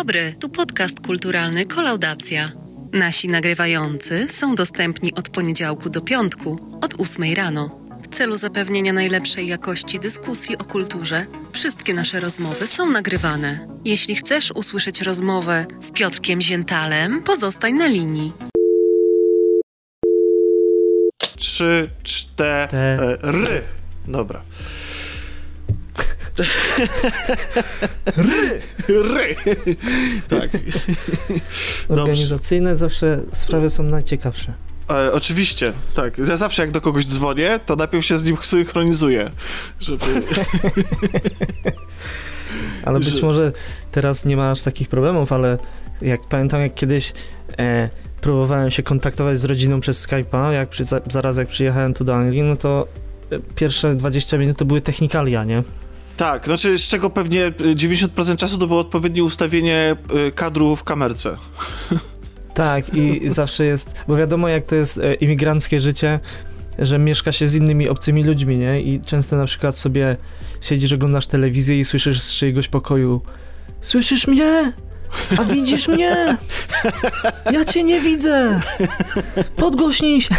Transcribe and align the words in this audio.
Dobry, 0.00 0.34
tu 0.40 0.48
podcast 0.48 1.00
kulturalny 1.00 1.66
Kolaudacja. 1.66 2.52
Nasi 2.92 3.28
nagrywający 3.28 4.28
są 4.28 4.54
dostępni 4.54 5.14
od 5.14 5.28
poniedziałku 5.28 5.90
do 5.90 6.00
piątku, 6.00 6.78
od 6.80 6.94
8 7.00 7.34
rano. 7.34 7.80
W 8.02 8.08
celu 8.08 8.34
zapewnienia 8.34 8.92
najlepszej 8.92 9.46
jakości 9.46 9.98
dyskusji 9.98 10.58
o 10.58 10.64
kulturze, 10.64 11.26
wszystkie 11.52 11.94
nasze 11.94 12.20
rozmowy 12.20 12.66
są 12.66 12.90
nagrywane. 12.90 13.68
Jeśli 13.84 14.14
chcesz 14.14 14.50
usłyszeć 14.50 15.00
rozmowę 15.00 15.66
z 15.80 15.90
Piotrkiem 15.90 16.40
Ziętalem, 16.40 17.22
pozostań 17.22 17.72
na 17.72 17.86
linii. 17.86 18.32
Trzy, 21.36 21.90
cztery. 22.02 23.62
Dobra. 24.08 24.42
Ry! 28.16 28.60
Ry. 28.88 29.36
Tak. 30.28 30.50
Organizacyjne 31.88 32.76
zawsze 32.76 33.20
sprawy 33.32 33.70
są 33.70 33.82
najciekawsze. 33.82 34.54
E, 34.90 35.12
oczywiście, 35.12 35.72
tak. 35.94 36.18
Ja 36.18 36.36
zawsze 36.36 36.62
jak 36.62 36.70
do 36.70 36.80
kogoś 36.80 37.06
dzwonię, 37.06 37.60
to 37.66 37.76
najpierw 37.76 38.04
się 38.04 38.18
z 38.18 38.24
nim 38.24 38.36
synchronizuję, 38.42 39.30
żeby... 39.80 40.04
Ale 42.84 42.98
być 42.98 43.08
Że- 43.08 43.26
może 43.26 43.52
teraz 43.92 44.24
nie 44.24 44.36
ma 44.36 44.50
aż 44.50 44.62
takich 44.62 44.88
problemów, 44.88 45.32
ale 45.32 45.58
jak 46.02 46.20
pamiętam, 46.28 46.60
jak 46.60 46.74
kiedyś 46.74 47.12
e, 47.58 47.90
próbowałem 48.20 48.70
się 48.70 48.82
kontaktować 48.82 49.40
z 49.40 49.44
rodziną 49.44 49.80
przez 49.80 50.08
Skype'a, 50.08 50.50
jak 50.50 50.68
przy, 50.68 50.84
za, 50.84 51.00
zaraz 51.10 51.36
jak 51.36 51.48
przyjechałem 51.48 51.94
tu 51.94 52.04
do 52.04 52.14
Anglii, 52.14 52.42
no 52.42 52.56
to 52.56 52.86
e, 53.32 53.38
pierwsze 53.54 53.94
20 53.94 54.38
minut 54.38 54.58
to 54.58 54.64
były 54.64 54.80
technikalia, 54.80 55.44
nie? 55.44 55.62
Tak, 56.16 56.44
znaczy 56.44 56.78
z 56.78 56.82
czego 56.82 57.10
pewnie 57.10 57.46
e, 57.46 57.50
90% 57.50 58.36
czasu 58.36 58.58
to 58.58 58.66
było 58.66 58.80
odpowiednie 58.80 59.24
ustawienie 59.24 59.96
e, 60.26 60.32
kadru 60.32 60.76
w 60.76 60.84
kamerce. 60.84 61.36
Tak, 62.54 62.94
i 62.94 63.30
zawsze 63.30 63.64
jest, 63.64 63.94
bo 64.08 64.16
wiadomo 64.16 64.48
jak 64.48 64.66
to 64.66 64.74
jest 64.74 64.98
e, 64.98 65.14
imigranckie 65.14 65.80
życie, 65.80 66.20
że 66.78 66.98
mieszka 66.98 67.32
się 67.32 67.48
z 67.48 67.54
innymi 67.54 67.88
obcymi 67.88 68.24
ludźmi, 68.24 68.58
nie? 68.58 68.82
I 68.82 69.00
często 69.00 69.36
na 69.36 69.44
przykład 69.44 69.78
sobie 69.78 70.16
siedzisz, 70.60 70.92
oglądasz 70.92 71.26
telewizję 71.26 71.78
i 71.78 71.84
słyszysz 71.84 72.22
z 72.22 72.32
czyjegoś 72.32 72.68
pokoju 72.68 73.22
Słyszysz 73.80 74.26
mnie? 74.26 74.72
A 75.38 75.44
widzisz 75.44 75.88
mnie? 75.88 76.36
Ja 77.52 77.64
cię 77.64 77.84
nie 77.84 78.00
widzę! 78.00 78.60
Podgłośnij 79.56 80.20
się! 80.20 80.34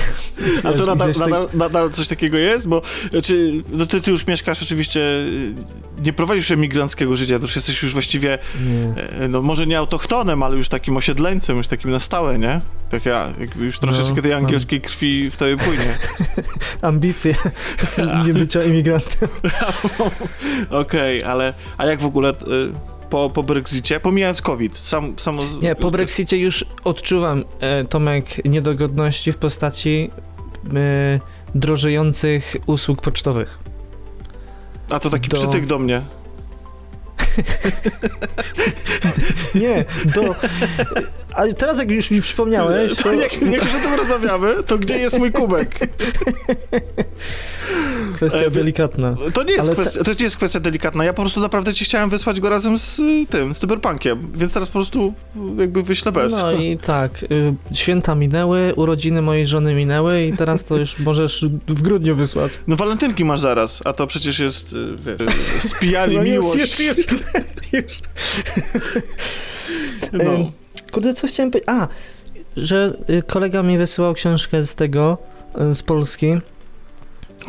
A 0.63 0.73
to 0.73 0.85
nadal, 0.85 1.13
coś 1.13 1.17
nadal, 1.17 1.49
nadal 1.53 1.89
coś 1.89 2.07
takiego 2.07 2.37
jest? 2.37 2.67
Bo 2.67 2.81
znaczy, 3.11 3.51
no 3.69 3.85
ty, 3.85 4.01
ty 4.01 4.11
już 4.11 4.27
mieszkasz 4.27 4.63
oczywiście, 4.63 5.01
e, 5.01 6.01
nie 6.01 6.13
prowadzisz 6.13 6.51
emigranckiego 6.51 7.17
życia, 7.17 7.39
to 7.39 7.41
już 7.45 7.55
jesteś 7.55 7.83
już 7.83 7.93
właściwie, 7.93 8.37
Nie. 8.61 9.03
e, 9.25 9.27
no 9.27 9.41
może 9.41 9.67
nie 9.67 9.77
autochtonem, 9.77 10.43
ale 10.43 10.55
już 10.57 10.69
takim 10.69 10.97
osiedleńcem, 10.97 11.57
już 11.57 11.67
takim 11.67 11.91
na 11.91 11.99
stałe, 11.99 12.39
nie? 12.39 12.61
Tak 12.89 13.05
ja, 13.05 13.29
jakby 13.39 13.65
już 13.65 13.79
troszeczkę 13.79 14.15
No, 14.15 14.21
tej 14.21 14.31
mam- 14.31 14.43
angielskiej 14.45 14.81
krwi 14.81 15.31
w 15.31 15.37
tobie 15.37 15.57
płynie. 15.57 15.97
Ambicje 16.81 17.35
nie 18.25 18.33
bycia 18.33 18.63
imigrantem. 18.63 19.29
Okej, 20.69 21.23
ale 21.23 21.53
a 21.77 21.85
jak 21.85 21.99
w 22.01 22.05
ogóle 22.05 22.29
y, 22.29 22.33
po, 23.11 23.29
po 23.29 23.43
Brexicie, 23.43 23.99
pomijając 23.99 24.41
COVID, 24.41 24.77
sam, 24.77 25.13
samo... 25.17 25.41
Nie, 25.61 25.75
po 25.75 25.91
Brexicie 25.91 26.37
już 26.37 26.65
odczuwam, 26.83 27.43
e, 27.59 27.83
Tomek, 27.83 28.45
niedogodności 28.45 29.31
w 29.31 29.37
postaci 29.37 30.11
e, 30.75 31.19
drożejących 31.55 32.55
usług 32.65 33.01
pocztowych. 33.01 33.59
A 34.89 34.99
to 34.99 35.09
taki 35.09 35.29
do- 35.29 35.37
przytyk 35.37 35.65
do 35.65 35.79
mnie. 35.79 36.01
Nie, 39.55 39.85
do... 40.15 40.21
Ale 41.33 41.53
teraz 41.53 41.79
jak 41.79 41.91
już 41.91 42.11
mi 42.11 42.21
przypomniałeś, 42.21 42.95
To 42.95 43.03
to 43.03 43.13
jak, 43.13 43.41
jak 43.41 43.65
już 43.65 43.75
o 43.75 43.79
tym 43.79 43.93
rozmawiamy, 43.97 44.63
to 44.63 44.77
gdzie 44.77 44.97
jest 44.97 45.19
mój 45.19 45.31
kubek? 45.31 45.79
kwestia 48.15 48.49
delikatna. 48.49 49.15
To 49.33 49.43
nie, 49.43 49.53
jest 49.53 49.63
Ale 49.63 49.73
kwestia, 49.73 50.03
to 50.03 50.11
nie 50.13 50.23
jest 50.23 50.37
kwestia 50.37 50.59
delikatna. 50.59 51.05
Ja 51.05 51.13
po 51.13 51.21
prostu 51.21 51.39
naprawdę 51.39 51.73
ci 51.73 51.85
chciałem 51.85 52.09
wysłać 52.09 52.39
go 52.39 52.49
razem 52.49 52.77
z 52.79 52.99
y, 52.99 53.25
tym, 53.29 53.53
z 53.55 53.59
Cyberpunkiem, 53.59 54.31
więc 54.33 54.53
teraz 54.53 54.69
po 54.69 54.73
prostu 54.73 55.13
jakby 55.57 55.83
wyślę 55.83 56.11
bez. 56.11 56.41
No 56.41 56.51
i 56.51 56.77
tak, 56.77 57.23
y, 57.23 57.53
święta 57.73 58.15
minęły, 58.15 58.73
urodziny 58.75 59.21
mojej 59.21 59.47
żony 59.47 59.73
minęły 59.73 60.23
i 60.25 60.37
teraz 60.37 60.63
to 60.63 60.77
już 60.77 60.99
możesz 60.99 61.45
w 61.67 61.81
grudniu 61.81 62.15
wysłać. 62.15 62.51
No 62.67 62.75
walentynki 62.75 63.25
masz 63.25 63.39
zaraz, 63.39 63.81
a 63.85 63.93
to 63.93 64.07
przecież 64.07 64.39
jest, 64.39 64.73
y, 64.73 64.95
wiesz, 64.97 65.63
spijali 65.63 66.17
No 66.17 66.23
miłość. 66.23 66.79
już, 66.79 66.79
już, 66.79 67.05
już. 67.73 67.99
No. 70.13 70.51
Kurde, 70.91 71.13
co 71.13 71.27
chciałem 71.27 71.51
powiedzieć? 71.51 71.69
A, 71.69 71.87
że 72.57 72.93
y, 73.09 73.23
kolega 73.27 73.63
mi 73.63 73.77
wysyłał 73.77 74.13
książkę 74.13 74.63
z 74.63 74.75
tego, 74.75 75.17
y, 75.71 75.73
z 75.75 75.83
Polski 75.83 76.33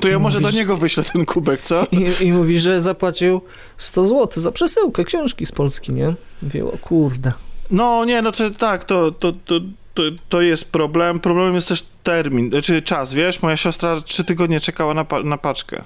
To 0.00 0.08
ja 0.08 0.18
może 0.18 0.40
do 0.40 0.48
mówisz- 0.48 0.56
niego 0.56 0.76
wyślę 0.76 1.04
ten 1.04 1.24
kubek, 1.24 1.62
co? 1.62 1.86
i, 1.92 2.26
i 2.26 2.32
mówi, 2.32 2.58
że 2.58 2.80
zapłacił 2.80 3.40
100 3.78 4.04
zł 4.04 4.42
za 4.42 4.52
przesyłkę 4.52 5.04
książki 5.04 5.46
z 5.46 5.52
Polski, 5.52 5.92
nie? 5.92 6.14
Mówię, 6.42 6.64
o 6.66 6.78
kurde. 6.78 7.32
No 7.70 8.04
nie, 8.04 8.22
no 8.22 8.32
to 8.32 8.50
tak, 8.50 8.84
to, 8.84 9.10
to, 9.12 9.32
to, 9.32 9.60
to, 9.94 10.02
to 10.28 10.40
jest 10.40 10.72
problem. 10.72 11.20
Problemem 11.20 11.54
jest 11.54 11.68
też 11.68 11.84
termin, 12.02 12.50
znaczy 12.50 12.82
czas, 12.82 13.12
wiesz? 13.12 13.42
Moja 13.42 13.56
siostra 13.56 14.00
trzy 14.00 14.24
tygodnie 14.24 14.60
czekała 14.60 14.94
na, 14.94 15.04
pa- 15.04 15.22
na 15.22 15.38
paczkę. 15.38 15.84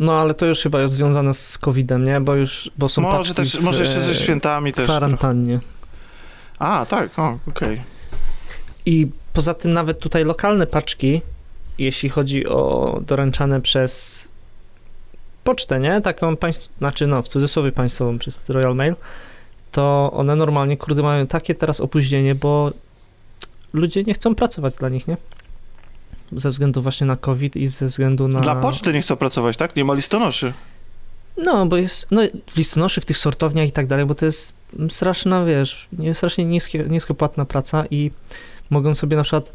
No, 0.00 0.12
ale 0.20 0.34
to 0.34 0.46
już 0.46 0.58
chyba 0.60 0.80
jest 0.80 0.94
związane 0.94 1.34
z 1.34 1.58
COVID-em, 1.58 2.04
nie? 2.04 2.20
Bo 2.20 2.34
już, 2.34 2.70
bo 2.78 2.88
są 2.88 3.02
Może 3.02 3.16
paczki 3.18 3.34
też, 3.34 3.56
w, 3.56 3.62
może 3.62 3.80
jeszcze 3.84 4.00
ze 4.00 4.10
e, 4.10 4.14
świętami 4.14 4.72
też. 4.72 4.86
trochę. 4.86 5.16
A, 6.62 6.86
tak, 6.86 7.18
o, 7.18 7.38
okej. 7.48 7.82
I 8.86 9.06
poza 9.32 9.54
tym 9.54 9.72
nawet 9.72 9.98
tutaj 9.98 10.24
lokalne 10.24 10.66
paczki, 10.66 11.20
jeśli 11.78 12.08
chodzi 12.08 12.46
o 12.46 13.00
doręczane 13.06 13.60
przez 13.60 14.28
pocztę, 15.44 15.80
nie? 15.80 16.00
Taką 16.00 16.36
państw, 16.36 16.78
znaczy 16.78 17.06
no, 17.06 17.22
w 17.22 17.28
cudzysłowie 17.28 17.72
państwową, 17.72 18.18
przez 18.18 18.40
Royal 18.48 18.76
Mail, 18.76 18.94
to 19.72 20.10
one 20.14 20.36
normalnie, 20.36 20.76
kurde, 20.76 21.02
mają 21.02 21.26
takie 21.26 21.54
teraz 21.54 21.80
opóźnienie, 21.80 22.34
bo 22.34 22.70
ludzie 23.72 24.02
nie 24.04 24.14
chcą 24.14 24.34
pracować 24.34 24.76
dla 24.76 24.88
nich, 24.88 25.08
nie? 25.08 25.16
Ze 26.32 26.50
względu 26.50 26.82
właśnie 26.82 27.06
na 27.06 27.16
COVID 27.16 27.56
i 27.56 27.66
ze 27.66 27.86
względu 27.86 28.28
na... 28.28 28.40
Dla 28.40 28.56
poczty 28.56 28.92
nie 28.92 29.02
chcą 29.02 29.16
pracować, 29.16 29.56
tak? 29.56 29.76
Nie 29.76 29.84
ma 29.84 29.94
listonoszy. 29.94 30.52
No, 31.36 31.66
bo 31.66 31.76
jest, 31.76 32.10
no, 32.10 32.22
w 32.46 32.56
listonoszy, 32.56 33.00
w 33.00 33.04
tych 33.04 33.18
sortowniach 33.18 33.68
i 33.68 33.72
tak 33.72 33.86
dalej, 33.86 34.06
bo 34.06 34.14
to 34.14 34.24
jest 34.24 34.61
straszna, 34.88 35.44
wiesz, 35.44 35.88
nie- 35.92 36.14
strasznie 36.14 36.44
niskie, 36.44 36.84
niskopłatna 36.88 37.44
praca 37.44 37.84
i 37.90 38.10
mogą 38.70 38.94
sobie 38.94 39.16
na 39.16 39.22
przykład, 39.22 39.52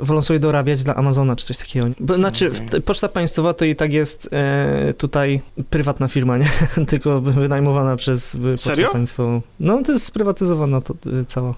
wolą 0.00 0.22
sobie 0.22 0.38
dorabiać 0.38 0.82
dla 0.82 0.94
Amazona 0.94 1.36
czy 1.36 1.46
coś 1.46 1.56
takiego. 1.58 1.86
Bo, 2.00 2.14
znaczy, 2.14 2.50
w- 2.50 2.82
Poczta 2.84 3.08
Państwowa 3.08 3.54
to 3.54 3.64
i 3.64 3.76
tak 3.76 3.92
jest 3.92 4.28
e, 4.32 4.94
tutaj 4.98 5.40
prywatna 5.70 6.08
firma, 6.08 6.38
nie? 6.38 6.50
Tylko 6.88 7.20
wynajmowana 7.20 7.96
przez 7.96 8.34
e, 8.34 8.38
Pocztę 8.38 8.58
Serio? 8.58 8.90
Państwową. 8.92 9.40
No, 9.60 9.82
to 9.82 9.92
jest 9.92 10.04
sprywatyzowana 10.04 10.80
to 10.80 10.94
e, 11.20 11.24
cała. 11.24 11.54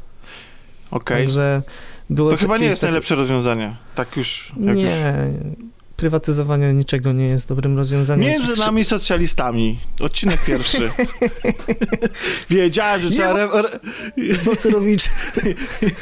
Okej. 0.91 1.23
Także 1.25 1.63
było 2.11 2.31
To 2.31 2.37
chyba 2.37 2.59
nie 2.59 2.67
jest 2.67 2.81
takie- 2.81 2.91
najlepsze 2.91 3.15
rozwiązanie. 3.15 3.77
Tak 3.95 4.17
już, 4.17 4.53
jak 4.61 4.79
już... 4.79 4.93
Nie, 5.97 6.01
prywatyzowanie 6.01 6.75
niczego 6.75 7.13
nie 7.13 7.27
jest 7.29 7.49
dobrym 7.49 7.77
rozwiązaniem. 7.77 8.31
Między 8.31 8.59
nami 8.59 8.85
socjalistami. 8.85 9.79
Odcinek 10.01 10.45
pierwszy. 10.45 10.91
Wiedziałem, 12.51 13.03
że 13.03 13.11
trzeba... 13.11 13.33
Re, 13.33 13.69
Bocerowicz. 14.45 15.03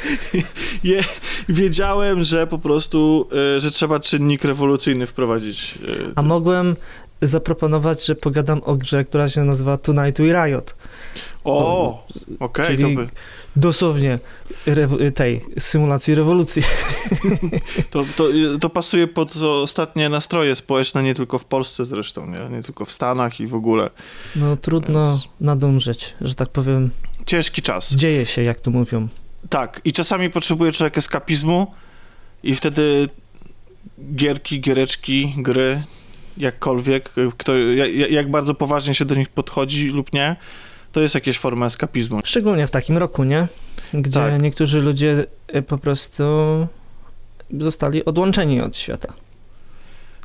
je, 0.83 1.03
wiedziałem, 1.49 2.23
że 2.23 2.47
po 2.47 2.59
prostu, 2.59 3.29
y, 3.57 3.59
że 3.59 3.71
trzeba 3.71 3.99
czynnik 3.99 4.43
rewolucyjny 4.43 5.07
wprowadzić. 5.07 5.75
y, 5.89 6.11
A 6.15 6.21
mogłem 6.21 6.75
zaproponować, 7.21 8.05
że 8.05 8.15
pogadam 8.15 8.61
o 8.63 8.75
grze, 8.75 9.03
która 9.03 9.29
się 9.29 9.43
nazywa 9.43 9.77
Tonight 9.77 10.17
We 10.17 10.45
Riot. 10.45 10.75
O, 11.43 12.07
okej, 12.39 12.77
czyli- 12.77 12.95
to, 12.95 13.01
by, 13.01 13.09
Dosłownie 13.55 14.19
tej 15.15 15.45
symulacji 15.59 16.15
rewolucji. 16.15 16.63
to, 17.91 18.05
to, 18.15 18.27
to 18.61 18.69
pasuje 18.69 19.07
pod 19.07 19.35
ostatnie 19.37 20.09
nastroje 20.09 20.55
społeczne, 20.55 21.03
nie 21.03 21.15
tylko 21.15 21.39
w 21.39 21.45
Polsce 21.45 21.85
zresztą, 21.85 22.25
nie, 22.25 22.57
nie 22.57 22.63
tylko 22.63 22.85
w 22.85 22.91
Stanach 22.91 23.39
i 23.39 23.47
w 23.47 23.55
ogóle. 23.55 23.89
No 24.35 24.57
trudno 24.57 25.01
Więc- 25.01 25.27
nadążyć, 25.41 26.13
że 26.21 26.35
tak 26.35 26.49
powiem. 26.49 26.89
Ciężki 27.25 27.61
czas. 27.61 27.93
Dzieje 27.95 28.25
się, 28.25 28.43
jak 28.43 28.59
to 28.59 28.71
mówią. 28.71 29.07
Tak, 29.49 29.81
i 29.83 29.93
czasami 29.93 30.29
potrzebuje 30.29 30.71
człowiek 30.71 30.97
eskapizmu 30.97 31.73
i 32.43 32.55
wtedy 32.55 33.09
gierki, 34.15 34.61
giereczki, 34.61 35.33
gry, 35.37 35.83
jakkolwiek, 36.37 37.17
y, 37.17 37.29
kto, 37.37 37.57
ja- 37.57 37.87
ja- 37.87 38.07
jak 38.07 38.31
bardzo 38.31 38.53
poważnie 38.53 38.93
się 38.93 39.05
do 39.05 39.15
nich 39.15 39.29
podchodzi 39.29 39.87
lub 39.89 40.13
nie, 40.13 40.35
to 40.91 41.01
jest 41.01 41.15
jakaś 41.15 41.37
forma 41.37 41.65
eskapizmu. 41.65 42.19
Szczególnie 42.25 42.67
w 42.67 42.71
takim 42.71 42.97
roku, 42.97 43.23
nie? 43.23 43.47
Gdzie 43.93 44.11
Tak. 44.19 44.41
niektórzy 44.41 44.81
ludzie 44.81 45.25
e, 45.47 45.61
po 45.61 45.77
prostu 45.77 46.23
zostali 47.59 48.05
odłączeni 48.05 48.61
od 48.61 48.77
świata. 48.77 49.13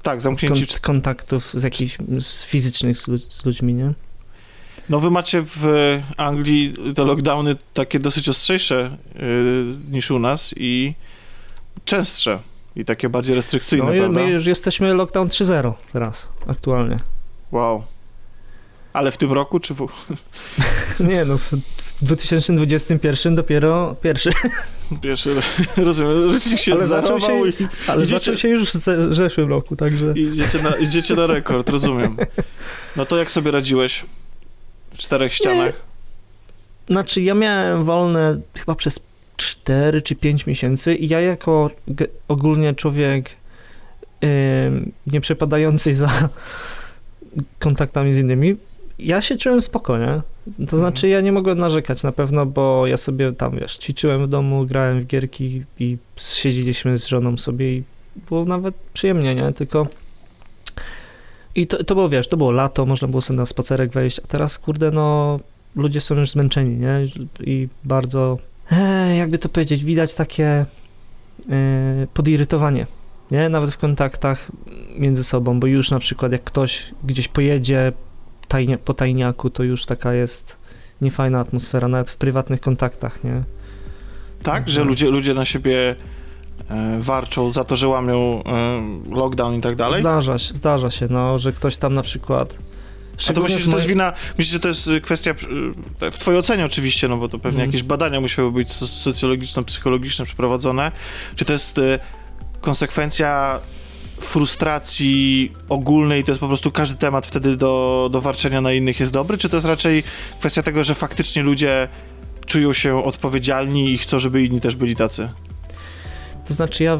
Tak, 0.03 0.21
zamknięci. 0.21 0.65
Kont- 0.67 0.81
kontaktów 0.81 1.51
z 1.55 1.63
jakichś 1.63 1.97
z 2.21 2.45
fizycznych 2.45 2.99
z, 3.01 3.09
lud- 3.09 3.33
z 3.33 3.45
ludźmi, 3.45 3.75
nie? 3.75 3.93
No 4.89 5.01
wy 5.01 5.11
macie 5.11 5.43
w 5.47 5.67
Anglii 6.17 6.75
te 6.95 7.05
lockdowny 7.05 7.57
takie 7.75 7.99
dosyć 7.99 8.29
ostrzejsze 8.29 8.97
yy, 9.15 9.23
niż 9.91 10.11
u 10.11 10.19
nas 10.19 10.55
i 10.57 10.95
częstsze 11.85 12.39
i 12.77 12.85
takie 12.85 13.09
bardziej 13.09 13.37
restrykcyjne, 13.37 13.85
No 13.87 13.95
i 13.95 13.99
prawda? 13.99 14.21
my 14.21 14.31
już 14.31 14.47
jesteśmy 14.47 14.95
lockdown 14.95 15.29
3.0 15.29 15.73
teraz, 15.93 16.29
aktualnie. 16.47 16.97
Wow. 17.53 17.83
Ale 18.93 19.11
w 19.13 19.17
tym 19.17 19.33
roku, 19.33 19.61
czy 19.61 19.75
w... 19.75 19.87
Nie 21.01 21.25
no, 21.25 21.39
w 21.39 21.53
w 22.01 22.05
2021 22.05 23.35
dopiero 23.35 23.97
pierwszy, 24.03 24.31
Pierwszy, 25.03 25.35
rozumiem, 25.77 26.33
rzeczywiście 26.33 26.65
się 26.65 26.73
Ale 26.73 26.87
zaczął 26.87 27.21
się- 27.21 27.49
i, 27.49 27.53
ale 27.89 28.03
Idziecie- 28.03 28.19
zaczął 28.19 28.37
się 28.37 28.49
już 28.49 28.69
w 28.71 28.73
ze- 28.73 29.09
w 29.09 29.15
zeszłym 29.15 29.49
roku, 29.49 29.77
także... 29.77 30.13
idziecie, 30.17 30.63
na, 30.63 30.71
idziecie 30.77 31.15
na 31.15 31.27
rekord, 31.27 31.69
rozumiem. 31.69 32.17
No 32.97 33.07
to 33.07 33.17
jak 33.17 33.31
sobie 33.31 33.51
radziłeś 33.51 34.05
w 34.95 34.99
czterech 34.99 35.35
ścianach? 35.35 35.83
Znaczy, 36.89 37.23
ja 37.23 37.35
miałem 37.35 37.85
wolne 37.85 38.41
chyba 38.59 38.75
przez 38.75 39.01
4 39.41 40.03
czy 40.03 40.15
5 40.15 40.47
miesięcy 40.47 40.95
i 40.95 41.09
ja 41.09 41.21
jako 41.21 41.71
ogólnie 42.29 42.75
człowiek 42.75 43.31
ym, 44.67 44.93
nie 45.07 45.21
przepadający 45.21 45.95
za 45.95 46.29
kontaktami 47.59 48.15
z 48.15 48.19
innymi, 48.19 48.57
ja 48.99 49.23
się 49.23 49.37
czułem 49.37 49.63
spokojnie. 49.63 50.21
To 50.69 50.79
znaczy, 50.79 51.09
ja 51.09 51.21
nie 51.21 51.33
mogłem 51.33 51.59
narzekać 51.59 52.03
na 52.03 52.13
pewno, 52.13 52.47
bo 52.47 52.87
ja 52.87 52.97
sobie 52.97 53.33
tam, 53.33 53.59
wiesz, 53.61 53.79
ćwiczyłem 53.79 54.27
w 54.27 54.29
domu, 54.29 54.67
grałem 54.67 55.01
w 55.01 55.07
gierki 55.07 55.63
i 55.79 55.97
siedzieliśmy 56.17 56.99
z 56.99 57.07
żoną 57.07 57.37
sobie 57.37 57.77
i 57.77 57.83
było 58.29 58.45
nawet 58.45 58.75
przyjemnie, 58.93 59.35
nie? 59.35 59.53
Tylko 59.53 59.87
i 61.55 61.67
to, 61.67 61.85
to 61.85 61.95
było, 61.95 62.09
wiesz, 62.09 62.29
to 62.29 62.37
było 62.37 62.51
lato, 62.51 62.87
można 62.87 63.09
było 63.09 63.21
sobie 63.21 63.37
na 63.37 63.47
spacerek 63.47 63.93
wejść, 63.93 64.21
a 64.25 64.27
teraz, 64.27 64.59
kurde, 64.59 64.91
no, 64.91 65.41
ludzie 65.77 66.01
są 66.01 66.15
już 66.15 66.31
zmęczeni, 66.31 66.77
nie? 66.77 67.07
I 67.41 67.69
bardzo, 67.85 68.39
jakby 69.17 69.39
to 69.39 69.49
powiedzieć, 69.49 69.85
widać 69.85 70.15
takie 70.15 70.47
e, 70.47 70.67
podirytowanie, 72.15 72.87
nie? 73.31 73.49
Nawet 73.49 73.71
w 73.71 73.79
kontaktach 73.79 74.51
między 74.99 75.25
sobą, 75.25 75.61
bo 75.61 75.67
już 75.67 75.91
na 75.91 75.99
przykład 75.99 76.33
jak 76.33 76.45
ktoś 76.45 76.95
gdzieś 77.05 77.29
pojedzie 77.29 77.93
tajnie, 78.49 78.79
po 78.79 78.95
tajniaku, 78.95 79.51
to 79.51 79.63
już 79.63 79.87
taka 79.87 80.15
jest 80.15 80.57
niefajna 81.01 81.41
atmosfera, 81.41 81.89
nawet 81.89 82.11
w 82.11 82.17
prywatnych 82.17 82.61
kontaktach, 82.61 83.25
nie? 83.25 83.43
Tak, 84.43 84.69
że 84.69 84.81
Mhm. 84.81 84.89
ludzie, 84.89 85.09
ludzie 85.11 85.35
na 85.35 85.45
siebie 85.45 85.97
e, 86.71 86.97
warczą 87.01 87.51
za 87.51 87.65
to, 87.65 87.77
że 87.77 87.89
łamią 87.89 88.43
e, 88.47 89.15
lockdown 89.15 89.55
i 89.55 89.61
tak 89.61 89.77
dalej? 89.77 90.01
Zdarza 90.01 90.39
się, 90.39 90.55
zdarza 90.55 90.91
się, 90.91 91.07
no, 91.11 91.39
że 91.39 91.53
ktoś 91.53 91.77
tam 91.77 91.95
na 91.95 92.03
przykład... 92.03 92.59
A 93.29 93.33
to 93.33 93.41
myślisz, 93.43 93.65
że 93.65 93.71
to 93.71 93.77
jest 93.77 93.89
wina, 93.89 94.13
myślisz, 94.39 94.53
że 94.53 94.61
to 94.61 94.69
jest 94.69 94.87
y, 94.89 95.01
kwestia, 95.01 95.31
y, 96.03 96.11
w 96.11 96.19
twojej 96.19 96.41
ocenie 96.41 96.65
oczywiście, 96.65 97.09
no 97.09 97.17
bo 97.17 97.29
to 97.29 97.39
pewnie 97.39 97.57
Mhm. 97.61 97.69
jakieś 97.71 97.83
badania 97.83 98.21
musiały 98.21 98.53
być 98.53 98.73
so- 98.73 98.87
socjologiczno-psychologiczne 98.87 100.25
przeprowadzone, 100.25 100.93
czy 101.37 101.45
to 101.45 101.53
jest 101.53 101.79
y, 101.79 101.99
konsekwencja 102.61 103.61
frustracji 104.21 105.53
ogólnej, 105.69 106.25
to 106.25 106.31
jest 106.31 106.41
po 106.41 106.49
prostu 106.49 106.71
każdy 106.73 106.99
temat 106.99 107.27
wtedy 107.27 107.57
do, 107.57 108.09
do 108.13 108.21
warczenia 108.21 108.61
na 108.61 108.73
innych 108.73 109.01
jest 109.01 109.13
dobry, 109.13 109.39
czy 109.39 109.49
to 109.49 109.57
jest 109.57 109.67
raczej 109.67 110.03
kwestia 110.41 110.63
tego, 110.63 110.85
że 110.85 110.95
faktycznie 110.95 111.43
ludzie 111.43 111.89
czują 112.47 112.73
się 112.73 113.05
odpowiedzialni 113.05 113.91
i 113.93 113.99
chcą, 113.99 114.19
żeby 114.19 114.43
inni 114.45 114.61
też 114.61 114.77
byli 114.77 114.97
tacy? 114.97 115.31
To 116.47 116.55
znaczy 116.55 116.85
ja 116.85 116.99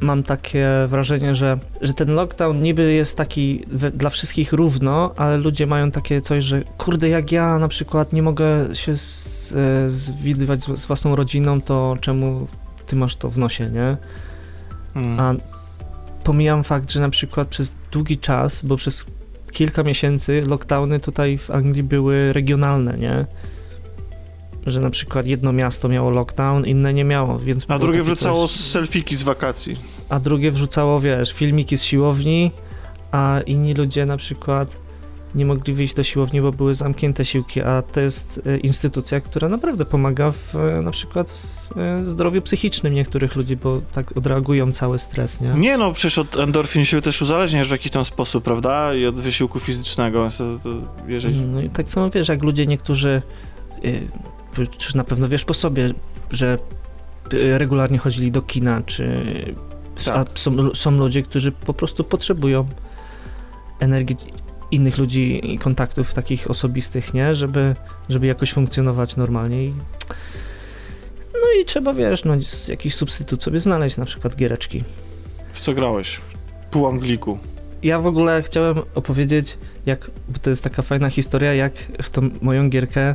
mam 0.00 0.22
takie 0.22 0.68
wrażenie, 0.88 1.34
że, 1.34 1.58
że 1.80 1.94
ten 1.94 2.14
lockdown 2.14 2.62
niby 2.62 2.92
jest 2.92 3.16
taki 3.16 3.64
we, 3.66 3.90
dla 3.90 4.10
wszystkich 4.10 4.52
równo, 4.52 5.14
ale 5.16 5.36
ludzie 5.36 5.66
mają 5.66 5.90
takie 5.90 6.20
coś, 6.20 6.44
że 6.44 6.62
kurde, 6.78 7.08
jak 7.08 7.32
ja 7.32 7.58
na 7.58 7.68
przykład 7.68 8.12
nie 8.12 8.22
mogę 8.22 8.74
się 8.74 8.96
z, 8.96 9.54
e, 9.56 9.90
zwidywać 9.90 10.62
z, 10.62 10.80
z 10.80 10.86
własną 10.86 11.16
rodziną, 11.16 11.60
to 11.60 11.96
czemu 12.00 12.46
ty 12.86 12.96
masz 12.96 13.16
to 13.16 13.30
w 13.30 13.38
nosie, 13.38 13.70
nie? 13.70 13.96
Hmm. 14.94 15.20
A 15.20 15.34
pomijam 16.24 16.64
fakt, 16.64 16.90
że 16.90 17.00
na 17.00 17.08
przykład 17.08 17.48
przez 17.48 17.74
długi 17.92 18.18
czas, 18.18 18.62
bo 18.62 18.76
przez 18.76 19.06
kilka 19.52 19.82
miesięcy 19.82 20.42
lockdowny 20.46 21.00
tutaj 21.00 21.38
w 21.38 21.50
Anglii 21.50 21.82
były 21.82 22.32
regionalne, 22.32 22.98
nie? 22.98 23.26
Że 24.66 24.80
na 24.80 24.90
przykład 24.90 25.26
jedno 25.26 25.52
miasto 25.52 25.88
miało 25.88 26.10
lockdown, 26.10 26.64
inne 26.66 26.94
nie 26.94 27.04
miało, 27.04 27.38
więc... 27.38 27.64
A 27.68 27.78
drugie 27.78 28.02
wrzucało 28.02 28.48
coś- 28.48 28.56
selfiki 28.56 29.16
z 29.16 29.22
wakacji. 29.22 29.76
a 30.08 30.20
drugie 30.20 30.50
wrzucało, 30.50 31.00
wiesz, 31.00 31.32
filmiki 31.32 31.76
z 31.76 31.82
siłowni, 31.82 32.52
a 33.12 33.40
inni 33.46 33.74
ludzie 33.74 34.06
na 34.06 34.16
przykład 34.16 34.76
nie 35.34 35.46
mogli 35.46 35.72
wyjść 35.74 35.94
do 35.94 36.02
siłowni, 36.02 36.40
bo 36.40 36.52
były 36.52 36.74
zamknięte 36.74 37.24
siłki, 37.24 37.60
a 37.62 37.82
to 37.82 38.00
jest 38.00 38.40
e, 38.46 38.56
instytucja, 38.56 39.20
która 39.20 39.48
naprawdę 39.48 39.84
pomaga 39.84 40.32
w, 40.32 40.56
e, 40.56 40.82
na 40.82 40.90
przykład 40.90 41.30
w 41.30 41.78
e, 41.78 42.04
zdrowiu 42.10 42.42
psychicznym 42.42 42.94
niektórych 42.94 43.36
ludzi, 43.36 43.56
bo 43.56 43.80
tak 43.92 44.16
odreagują 44.16 44.72
cały 44.72 44.98
stres, 44.98 45.40
nie? 45.40 45.48
Nie 45.48 45.76
no, 45.76 45.92
przecież 45.92 46.18
od 46.18 46.36
endorfin 46.36 46.84
się 46.84 47.00
też 47.00 47.22
uzależniasz 47.22 47.68
w 47.68 47.72
jakiś 47.72 47.90
tam 47.90 48.04
sposób, 48.04 48.44
prawda? 48.44 48.94
I 48.94 49.06
od 49.06 49.20
wysiłku 49.20 49.58
fizycznego. 49.58 50.28
To, 50.38 50.58
to, 50.62 50.68
jeżeli... 51.08 51.40
No 51.40 51.60
i 51.60 51.70
tak 51.70 51.88
samo 51.88 52.10
wiesz, 52.10 52.28
jak 52.28 52.42
ludzie 52.42 52.66
niektórzy, 52.66 53.22
czy 54.78 54.96
na 54.96 55.04
pewno 55.04 55.28
wiesz 55.28 55.44
po 55.44 55.54
sobie, 55.54 55.92
że 56.30 56.58
y, 57.32 57.58
regularnie 57.58 57.98
chodzili 57.98 58.32
do 58.32 58.42
kina, 58.42 58.82
czy 58.86 59.24
Tak. 60.04 60.28
są, 60.34 60.74
są 60.74 60.90
ludzie, 60.90 61.22
którzy 61.22 61.52
po 61.52 61.74
prostu 61.74 62.04
potrzebują 62.04 62.66
energii 63.80 64.16
innych 64.70 64.98
ludzi 64.98 65.52
i 65.54 65.58
kontaktów 65.58 66.14
takich 66.14 66.50
osobistych, 66.50 67.14
nie? 67.14 67.34
Żeby, 67.34 67.76
żeby 68.08 68.26
jakoś 68.26 68.52
funkcjonować 68.52 69.16
normalnie. 69.16 69.64
I, 69.64 69.74
no 71.34 71.60
i 71.62 71.64
trzeba, 71.64 71.94
wiesz, 71.94 72.24
no, 72.24 72.34
jakiś 72.68 72.94
substytut 72.94 73.42
sobie 73.42 73.60
znaleźć, 73.60 73.96
na 73.96 74.04
przykład 74.04 74.36
giereczki. 74.36 74.84
W 75.52 75.60
co 75.60 75.72
grałeś? 75.72 76.20
Pół 76.70 76.86
Angliku. 76.86 77.38
Ja 77.82 77.98
w 78.00 78.06
ogóle 78.06 78.42
chciałem 78.42 78.76
opowiedzieć, 78.94 79.58
jak, 79.86 80.10
bo 80.28 80.38
to 80.38 80.50
jest 80.50 80.64
taka 80.64 80.82
fajna 80.82 81.10
historia, 81.10 81.54
jak 81.54 81.72
w 82.02 82.10
tą 82.10 82.30
moją 82.42 82.68
gierkę 82.70 83.14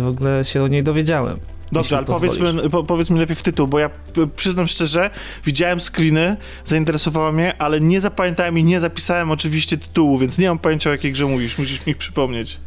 w 0.00 0.06
ogóle 0.06 0.44
się 0.44 0.62
o 0.62 0.68
niej 0.68 0.82
dowiedziałem. 0.82 1.38
Dobrze, 1.72 1.96
ale 1.96 2.06
powiedz 2.06 2.38
pozwolisz. 2.38 2.64
mi, 2.64 2.70
po, 2.70 2.84
powiedz 2.84 3.10
mi 3.10 3.18
lepiej 3.18 3.36
w 3.36 3.42
tytuł, 3.42 3.66
bo 3.66 3.78
ja 3.78 3.90
przyznam 4.36 4.68
szczerze, 4.68 5.10
widziałem 5.44 5.80
screeny, 5.80 6.36
zainteresowało 6.64 7.32
mnie, 7.32 7.62
ale 7.62 7.80
nie 7.80 8.00
zapamiętałem 8.00 8.58
i 8.58 8.64
nie 8.64 8.80
zapisałem 8.80 9.30
oczywiście 9.30 9.78
tytułu, 9.78 10.18
więc 10.18 10.38
nie 10.38 10.48
mam 10.48 10.58
pojęcia 10.58 10.90
o 10.90 10.92
jakiej 10.92 11.12
grze 11.12 11.26
mówisz, 11.26 11.58
musisz 11.58 11.86
mi 11.86 11.94
przypomnieć. 11.94 12.60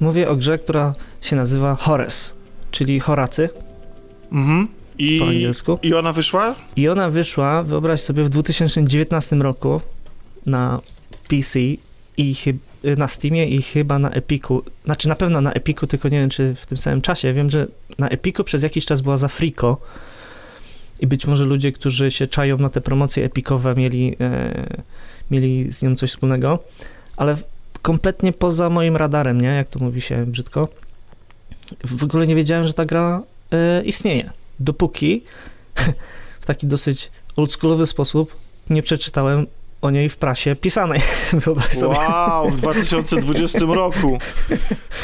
Mówię 0.00 0.28
o 0.28 0.36
grze, 0.36 0.58
która 0.58 0.92
się 1.20 1.36
nazywa 1.36 1.74
Horace, 1.74 2.34
czyli 2.70 3.00
Horacy 3.00 3.48
Mhm. 4.32 4.68
I, 4.98 5.18
po 5.18 5.26
angielsku. 5.26 5.78
I 5.82 5.94
ona 5.94 6.12
wyszła? 6.12 6.54
I 6.76 6.88
ona 6.88 7.10
wyszła, 7.10 7.62
wyobraź 7.62 8.00
sobie, 8.00 8.24
w 8.24 8.28
2019 8.28 9.36
roku 9.36 9.80
na 10.46 10.80
PC 11.28 11.58
i 12.16 12.34
na 12.96 13.08
Steamie 13.08 13.48
i 13.48 13.62
chyba 13.62 13.98
na 13.98 14.10
Epiku. 14.10 14.62
Znaczy 14.84 15.08
na 15.08 15.16
pewno 15.16 15.40
na 15.40 15.52
Epiku, 15.52 15.86
tylko 15.86 16.08
nie 16.08 16.20
wiem 16.20 16.30
czy 16.30 16.54
w 16.54 16.66
tym 16.66 16.78
samym 16.78 17.02
czasie. 17.02 17.32
Wiem, 17.32 17.50
że 17.50 17.66
na 17.98 18.08
Epiku 18.08 18.44
przez 18.44 18.62
jakiś 18.62 18.86
czas 18.86 19.00
była 19.00 19.16
za 19.16 19.28
friko 19.28 19.80
i 21.00 21.06
być 21.06 21.26
może 21.26 21.44
ludzie, 21.44 21.72
którzy 21.72 22.10
się 22.10 22.26
czają 22.26 22.58
na 22.58 22.70
te 22.70 22.80
promocje 22.80 23.24
epikowe 23.24 23.74
mieli, 23.74 24.16
e, 24.20 24.66
mieli 25.30 25.72
z 25.72 25.82
nią 25.82 25.96
coś 25.96 26.10
wspólnego, 26.10 26.58
ale 27.16 27.36
kompletnie 27.82 28.32
poza 28.32 28.70
moim 28.70 28.96
radarem, 28.96 29.40
nie? 29.40 29.48
Jak 29.48 29.68
to 29.68 29.78
mówi 29.78 30.00
się 30.00 30.26
brzydko. 30.26 30.68
W 31.84 32.04
ogóle 32.04 32.26
nie 32.26 32.34
wiedziałem, 32.34 32.64
że 32.64 32.72
ta 32.72 32.84
gra 32.84 33.22
e, 33.52 33.84
istnieje. 33.84 34.30
Dopóki 34.60 35.22
w 36.40 36.46
taki 36.46 36.66
dosyć 36.66 37.10
oldschoolowy 37.36 37.86
sposób 37.86 38.36
nie 38.70 38.82
przeczytałem 38.82 39.46
o 39.86 39.90
niej 39.90 40.08
w 40.08 40.16
prasie 40.16 40.56
pisanej. 40.56 41.00
Wyobraź 41.32 41.72
sobie. 41.72 41.96
Wow, 41.98 42.50
w 42.50 42.60
2020 42.60 43.58
roku. 43.68 44.18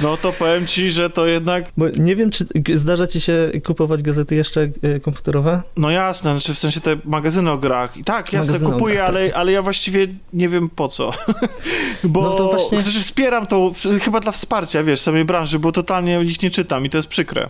No 0.02 0.16
to 0.16 0.32
powiem 0.32 0.66
ci, 0.66 0.90
że 0.90 1.10
to 1.10 1.26
jednak, 1.26 1.64
Bo 1.76 1.88
nie 1.88 2.16
wiem, 2.16 2.30
czy 2.30 2.44
zdarza 2.74 3.06
ci 3.06 3.20
się 3.20 3.52
kupować 3.66 4.02
gazety 4.02 4.34
jeszcze 4.34 4.70
e, 4.82 5.00
komputerowe? 5.00 5.62
no 5.76 5.90
jasne, 5.90 6.30
znaczy 6.30 6.54
w 6.54 6.58
sensie 6.58 6.80
te 6.80 6.96
magazyny 7.04 7.50
o 7.50 7.58
grach. 7.58 7.96
I 7.96 8.04
tak, 8.04 8.32
jasne, 8.32 8.52
Magazyny 8.52 8.72
kupuję, 8.72 8.94
grach, 8.94 9.08
ale, 9.08 9.30
ale 9.34 9.52
ja 9.52 9.62
właściwie 9.62 10.06
nie 10.32 10.48
wiem 10.48 10.68
po 10.70 10.88
co. 10.88 11.12
Bo 12.04 12.22
No 12.22 12.30
to 12.34 12.48
właśnie- 12.48 12.82
znaczy 12.82 13.00
wspieram 13.00 13.46
to 13.46 13.72
chyba 14.02 14.20
dla 14.20 14.32
wsparcia, 14.32 14.82
wiesz, 14.84 15.00
samej 15.00 15.24
branży, 15.24 15.58
bo 15.58 15.72
totalnie 15.72 16.18
o 16.18 16.22
nich 16.22 16.42
nie 16.42 16.50
czytam 16.50 16.86
i 16.86 16.90
to 16.90 16.98
jest 16.98 17.08
przykre. 17.08 17.48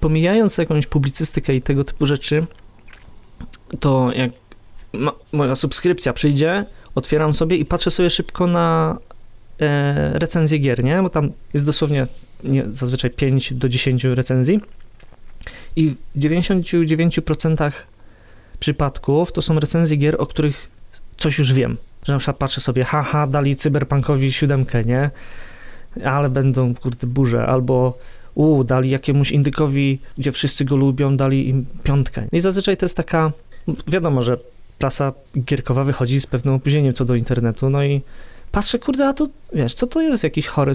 Pomijając 0.00 0.58
jakąś 0.58 0.86
publicystykę 0.86 1.54
i 1.54 1.62
tego 1.62 1.84
typu 1.84 2.06
rzeczy, 2.06 2.46
to 3.80 4.10
jak 4.16 4.30
ma, 4.98 5.12
moja 5.32 5.56
subskrypcja 5.56 6.12
przyjdzie, 6.12 6.64
otwieram 6.94 7.34
sobie 7.34 7.56
i 7.56 7.64
patrzę 7.64 7.90
sobie 7.90 8.10
szybko 8.10 8.46
na 8.46 8.98
e, 9.60 10.18
recenzję 10.18 10.58
gier, 10.58 10.84
nie? 10.84 11.02
Bo 11.02 11.10
tam 11.10 11.30
jest 11.54 11.66
dosłownie 11.66 12.06
nie, 12.44 12.64
zazwyczaj 12.70 13.10
5 13.10 13.54
do 13.54 13.68
10 13.68 14.04
recenzji 14.04 14.60
i 15.76 15.94
w 16.14 16.18
99% 16.18 17.72
przypadków 18.60 19.32
to 19.32 19.42
są 19.42 19.60
recenzje 19.60 19.96
gier, 19.96 20.16
o 20.18 20.26
których 20.26 20.70
coś 21.16 21.38
już 21.38 21.52
wiem. 21.52 21.76
Że 22.04 22.12
na 22.12 22.18
przykład 22.18 22.36
patrzę 22.36 22.60
sobie, 22.60 22.84
haha, 22.84 23.26
dali 23.26 23.56
cyberpunkowi 23.56 24.32
siódemkę, 24.32 24.84
nie? 24.84 25.10
ale 26.04 26.30
będą, 26.30 26.74
kurde, 26.74 27.06
burze, 27.06 27.46
albo 27.46 27.98
u, 28.34 28.64
dali 28.64 28.90
jakiemuś 28.90 29.30
indykowi, 29.30 29.98
gdzie 30.18 30.32
wszyscy 30.32 30.64
go 30.64 30.76
lubią, 30.76 31.16
dali 31.16 31.48
im 31.48 31.66
piątkę. 31.82 32.26
I 32.32 32.40
zazwyczaj 32.40 32.76
to 32.76 32.84
jest 32.84 32.96
taka, 32.96 33.32
wiadomo, 33.86 34.22
że 34.22 34.38
prasa 34.78 35.12
gierkowa 35.38 35.84
wychodzi 35.84 36.20
z 36.20 36.26
pewnym 36.26 36.54
opóźnieniem 36.54 36.94
co 36.94 37.04
do 37.04 37.14
internetu, 37.14 37.70
no 37.70 37.84
i 37.84 38.02
patrzę, 38.52 38.78
kurde, 38.78 39.08
a 39.08 39.12
to, 39.12 39.26
wiesz, 39.52 39.74
co 39.74 39.86
to 39.86 40.00
jest 40.00 40.24
jakiś 40.24 40.46
chory, 40.46 40.72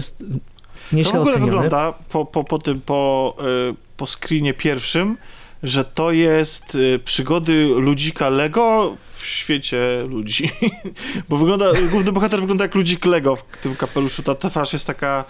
nieźle 0.92 1.12
To 1.12 1.18
w 1.18 1.20
ogóle 1.20 1.34
oceniony. 1.34 1.52
wygląda 1.52 1.92
po, 2.08 2.24
po, 2.26 2.44
po 2.44 2.58
tym, 2.58 2.80
po, 2.80 3.36
y, 3.70 3.74
po 3.96 4.06
screenie 4.06 4.54
pierwszym, 4.54 5.16
że 5.62 5.84
to 5.84 6.12
jest 6.12 6.74
y, 6.74 6.98
przygody 7.04 7.64
ludzika 7.76 8.28
Lego 8.28 8.96
w 9.16 9.26
świecie 9.26 10.02
ludzi. 10.08 10.50
Bo 11.28 11.36
wygląda, 11.36 11.66
główny 11.90 12.12
bohater 12.12 12.40
wygląda 12.40 12.64
jak 12.64 12.74
ludzik 12.74 13.04
Lego 13.04 13.36
w 13.36 13.42
tym 13.62 13.76
kapeluszu. 13.76 14.22
Ta 14.22 14.34
twarz 14.34 14.72
jest 14.72 14.86
taka 14.86 15.24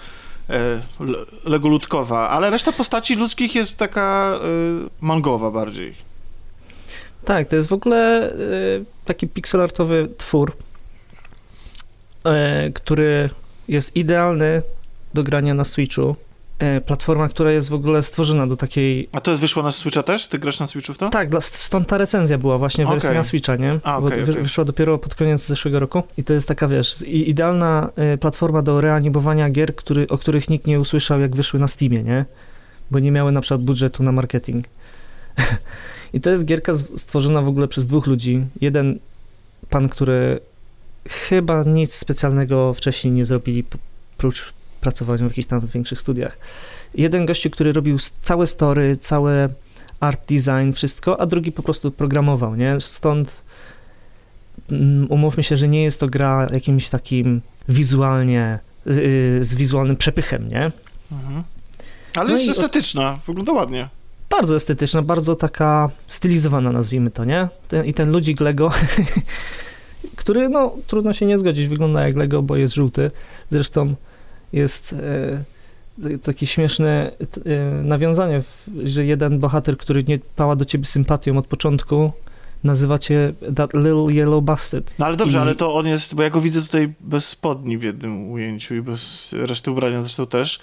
e, 0.51 0.81
le- 1.01 1.19
legoludkowa, 1.45 2.29
ale 2.29 2.51
reszta 2.51 2.73
postaci 2.73 3.15
ludzkich 3.15 3.55
jest 3.55 3.79
taka 3.79 4.35
y, 4.85 4.91
mangowa 5.01 5.51
bardziej. 5.51 6.10
Tak, 7.25 7.49
to 7.49 7.57
jest 7.57 7.69
w 7.69 7.73
ogóle 7.73 8.33
y, 8.33 8.85
taki 9.05 9.29
pixelartowy 9.29 10.09
twór, 10.19 10.53
y, 12.67 12.73
który 12.73 13.31
jest 13.69 13.97
idealny 13.97 14.63
do 15.15 15.23
grania 15.23 15.55
na 15.55 15.65
Switchu. 15.65 16.17
Y, 16.77 16.81
platforma, 16.81 17.29
która 17.29 17.51
jest 17.51 17.69
w 17.69 17.75
ogóle 17.75 18.03
stworzona 18.03 18.47
do 18.47 18.57
takiej... 18.57 19.09
A 19.13 19.21
to 19.21 19.31
jest 19.31 19.41
wyszło 19.41 19.63
na 19.63 19.73
Switcha 19.73 20.03
też? 20.03 20.29
Ty 20.29 20.39
grasz 20.39 20.61
na 20.61 20.67
Switchu 20.67 20.95
w 20.95 20.99
to? 20.99 21.09
Tak, 21.11 21.29
stąd 21.41 21.87
ta 21.87 21.99
recenzja 21.99 22.39
była 22.39 22.59
właśnie 22.59 22.87
wersja 22.87 23.11
Okej. 23.11 23.19
na 23.19 23.25
Switcha, 23.25 23.57
nie? 23.57 23.81
A, 23.83 24.01
Bo 24.01 24.09
wy, 24.09 24.23
okej. 24.23 24.43
wyszła 24.43 24.65
dopiero 24.65 24.99
pod 24.99 25.15
koniec 25.15 25.47
zeszłego 25.47 25.81
roku 25.81 26.03
i 26.17 26.25
to 26.25 26.33
jest 26.33 26.49
taka, 26.49 26.69
wiesz, 26.69 27.03
idealna 27.07 27.91
platforma 28.21 28.63
do 28.63 28.81
reanimowania 28.81 29.51
gier, 29.51 29.77
który, 29.77 30.09
o 30.09 30.19
których 30.19 30.51
nikt 30.51 30.67
nie 30.67 30.81
usłyszał, 30.81 31.21
jak 31.21 31.37
wyszły 31.37 31.61
na 31.61 31.69
Steamie, 31.69 32.03
nie? 32.03 32.25
Bo 32.91 32.99
nie 32.99 33.11
miały 33.13 33.33
na 33.33 33.41
przykład 33.41 33.63
budżetu 33.63 34.03
na 34.03 34.13
marketing. 34.13 34.65
I 36.13 36.21
to 36.21 36.31
jest 36.31 36.45
gierka 36.45 36.73
stworzona 36.77 37.43
w 37.43 37.49
ogóle 37.49 37.69
przez 37.69 37.87
dwóch 37.87 38.07
ludzi. 38.07 38.47
Jeden 38.61 38.99
pan, 39.71 39.89
który 39.89 40.41
chyba 41.09 41.63
nic 41.63 41.95
specjalnego 41.95 42.75
wcześniej 42.75 43.13
nie 43.13 43.25
zrobili, 43.25 43.65
prócz 44.17 44.53
pracowania 44.81 45.19
w 45.19 45.31
jakichś 45.31 45.49
tam 45.49 45.67
większych 45.67 46.01
studiach. 46.01 46.39
Jeden 46.95 47.27
gościu, 47.27 47.51
który 47.51 47.73
robił 47.73 47.99
całe 48.23 48.47
story, 48.47 48.97
całe 48.97 49.49
art 50.01 50.21
design, 50.29 50.73
wszystko, 50.73 51.21
a 51.21 51.27
drugi 51.27 51.53
po 51.53 51.63
prostu 51.63 51.91
programował, 51.91 52.57
nie? 52.57 52.81
Stąd 52.81 53.43
mm, 54.73 55.07
umówmy 55.11 55.43
się, 55.43 55.57
że 55.57 55.69
nie 55.69 55.83
jest 55.83 56.01
to 56.01 56.07
gra 56.09 56.47
jakimś 56.53 56.89
takim 56.89 57.41
wizualnie, 57.69 58.59
yy, 58.87 58.95
z 59.45 59.57
wizualnym 59.57 59.97
przepychem, 59.97 60.49
nie? 60.49 60.71
Mhm. 61.13 61.45
Ale 62.15 62.31
No 62.31 62.37
jest 62.37 62.49
estetyczna, 62.49 63.19
wygląda 63.27 63.53
ładnie. 63.53 63.89
Bardzo 64.31 64.57
estetyczna, 64.57 65.03
bardzo 65.03 65.37
taka 65.37 65.89
stylizowana, 66.09 66.73
nazwijmy 66.73 67.11
to, 67.11 67.25
nie? 67.25 67.49
Ten, 67.69 67.85
I 67.87 67.95
ten 67.95 68.11
ludzik 68.11 68.41
Lego, 68.41 68.71
który, 70.17 70.49
no, 70.49 70.75
trudno 70.87 71.13
się 71.13 71.27
nie 71.27 71.39
zgodzić, 71.39 71.69
wygląda 71.69 72.07
jak 72.07 72.17
Lego, 72.17 72.43
bo 72.43 72.57
jest 72.57 72.75
żółty. 72.75 73.11
Zresztą 73.51 73.95
jest 74.53 74.93
e, 74.93 76.19
takie 76.19 76.47
śmieszne 76.47 77.11
e, 77.47 77.87
nawiązanie, 77.89 78.43
że 78.85 79.05
jeden 79.05 79.39
bohater, 79.39 79.77
który 79.79 80.05
nie 80.05 80.19
pała 80.37 80.57
do 80.57 80.65
ciebie 80.65 80.87
sympatią 80.87 81.39
od 81.39 81.47
początku, 81.47 82.13
nazywa 82.65 82.99
cię 82.99 83.33
that 83.57 83.75
little 83.75 84.15
yellow 84.15 84.45
bastard. 84.45 84.95
No 84.99 85.07
ale 85.07 85.17
dobrze, 85.17 85.39
I- 85.39 85.41
ale 85.41 85.55
to 85.55 85.75
on 85.75 85.87
jest, 85.87 86.15
bo 86.15 86.23
ja 86.23 86.31
go 86.31 86.41
widzę 86.41 86.63
tutaj 86.63 86.93
bez 87.01 87.29
spodni 87.29 87.79
w 87.79 87.83
jednym 87.83 88.31
ujęciu 88.31 88.75
i 88.75 88.83
bez 88.83 89.33
reszty 89.33 89.71
ubrania 89.71 90.03
zresztą 90.03 90.27
też. 90.27 90.61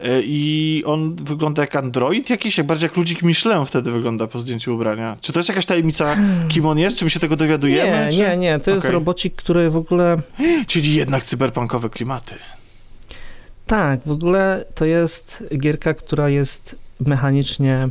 E, 0.00 0.20
I 0.22 0.82
on 0.86 1.16
wygląda 1.16 1.62
jak 1.62 1.76
android 1.76 2.30
jakiś, 2.30 2.58
jak 2.58 2.66
bardziej 2.66 2.86
jak 2.86 2.96
ludzik 2.96 3.22
Michelin 3.22 3.64
wtedy 3.64 3.90
wygląda 3.90 4.26
po 4.26 4.38
zdjęciu 4.38 4.74
ubrania. 4.74 5.16
Czy 5.20 5.32
to 5.32 5.38
jest 5.38 5.48
jakaś 5.48 5.66
tajemnica, 5.66 6.16
kim 6.48 6.66
on 6.66 6.78
jest? 6.78 6.96
Czy 6.96 7.04
my 7.04 7.10
się 7.10 7.20
tego 7.20 7.36
dowiadujemy? 7.36 8.06
Nie, 8.06 8.12
czy... 8.12 8.18
nie, 8.18 8.36
nie, 8.36 8.58
to 8.58 8.70
jest 8.70 8.84
Okej. 8.84 8.94
robocik, 8.94 9.34
który 9.34 9.70
w 9.70 9.76
ogóle 9.76 10.16
Czyli 10.66 10.94
jednak 10.94 11.24
cyberpunkowe 11.24 11.90
klimaty. 11.90 12.34
Tak, 13.66 14.00
w 14.06 14.10
ogóle 14.10 14.64
to 14.74 14.84
jest 14.84 15.44
gierka, 15.58 15.94
która 15.94 16.28
jest 16.28 16.76
mechanicznie 17.00 17.88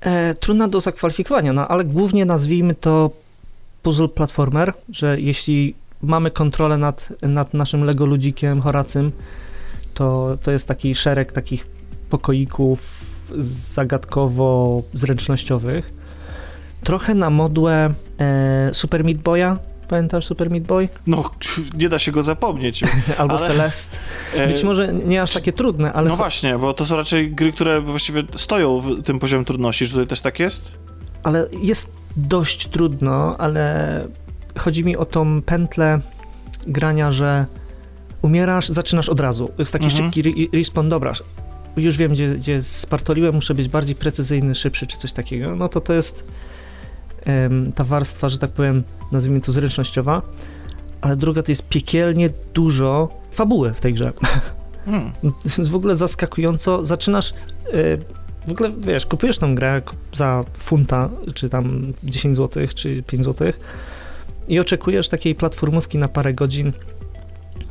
e, 0.00 0.34
trudna 0.34 0.68
do 0.68 0.80
zakwalifikowania, 0.80 1.52
no 1.52 1.68
ale 1.68 1.84
głównie 1.84 2.24
nazwijmy 2.24 2.74
to 2.74 3.10
puzzle 3.82 4.08
platformer, 4.08 4.72
że 4.92 5.20
jeśli 5.20 5.74
mamy 6.02 6.30
kontrolę 6.30 6.78
nad, 6.78 7.08
nad 7.22 7.54
naszym 7.54 7.84
Lego 7.84 8.06
ludzikiem 8.06 8.60
Horacym, 8.60 9.12
to, 9.98 10.38
to 10.42 10.50
jest 10.50 10.68
taki 10.68 10.94
szereg 10.94 11.32
takich 11.32 11.66
pokoików 12.10 13.04
zagadkowo-zręcznościowych. 13.38 15.82
Trochę 16.84 17.14
na 17.14 17.30
modłę 17.30 17.94
e, 18.20 18.70
Super 18.72 19.04
Meat 19.04 19.18
Boya. 19.18 19.58
Pamiętasz 19.88 20.26
Super 20.26 20.50
Meat 20.50 20.64
Boy? 20.64 20.88
No, 21.06 21.30
nie 21.74 21.88
da 21.88 21.98
się 21.98 22.12
go 22.12 22.22
zapomnieć. 22.22 22.82
Albo 23.18 23.34
Ale- 23.38 23.46
Celeste. 23.46 23.96
E, 24.34 24.48
Być 24.48 24.62
może 24.62 24.92
nie 24.92 25.22
aż 25.22 25.32
takie 25.32 25.52
trudne, 25.52 25.92
ale 25.92 26.08
No 26.08 26.16
właśnie, 26.16 26.58
bo 26.58 26.74
to 26.74 26.86
są 26.86 26.96
raczej 26.96 27.32
gry, 27.32 27.52
które 27.52 27.80
właściwie 27.80 28.22
stoją 28.36 28.80
w 28.80 29.02
tym 29.02 29.18
poziomie 29.18 29.44
trudności. 29.44 29.86
Czy 29.86 29.92
tutaj 29.92 30.06
też 30.06 30.20
tak 30.20 30.38
jest? 30.38 30.72
Ale 31.22 31.48
jest 31.62 31.90
dość 32.16 32.66
trudno, 32.68 33.36
ale 33.38 34.04
chodzi 34.58 34.84
mi 34.84 34.96
o 34.96 35.04
tą 35.04 35.42
pętlę 35.42 36.00
grania, 36.66 37.12
że 37.12 37.46
umierasz, 38.22 38.68
zaczynasz 38.68 39.08
od 39.08 39.20
razu. 39.20 39.50
Jest 39.58 39.72
taki 39.72 39.84
Mhm. 39.84 40.04
szybki 40.04 40.20
re- 40.20 40.58
respawn, 40.58 40.88
dobra, 40.88 41.12
już 41.76 41.96
wiem, 41.96 42.12
gdzie, 42.12 42.34
gdzie 42.34 42.62
spartoliłem, 42.62 43.34
muszę 43.34 43.54
być 43.54 43.68
bardziej 43.68 43.94
precyzyjny, 43.94 44.54
szybszy, 44.54 44.86
czy 44.86 44.96
coś 44.98 45.12
takiego. 45.12 45.56
No 45.56 45.68
to 45.68 45.80
to 45.80 45.92
jest 45.92 46.24
em, 47.24 47.72
ta 47.72 47.84
warstwa, 47.84 48.28
że 48.28 48.38
tak 48.38 48.50
powiem, 48.50 48.82
nazwijmy 49.12 49.40
to 49.40 49.52
zręcznościowa, 49.52 50.22
ale 51.00 51.16
druga 51.16 51.42
to 51.42 51.52
jest 51.52 51.68
piekielnie 51.68 52.30
dużo 52.54 53.08
fabuły 53.30 53.74
w 53.74 53.80
tej 53.80 53.94
grze. 53.94 54.12
Hmm. 54.84 55.12
W 55.70 55.74
ogóle 55.74 55.94
zaskakująco. 55.94 56.84
Zaczynasz. 56.84 57.30
y, 57.74 57.98
w 58.46 58.50
ogóle 58.50 58.70
wiesz, 58.78 59.06
kupujesz 59.06 59.38
tą 59.38 59.54
grę 59.54 59.82
za 60.14 60.44
funta, 60.54 61.10
czy 61.34 61.48
tam 61.48 61.92
10 62.04 62.36
zł, 62.36 62.66
czy 62.74 63.02
5 63.02 63.24
zł 63.24 63.52
i 64.48 64.60
oczekujesz 64.60 65.08
takiej 65.08 65.34
platformówki 65.34 65.98
na 65.98 66.08
parę 66.08 66.34
godzin, 66.34 66.72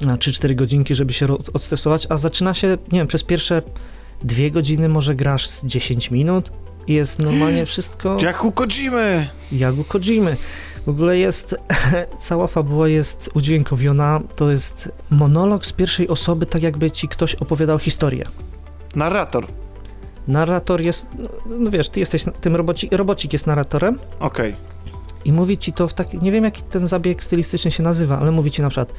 3-4 0.01 0.56
godzinki, 0.56 0.96
żeby 0.96 1.13
się 1.13 1.27
odstresować, 1.53 2.08
a 2.10 2.17
zaczyna 2.17 2.53
się, 2.53 2.77
nie 2.91 3.00
wiem, 3.00 3.08
przez 3.08 3.24
pierwsze 3.24 3.62
dwie 4.24 4.51
godziny 4.51 4.89
może 4.89 5.15
grasz 5.15 5.48
z 5.48 5.65
10 5.65 6.12
minut 6.12 6.51
i 6.88 6.94
jest 6.94 7.20
normalnie 7.20 7.65
wszystko 7.72 8.17
Jak 8.22 8.46
u 8.46 8.51
Kojimy! 8.51 9.27
jak 9.51 9.77
u 9.77 9.84
Kojimy. 9.84 10.38
W 10.86 10.89
ogóle 10.89 11.17
jest, 11.17 11.56
cała 12.20 12.48
fabuła 12.48 12.88
jest 12.88 13.29
udźwiękowiona, 13.34 14.22
to 14.36 14.51
jest 14.51 14.91
monolog 15.10 15.65
z 15.65 15.74
pierwszej 15.74 16.08
osoby, 16.08 16.46
tak 16.46 16.63
jakby 16.63 16.91
ci 16.91 17.08
ktoś 17.08 17.36
opowiadał 17.36 17.79
historię. 17.79 18.25
Narrator. 18.96 19.48
Narrator 20.27 20.82
jest, 20.82 21.08
no, 21.20 21.29
no 21.46 21.72
wiesz, 21.72 21.89
ty 21.89 22.00
jesteś 22.00 22.25
tym 22.41 22.56
robocik, 22.56 22.91
robocik 22.91 23.34
jest 23.34 23.48
narratorem 23.48 24.00
Okej. 24.20 24.56
i 25.25 25.32
mówi 25.32 25.58
ci 25.58 25.74
to 25.74 25.88
w 25.88 25.94
tak, 25.94 26.13
nie 26.13 26.32
wiem 26.32 26.44
jaki 26.44 26.63
ten 26.63 26.88
zabieg 26.88 27.24
stylistyczny 27.24 27.72
się 27.72 27.84
nazywa, 27.84 28.20
ale 28.20 28.32
mówi 28.32 28.51
ci 28.51 28.62
na 28.62 28.70
przykład, 28.70 28.94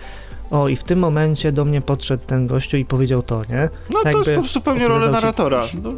o 0.51 0.69
i 0.69 0.77
w 0.77 0.85
tym 0.85 0.99
momencie 0.99 1.53
do 1.53 1.65
mnie 1.65 1.81
podszedł 1.81 2.25
ten 2.27 2.47
gościu 2.47 2.77
i 2.77 2.85
powiedział 2.85 3.23
to, 3.23 3.43
nie? 3.49 3.69
No 3.95 4.03
to 4.03 4.09
Jakby 4.19 4.33
jest 4.33 4.53
zupełnie 4.53 4.89
rola 4.89 4.95
opowiadał 5.07 5.21
ci- 5.21 5.25
narratora. 5.27 5.65
No, 5.83 5.93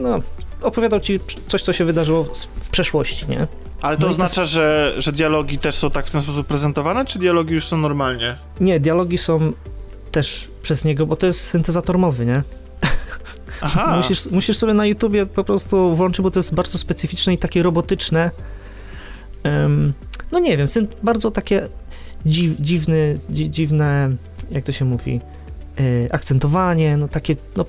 No, 0.00 0.18
opowiadał 0.62 1.00
ci 1.00 1.20
coś, 1.48 1.62
co 1.62 1.72
się 1.72 1.84
wydarzyło 1.84 2.24
w, 2.24 2.68
przeszłości, 2.70 3.26
nie? 3.28 3.46
ale 3.82 3.96
to 3.96 4.00
No 4.00 4.06
to- 4.06 4.10
oznacza, 4.10 4.44
że, 4.44 4.94
że 4.98 5.12
dialogi 5.12 5.58
też 5.58 5.74
są 5.74 5.90
tak 5.90 6.06
w 6.06 6.10
ten 6.12 6.22
sposób 6.22 6.46
prezentowane, 6.46 7.04
czy 7.04 7.18
dialogi 7.18 7.54
już 7.54 7.66
są 7.66 7.76
normalnie? 7.76 8.36
Nie, 8.60 8.80
dialogi 8.80 9.18
są 9.18 9.52
też 10.12 10.48
przez 10.62 10.84
niego, 10.84 11.06
bo 11.06 11.16
to 11.16 11.26
jest 11.26 11.40
syntezator 11.40 11.98
mowy, 11.98 12.26
nie? 12.26 12.42
Aha. 13.60 13.94
Musisz, 13.96 14.26
musisz 14.30 14.56
sobie 14.58 14.74
na 14.74 14.86
YouTubie 14.86 15.26
po 15.26 15.44
prostu 15.44 15.96
włączyć, 15.96 16.20
bo 16.22 16.30
to 16.30 16.38
jest 16.38 16.54
bardzo 16.54 16.78
specyficzne 16.78 17.34
i 17.34 17.38
takie 17.38 17.62
robotyczne. 17.62 18.30
Em, 19.42 19.92
no 20.32 20.38
nie 20.38 20.56
wiem, 20.56 20.66
bardzo 21.02 21.30
takie 21.30 21.68
dziw, 22.26 22.56
dziwny, 22.60 23.18
dzi, 23.30 23.50
dziwne, 23.50 24.16
jak 24.50 24.64
to 24.64 24.72
się 24.72 24.84
mówi, 24.84 25.20
e, 25.78 26.14
akcentowanie, 26.14 26.96
no 26.96 27.08
takie, 27.08 27.36
no 27.56 27.64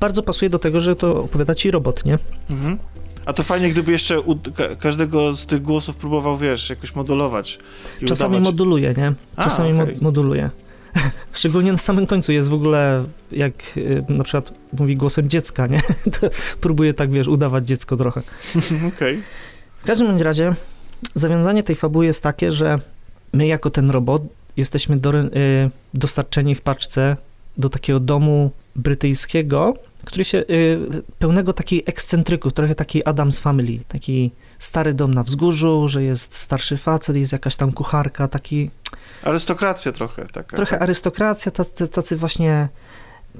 bardzo 0.00 0.22
pasuje 0.22 0.50
do 0.50 0.58
tego, 0.58 0.80
że 0.80 0.96
to 0.96 1.22
opowiada 1.24 1.54
ci 1.54 1.70
robot, 1.70 2.04
nie? 2.04 2.18
Mhm. 2.50 2.78
A 3.26 3.32
to 3.32 3.42
fajnie, 3.42 3.70
gdyby 3.70 3.92
jeszcze 3.92 4.16
ka, 4.54 4.76
każdego 4.76 5.36
z 5.36 5.46
tych 5.46 5.62
głosów 5.62 5.96
próbował, 5.96 6.36
wiesz, 6.36 6.70
jakoś 6.70 6.94
modulować. 6.94 7.58
Czasami 8.06 8.30
udawać. 8.36 8.44
moduluje, 8.52 8.94
nie? 8.96 9.12
A, 9.36 9.44
Czasami 9.44 9.72
mo- 9.72 9.82
okej. 9.82 9.98
moduluje. 10.00 10.50
Szczególnie 11.32 11.72
na 11.72 11.78
samym 11.78 12.06
końcu 12.06 12.32
jest 12.32 12.48
w 12.48 12.54
ogóle, 12.54 13.04
jak 13.32 13.52
y, 13.76 14.04
na 14.08 14.24
przykład 14.24 14.52
mówi 14.78 14.96
głosem 14.96 15.28
dziecka, 15.28 15.66
nie? 15.66 15.80
To 16.20 16.30
próbuje 16.60 16.94
tak, 16.94 17.10
wiesz, 17.10 17.28
udawać 17.28 17.66
dziecko 17.68 17.96
trochę. 17.96 18.22
Okej. 18.96 19.22
W 19.82 19.86
każdym 19.86 20.06
bądź 20.08 20.22
razie 20.22 20.54
zawiązanie 21.14 21.62
tej 21.62 21.76
fabuły 21.76 22.06
jest 22.06 22.22
takie, 22.22 22.52
że 22.52 22.78
my 23.34 23.46
jako 23.46 23.70
ten 23.70 23.90
robot 23.90 24.22
jesteśmy 24.56 24.96
do, 24.96 25.14
y, 25.20 25.30
dostarczeni 25.94 26.54
w 26.54 26.60
paczce 26.60 27.16
do 27.56 27.68
takiego 27.68 28.00
domu 28.00 28.50
brytyjskiego, 28.76 29.74
który 30.04 30.24
się, 30.24 30.38
y, 30.38 31.02
pełnego 31.18 31.52
takiej 31.52 31.82
ekscentryków, 31.86 32.52
trochę 32.52 32.74
takiej 32.74 33.02
Adams 33.04 33.38
Family, 33.38 33.78
taki 33.88 34.30
stary 34.58 34.94
dom 34.94 35.14
na 35.14 35.22
wzgórzu, 35.22 35.88
że 35.88 36.02
jest 36.02 36.36
starszy 36.36 36.76
facet, 36.76 37.16
jest 37.16 37.32
jakaś 37.32 37.56
tam 37.56 37.72
kucharka, 37.72 38.28
taki... 38.28 38.70
Arystokracja 39.22 39.92
trochę 39.92 40.26
taka. 40.26 40.56
Trochę 40.56 40.78
arystokracja, 40.78 41.52
tacy, 41.52 41.88
tacy 41.88 42.16
właśnie 42.16 42.68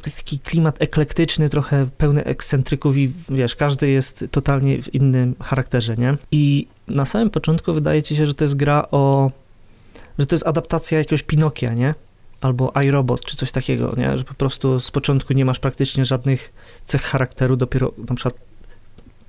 taki 0.02 0.38
klimat 0.38 0.82
eklektyczny, 0.82 1.48
trochę 1.48 1.86
pełny 1.98 2.24
ekscentryków 2.24 2.96
i 2.96 3.12
wiesz, 3.28 3.56
każdy 3.56 3.90
jest 3.90 4.24
totalnie 4.30 4.82
w 4.82 4.94
innym 4.94 5.34
charakterze, 5.40 5.96
nie? 5.96 6.16
I 6.32 6.66
na 6.88 7.04
samym 7.04 7.30
początku 7.30 7.72
wydaje 7.72 8.02
ci 8.02 8.16
się, 8.16 8.26
że 8.26 8.34
to 8.34 8.44
jest 8.44 8.56
gra 8.56 8.88
o... 8.90 9.30
że 10.18 10.26
to 10.26 10.35
jest 10.35 10.47
adaptacja 10.47 10.99
jakiegoś 10.99 11.23
Pinokia, 11.23 11.75
nie? 11.75 11.94
Albo 12.40 12.73
iRobot, 12.85 13.25
czy 13.25 13.37
coś 13.37 13.52
takiego, 13.52 13.94
nie? 13.97 14.18
Że 14.18 14.25
po 14.25 14.35
prostu 14.35 14.80
z 14.80 14.90
początku 14.90 15.33
nie 15.33 15.44
masz 15.44 15.59
praktycznie 15.59 16.04
żadnych 16.04 16.52
cech 16.87 17.02
charakteru, 17.02 17.56
dopiero 17.56 17.92
na 18.09 18.14
przykład, 18.14 18.35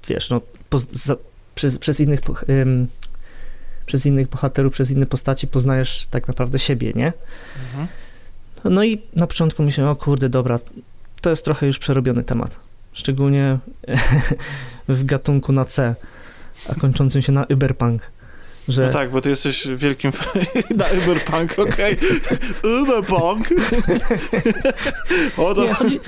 wiesz, 0.08 0.30
no, 0.30 0.42
poz, 0.70 0.92
za, 0.92 1.16
przez, 1.56 1.78
przez 1.78 2.00
innych... 2.00 2.20
Um, 2.48 2.88
przez 3.86 4.06
innych 4.06 4.30
bohaterów, 4.30 4.74
przez 4.74 4.92
inne 4.92 5.06
postaci 5.06 5.48
poznajesz 5.48 6.08
tak 6.08 6.28
naprawdę 6.28 6.60
siebie, 6.60 6.92
nie? 6.96 7.14
Mhm. 7.66 7.88
No 8.64 8.84
i 8.84 9.02
na 9.16 9.28
początku 9.28 9.64
myślałem, 9.64 9.94
o 9.94 9.96
kurde, 9.96 10.30
dobra, 10.30 10.60
to 11.22 11.30
jest 11.30 11.46
trochę 11.46 11.68
już 11.68 11.80
przerobiony 11.80 12.24
temat. 12.24 12.60
Szczególnie 12.94 13.60
w 14.88 15.04
gatunku 15.04 15.52
na 15.52 15.66
C, 15.66 15.96
a 16.70 16.76
kończącym 16.76 17.22
się 17.22 17.32
na 17.32 17.46
Uberpunk. 17.54 18.12
Że... 18.68 18.82
No 18.86 18.90
tak, 18.90 19.12
bo 19.12 19.22
ty 19.22 19.30
jesteś 19.30 19.68
wielkim 19.68 20.12
na 20.78 20.86
Uberpunk, 20.86 21.60
okej. 21.60 21.98
Okay. 21.98 22.82
Uberpunk. 22.82 23.50
o. 25.38 25.64
Nie, 25.64 25.74
chodzi, 25.74 26.00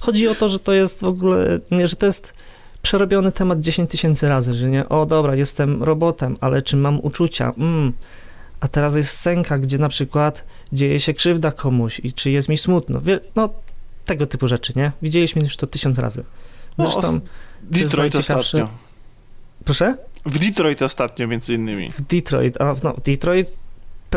chodzi 0.00 0.28
o 0.28 0.34
to, 0.34 0.48
że 0.48 0.58
to 0.58 0.72
jest 0.72 1.00
w 1.00 1.04
ogóle, 1.04 1.60
że 1.84 1.96
to 1.96 2.06
jest 2.06 2.34
przerobiony 2.82 3.32
temat 3.32 3.60
10 3.60 3.90
tysięcy 3.90 4.28
razy, 4.28 4.54
że 4.54 4.70
nie, 4.70 4.88
o 4.88 5.06
dobra, 5.06 5.34
jestem 5.34 5.82
robotem, 5.82 6.36
ale 6.40 6.62
czy 6.62 6.76
mam 6.76 7.00
uczucia? 7.00 7.52
Mm, 7.58 7.92
a 8.60 8.68
teraz 8.68 8.96
jest 8.96 9.10
scenka, 9.10 9.58
gdzie 9.58 9.78
na 9.78 9.88
przykład 9.88 10.44
dzieje 10.72 11.00
się 11.00 11.14
krzywda 11.14 11.50
komuś 11.50 12.00
i 12.04 12.12
czy 12.12 12.30
jest 12.30 12.48
mi 12.48 12.58
smutno. 12.58 13.00
No, 13.36 13.48
tego 14.04 14.26
typu 14.26 14.48
rzeczy, 14.48 14.72
nie? 14.76 14.92
Widzieliśmy 15.02 15.42
już 15.42 15.56
to 15.56 15.66
tysiąc 15.66 15.98
razy. 15.98 16.24
No, 16.78 16.90
Zresztą... 16.90 17.12
No, 17.12 17.20
Detroit 17.62 18.16
ostatnio. 18.16 18.68
Proszę? 19.64 19.96
W 20.26 20.38
Detroit 20.38 20.82
ostatnio, 20.82 21.28
między 21.28 21.54
innymi. 21.54 21.92
W 21.92 22.02
Detroit, 22.02 22.60
a 22.60 22.74
no, 22.82 22.94
Detroit 23.04 23.50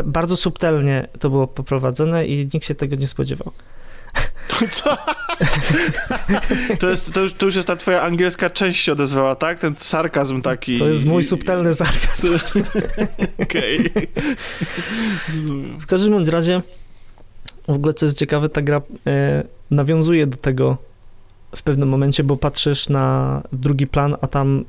bardzo 0.04 0.36
subtelnie 0.36 1.08
to 1.20 1.30
było 1.30 1.46
poprowadzone 1.46 2.26
i 2.26 2.48
nikt 2.54 2.66
się 2.66 2.74
tego 2.74 2.96
nie 2.96 3.08
spodziewał. 3.08 3.52
Co? 4.70 4.96
To, 6.80 6.90
jest, 6.90 7.12
to, 7.12 7.20
już, 7.20 7.32
to 7.32 7.46
już 7.46 7.56
jest 7.56 7.68
ta 7.68 7.76
twoja 7.76 8.02
angielska 8.02 8.50
część 8.50 8.84
się 8.84 8.92
odezwała, 8.92 9.34
tak? 9.34 9.58
Ten 9.58 9.74
sarkazm 9.78 10.42
taki. 10.42 10.78
To 10.78 10.88
jest 10.88 11.04
mój 11.04 11.24
subtelny 11.24 11.74
sarkazm. 11.74 12.28
Okej. 13.42 13.90
Okay. 13.90 14.06
W 15.80 15.86
każdym 15.86 16.28
razie, 16.28 16.62
w 17.68 17.72
ogóle 17.72 17.94
co 17.94 18.06
jest 18.06 18.18
ciekawe, 18.18 18.48
ta 18.48 18.62
gra 18.62 18.82
e, 19.06 19.44
nawiązuje 19.70 20.26
do 20.26 20.36
tego 20.36 20.76
w 21.56 21.62
pewnym 21.62 21.88
momencie, 21.88 22.24
bo 22.24 22.36
patrzysz 22.36 22.88
na 22.88 23.42
drugi 23.52 23.86
plan, 23.86 24.16
a 24.20 24.26
tam 24.26 24.64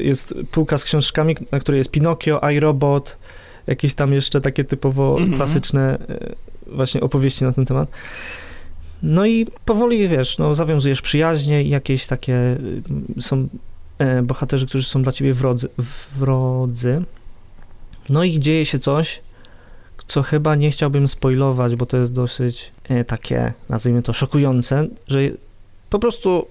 jest 0.00 0.34
półka 0.50 0.78
z 0.78 0.84
książkami, 0.84 1.36
na 1.52 1.60
której 1.60 1.78
jest 1.78 1.90
Pinokio, 1.90 2.50
iRobot, 2.50 3.16
jakieś 3.66 3.94
tam 3.94 4.12
jeszcze 4.12 4.40
takie 4.40 4.64
typowo 4.64 5.16
mm 5.18 5.30
-hmm. 5.30 5.36
klasyczne 5.36 5.98
e, 6.08 6.34
właśnie 6.66 7.00
opowieści 7.00 7.44
na 7.44 7.52
ten 7.52 7.66
temat. 7.66 7.88
No 9.02 9.26
i 9.26 9.46
powoli, 9.64 10.08
wiesz, 10.08 10.38
no, 10.38 10.54
zawiązujesz 10.54 11.02
przyjaźnie 11.02 11.62
i 11.62 11.68
jakieś 11.68 12.06
takie 12.06 12.34
y, 13.18 13.22
są 13.22 13.48
e, 13.98 14.22
bohaterzy, 14.22 14.66
którzy 14.66 14.84
są 14.84 15.02
dla 15.02 15.12
ciebie 15.12 15.34
wrodzy, 15.34 15.68
wrodzy. 16.16 17.02
No 18.10 18.24
i 18.24 18.40
dzieje 18.40 18.66
się 18.66 18.78
coś, 18.78 19.20
co 20.06 20.22
chyba 20.22 20.54
nie 20.54 20.70
chciałbym 20.70 21.08
spoilować, 21.08 21.76
bo 21.76 21.86
to 21.86 21.96
jest 21.96 22.12
dosyć 22.12 22.72
e, 22.88 23.04
takie, 23.04 23.52
nazwijmy 23.68 24.02
to, 24.02 24.12
szokujące, 24.12 24.88
że 25.08 25.20
po 25.90 25.98
prostu 25.98 26.46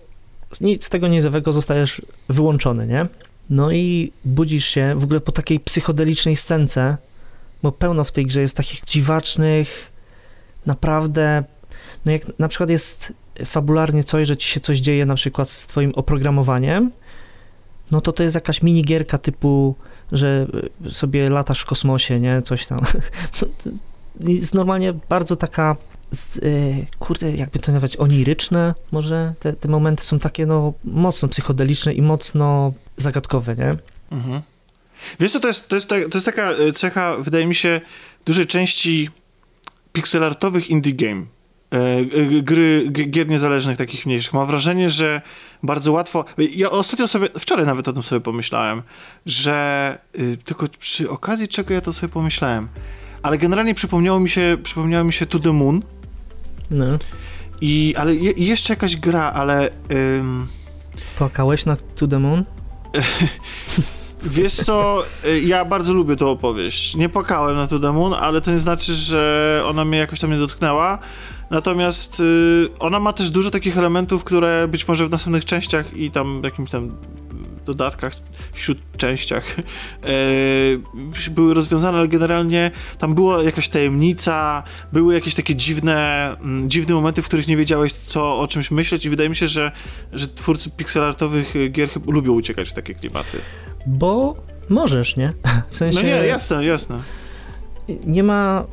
nic 0.61 0.85
z 0.85 0.89
tego 0.89 1.07
niezowego 1.07 1.53
zostajesz 1.53 2.01
wyłączony, 2.29 2.87
nie? 2.87 3.05
No 3.49 3.71
i 3.71 4.11
budzisz 4.25 4.65
się 4.65 4.95
w 4.97 5.03
ogóle 5.03 5.19
po 5.19 5.31
takiej 5.31 5.59
psychodelicznej 5.59 6.35
scence, 6.35 6.97
bo 7.63 7.71
pełno 7.71 8.03
w 8.03 8.11
tej 8.11 8.25
grze 8.25 8.41
jest 8.41 8.57
takich 8.57 8.85
dziwacznych, 8.85 9.91
naprawdę 10.65 11.43
no 12.05 12.11
jak 12.11 12.39
na 12.39 12.47
przykład 12.47 12.69
jest 12.69 13.13
fabularnie 13.45 14.03
coś, 14.03 14.27
że 14.27 14.37
ci 14.37 14.49
się 14.49 14.59
coś 14.59 14.79
dzieje 14.79 15.05
na 15.05 15.15
przykład 15.15 15.49
z 15.49 15.67
twoim 15.67 15.91
oprogramowaniem, 15.95 16.91
no 17.91 18.01
to 18.01 18.11
to 18.11 18.23
jest 18.23 18.35
jakaś 18.35 18.61
minigierka 18.61 19.17
typu, 19.17 19.75
że 20.11 20.47
sobie 20.91 21.29
latasz 21.29 21.61
w 21.61 21.65
kosmosie, 21.65 22.19
nie, 22.19 22.41
coś 22.41 22.65
tam. 22.65 22.81
jest 24.19 24.53
normalnie 24.53 24.93
bardzo 25.09 25.35
taka, 25.35 25.75
y, 26.43 26.85
kurde, 26.99 27.31
jakby 27.31 27.59
to 27.59 27.71
nazwać, 27.71 27.97
oniryczne 27.97 28.73
może, 28.91 29.33
te, 29.39 29.53
te 29.53 29.67
momenty 29.67 30.03
są 30.03 30.19
takie, 30.19 30.45
no, 30.45 30.73
mocno 30.83 31.27
psychodeliczne 31.27 31.93
i 31.93 32.01
mocno 32.01 32.73
zagadkowe, 32.97 33.55
nie? 33.55 33.77
Mhm. 34.11 34.41
Wiesz 35.19 35.31
co, 35.31 35.39
to 35.39 35.47
jest, 35.47 35.67
to, 35.67 35.75
jest, 35.75 35.89
to 35.89 35.95
jest 35.95 36.25
taka 36.25 36.51
y, 36.51 36.71
cecha, 36.73 37.17
wydaje 37.17 37.45
mi 37.45 37.55
się, 37.55 37.81
dużej 38.25 38.47
części 38.47 39.09
pixelartowych 39.93 40.69
indie 40.69 40.93
game 40.93 41.25
E, 41.71 42.05
gry, 42.41 42.89
gier 42.91 43.27
niezależnych, 43.27 43.77
takich 43.77 44.05
mniejszych. 44.05 44.33
Mam 44.33 44.47
wrażenie, 44.47 44.89
że 44.89 45.21
bardzo 45.63 45.91
łatwo. 45.91 46.25
Ja 46.37 46.69
ostatnio 46.69 47.07
sobie, 47.07 47.27
wczoraj 47.39 47.65
nawet 47.65 47.87
o 47.87 47.93
tym 47.93 48.03
sobie 48.03 48.21
pomyślałem, 48.21 48.81
że 49.25 49.97
y, 50.19 50.37
tylko 50.37 50.67
przy 50.79 51.09
okazji 51.09 51.47
czego 51.47 51.73
ja 51.73 51.81
to 51.81 51.93
sobie 51.93 52.13
pomyślałem. 52.13 52.67
Ale 53.23 53.37
generalnie 53.37 53.73
przypomniało 53.73 54.19
mi 54.19 54.29
się, 54.29 54.57
przypomniało 54.63 55.03
mi 55.05 55.13
się 55.13 55.25
To 55.25 55.39
the 55.39 55.53
Moon. 55.53 55.83
No. 56.71 56.85
I, 57.61 57.93
ale 57.97 58.15
je, 58.15 58.31
jeszcze 58.31 58.73
jakaś 58.73 58.95
gra, 58.95 59.31
ale. 59.31 59.69
Ym... 60.19 60.47
Płakałeś 61.17 61.65
na 61.65 61.75
To 61.95 62.07
the 62.07 62.19
Moon? 62.19 62.43
Wiesz 64.23 64.53
co, 64.53 65.03
y, 65.25 65.41
ja 65.41 65.65
bardzo 65.65 65.93
lubię 65.93 66.15
tą 66.15 66.29
opowieść. 66.29 66.95
Nie 66.95 67.09
płakałem 67.09 67.55
na 67.55 67.67
To 67.67 67.79
the 67.79 67.91
Moon, 67.91 68.13
ale 68.13 68.41
to 68.41 68.51
nie 68.51 68.59
znaczy, 68.59 68.93
że 68.93 69.61
ona 69.65 69.85
mnie 69.85 69.97
jakoś 69.97 70.19
tam 70.19 70.31
nie 70.31 70.37
dotknęła. 70.37 70.99
Natomiast 71.49 72.19
y, 72.19 72.69
ona 72.79 72.99
ma 72.99 73.13
też 73.13 73.31
dużo 73.31 73.51
takich 73.51 73.77
elementów, 73.77 74.23
które 74.23 74.67
być 74.67 74.87
może 74.87 75.05
w 75.05 75.09
następnych 75.09 75.45
częściach 75.45 75.93
i 75.93 76.11
tam 76.11 76.41
jakimś 76.43 76.69
tam 76.69 76.91
dodatkach, 77.65 78.13
wśród 78.53 78.77
częściach 78.97 79.55
e, 79.59 81.31
były 81.31 81.53
rozwiązane, 81.53 81.97
ale 81.97 82.07
generalnie 82.07 82.71
tam 82.97 83.15
była 83.15 83.43
jakaś 83.43 83.69
tajemnica, 83.69 84.63
były 84.93 85.13
jakieś 85.13 85.35
takie 85.35 85.55
dziwne, 85.55 86.29
m, 86.41 86.69
dziwne 86.69 86.95
momenty, 86.95 87.21
w 87.21 87.25
których 87.25 87.47
nie 87.47 87.57
wiedziałeś, 87.57 87.93
co 87.93 88.39
o 88.39 88.47
czymś 88.47 88.71
myśleć 88.71 89.05
i 89.05 89.09
wydaje 89.09 89.29
mi 89.29 89.35
się, 89.35 89.47
że, 89.47 89.71
że 90.13 90.27
twórcy 90.27 90.69
pixelartowych 90.69 91.53
gier 91.71 91.89
lubią 92.07 92.33
uciekać 92.33 92.69
w 92.69 92.73
takie 92.73 92.93
klimaty. 92.95 93.37
Bo 93.85 94.35
możesz, 94.69 95.17
nie? 95.17 95.33
W 95.71 95.77
sensie... 95.77 95.99
No 95.99 96.05
nie, 96.05 96.27
jasne, 96.27 96.65
jasne. 96.65 96.99
Nie 98.05 98.23
ma 98.23 98.65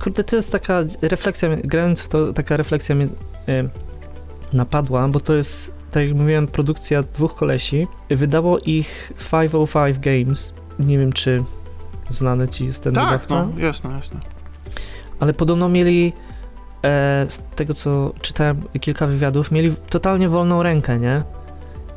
kurde, 0.00 0.24
to 0.24 0.36
jest 0.36 0.52
taka 0.52 0.84
refleksja, 1.02 1.48
grając 1.64 2.00
w 2.00 2.08
to, 2.08 2.32
taka 2.32 2.56
refleksja 2.56 2.94
mnie 2.94 3.04
y, 3.04 3.08
napadła, 4.52 5.08
bo 5.08 5.20
to 5.20 5.34
jest, 5.34 5.74
tak 5.92 6.08
jak 6.08 6.16
mówiłem, 6.16 6.46
produkcja 6.46 7.02
dwóch 7.02 7.34
kolesi. 7.34 7.86
Wydało 8.08 8.58
ich 8.58 9.12
505 9.30 9.98
Games. 9.98 10.54
Nie 10.78 10.98
wiem, 10.98 11.12
czy 11.12 11.44
znany 12.10 12.48
ci 12.48 12.66
jest 12.66 12.82
ten 12.82 12.94
tak, 12.94 13.04
wydawca. 13.04 13.48
no, 13.54 13.64
jasne, 13.64 13.90
jasne. 13.90 14.20
Ale 15.20 15.34
podobno 15.34 15.68
mieli, 15.68 16.12
e, 16.84 17.24
z 17.28 17.42
tego 17.56 17.74
co 17.74 18.12
czytałem 18.20 18.62
kilka 18.80 19.06
wywiadów, 19.06 19.50
mieli 19.50 19.74
totalnie 19.90 20.28
wolną 20.28 20.62
rękę, 20.62 20.98
nie? 20.98 21.22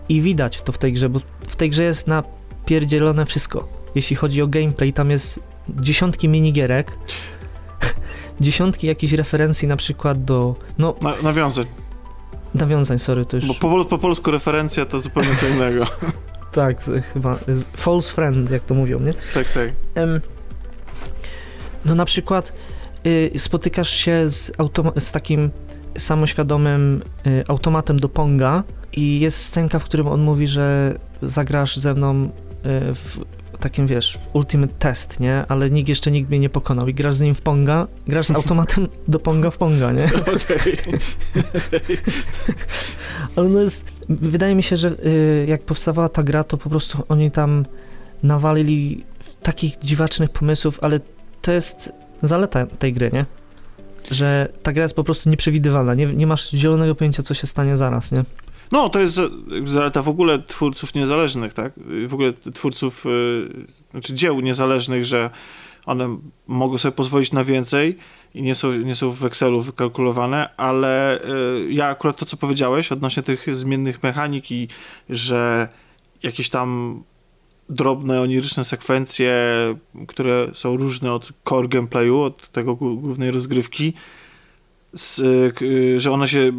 I 0.10 0.21
widać 0.21 0.62
to 0.62 0.71
w 0.71 0.77
tej 0.77 0.93
grze, 0.93 1.10
bo 1.10 1.19
w 1.47 1.55
tej 1.55 1.69
grze 1.69 1.84
jest 1.84 2.08
napierdzielone 2.08 3.25
wszystko. 3.25 3.67
Jeśli 3.95 4.15
chodzi 4.15 4.41
o 4.41 4.47
gameplay, 4.47 4.93
tam 4.93 5.12
jest 5.12 5.39
dziesiątki 5.69 6.29
minigierek 6.29 6.97
dziesiątki 8.41 8.88
jakichś 8.88 9.13
referencji 9.13 9.67
na 9.67 9.77
przykład 9.77 10.23
do... 10.23 10.55
No, 10.77 10.95
na, 11.01 11.13
nawiązań. 11.23 11.65
Nawiązań, 12.55 12.99
sorry, 12.99 13.25
to 13.25 13.37
już... 13.37 13.45
Bo 13.45 13.53
po, 13.53 13.85
po 13.85 13.97
polsku 13.97 14.31
referencja 14.31 14.85
to 14.85 15.01
zupełnie 15.01 15.35
co 15.35 15.47
innego. 15.47 15.85
tak, 16.51 16.77
chyba. 17.13 17.39
False 17.77 18.13
friend, 18.13 18.51
jak 18.51 18.63
to 18.63 18.73
mówią, 18.73 18.99
nie? 18.99 19.13
Tak, 19.33 19.47
tak. 19.51 19.69
No 21.85 21.95
na 21.95 22.05
przykład 22.05 22.53
y, 23.05 23.31
spotykasz 23.37 23.89
się 23.89 24.29
z, 24.29 24.51
z 24.99 25.11
takim 25.11 25.51
samoświadomym 25.97 27.03
y, 27.27 27.43
automatem 27.47 27.99
do 27.99 28.09
Ponga 28.09 28.63
i 28.93 29.19
jest 29.19 29.45
scenka, 29.45 29.79
w 29.79 29.83
którym 29.83 30.07
on 30.07 30.21
mówi, 30.21 30.47
że 30.47 30.95
zagrasz 31.21 31.77
ze 31.77 31.93
mną 31.93 32.25
y, 32.25 32.29
w 32.95 33.19
takim, 33.57 33.87
wiesz, 33.87 34.19
ultimate 34.33 34.73
test, 34.79 35.19
nie? 35.19 35.43
Ale 35.47 35.69
nikt 35.69 35.89
jeszcze 35.89 36.11
nikt 36.11 36.29
mnie 36.29 36.39
nie 36.39 36.49
pokonał 36.49 36.87
i 36.87 36.93
grasz 36.93 37.15
z 37.15 37.21
nim 37.21 37.35
w 37.35 37.41
Ponga, 37.41 37.87
grasz 38.07 38.27
z 38.27 38.31
automatem 38.31 38.87
do 39.07 39.19
Ponga 39.19 39.51
w 39.51 39.57
Ponga, 39.57 39.91
nie? 39.91 40.05
Okej. 40.05 40.77
Ale 43.35 43.49
no 43.49 43.61
jest, 43.61 43.85
wydaje 44.09 44.55
mi 44.55 44.63
się, 44.63 44.77
że 44.77 44.89
y, 44.89 45.45
jak 45.49 45.61
powstawała 45.61 46.09
ta 46.09 46.23
gra, 46.23 46.43
to 46.43 46.57
po 46.57 46.69
prostu 46.69 47.03
oni 47.09 47.31
tam 47.31 47.65
nawalili 48.23 49.03
takich 49.43 49.79
dziwacznych 49.79 50.29
pomysłów, 50.29 50.79
ale 50.81 50.99
to 51.41 51.51
jest 51.51 51.91
zaleta 52.23 52.65
tej 52.65 52.93
gry, 52.93 53.11
nie? 53.13 53.25
Że 54.11 54.49
ta 54.63 54.73
gra 54.73 54.83
jest 54.83 54.95
po 54.95 55.03
prostu 55.03 55.29
nieprzewidywalna, 55.29 55.93
nie, 55.93 56.05
nie 56.05 56.27
masz 56.27 56.49
zielonego 56.49 56.95
pojęcia, 56.95 57.23
co 57.23 57.33
się 57.33 57.47
stanie 57.47 57.77
zaraz, 57.77 58.11
nie? 58.11 58.23
No, 58.75 58.89
to 58.89 58.99
jest 58.99 59.15
za- 59.15 59.29
zaleta 59.65 60.01
w 60.01 60.09
ogóle 60.09 60.39
twórców 60.39 60.95
niezależnych, 60.95 61.53
tak? 61.53 61.73
W 62.07 62.13
ogóle 62.13 62.33
twórców, 62.33 63.05
y, 63.05 63.09
znaczy 63.91 64.13
dzieł 64.13 64.39
niezależnych, 64.39 65.05
że 65.05 65.29
one 65.85 66.17
mogą 66.47 66.77
sobie 66.77 66.91
pozwolić 66.91 67.31
na 67.31 67.43
więcej 67.43 67.97
i 68.33 68.41
nie 68.41 68.55
są, 68.55 68.73
nie 68.73 68.95
są 68.95 69.11
w 69.11 69.25
Excelu 69.25 69.61
wykalkulowane, 69.61 70.49
ale 70.57 71.21
y, 71.21 71.67
ja 71.71 71.88
akurat 71.88 72.17
to, 72.17 72.25
co 72.25 72.38
powiedziałeś 72.38 72.91
odnośnie 72.91 73.23
tych 73.23 73.55
zmiennych 73.55 74.03
mechanik 74.03 74.51
i 74.51 74.67
że 75.09 75.67
jakieś 76.23 76.49
tam 76.49 77.03
drobne, 77.69 78.21
oniryczne 78.21 78.63
sekwencje, 78.63 79.33
które 80.07 80.47
są 80.53 80.77
różne 80.77 81.13
od 81.13 81.29
core 81.49 81.67
gameplayu, 81.67 82.19
od 82.19 82.49
tego 82.51 82.73
głó- 82.75 82.99
głównej 82.99 83.31
rozgrywki, 83.31 83.93
z, 84.95 85.21
k- 85.55 85.65
że 85.97 86.12
one 86.12 86.27
się 86.27 86.39
y, 86.39 86.51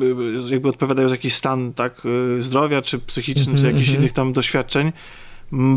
y, 0.49 0.51
jakby 0.53 0.69
odpowiadają 0.69 1.09
za 1.09 1.15
jakiś 1.15 1.35
stan 1.35 1.73
tak, 1.73 2.03
y, 2.39 2.43
zdrowia, 2.43 2.83
czy 2.83 2.99
psychiczny, 2.99 3.41
Mhm, 3.53 3.59
czy 3.59 3.67
jakichś 3.67 3.89
mhm. 3.89 3.99
innych 4.03 4.13
tam 4.13 4.33
doświadczeń. 4.33 4.93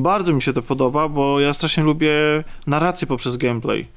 Bardzo 0.01 0.33
mi 0.33 0.41
się 0.41 0.53
to 0.53 0.61
podoba, 0.61 1.09
bo 1.09 1.39
ja 1.39 1.53
strasznie 1.53 1.83
lubię 1.83 2.11
narrację 2.67 3.07
poprzez 3.07 3.37
gameplay. 3.37 3.87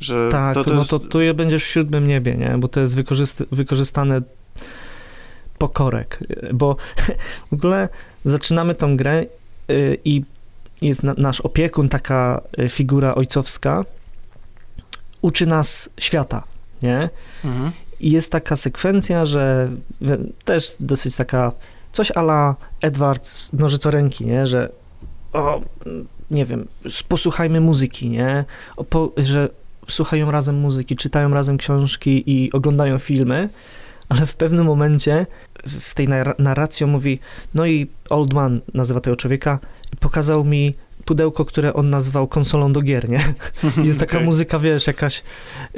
Że 0.00 0.28
Tak, 0.32 0.54
to, 0.54 0.64
to 0.64 0.70
no 0.70 0.78
jest... 0.78 0.90
to 0.90 0.98
tu 0.98 1.20
je 1.20 1.34
będziesz 1.34 1.64
w 1.64 1.66
siódmym 1.66 2.06
niebie, 2.08 2.34
nie? 2.34 2.58
Bo 2.58 2.68
to 2.68 2.80
jest 2.80 2.96
wykorzyst- 2.96 3.44
wykorzystane 3.52 4.22
pokorek, 5.58 6.18
bo 6.52 6.76
w 7.50 7.54
ogóle 7.54 7.88
zaczynamy 8.24 8.74
tą 8.74 8.96
grę 8.96 9.24
y, 9.70 9.98
i 10.04 10.22
jest 10.82 11.02
na, 11.02 11.14
nasz 11.18 11.40
opiekun, 11.40 11.88
taka 11.88 12.40
y, 12.58 12.68
figura 12.68 13.14
ojcowska, 13.14 13.84
uczy 15.22 15.46
nas 15.46 15.90
świata, 15.98 16.42
nie? 16.82 17.10
Mhm. 17.44 17.70
I 18.00 18.10
jest 18.10 18.32
taka 18.32 18.56
sekwencja, 18.56 19.24
że 19.24 19.70
też 20.44 20.76
dosyć 20.80 21.16
taka, 21.16 21.52
coś 21.92 22.10
ala 22.10 22.56
Edward 22.80 23.28
nożycoręki, 23.52 24.26
nie? 24.26 24.46
Że 24.46 24.68
o, 25.32 25.60
nie 26.30 26.44
wiem, 26.46 26.66
posłuchajmy 27.08 27.60
muzyki, 27.60 28.08
nie? 28.10 28.44
O, 28.76 28.84
po, 28.84 29.12
że 29.16 29.48
słuchają 29.88 30.30
razem 30.30 30.56
muzyki, 30.56 30.96
czytają 30.96 31.34
razem 31.34 31.58
książki 31.58 32.30
i 32.30 32.52
oglądają 32.52 32.98
filmy, 32.98 33.48
ale 34.08 34.26
w 34.26 34.34
pewnym 34.34 34.66
momencie 34.66 35.26
w- 35.66 35.94
tej 35.94 36.08
nar- 36.08 36.34
narracji 36.38 36.86
mówi, 36.86 37.18
no 37.54 37.66
i 37.66 37.86
Old 38.10 38.32
Man 38.32 38.60
nazywa 38.74 39.00
tego 39.00 39.16
człowieka, 39.16 39.58
pokazał 40.00 40.44
mi 40.44 40.74
pudełko, 41.06 41.44
które 41.44 41.74
on 41.74 41.90
nazwał 41.90 42.28
konsolą 42.28 42.72
do 42.72 42.82
gier, 42.82 43.08
nie? 43.08 43.34
Jest 43.88 44.00
taka 44.00 44.16
Okej. 44.16 44.26
muzyka, 44.26 44.58
wiesz, 44.58 44.86
jakaś, 44.86 45.22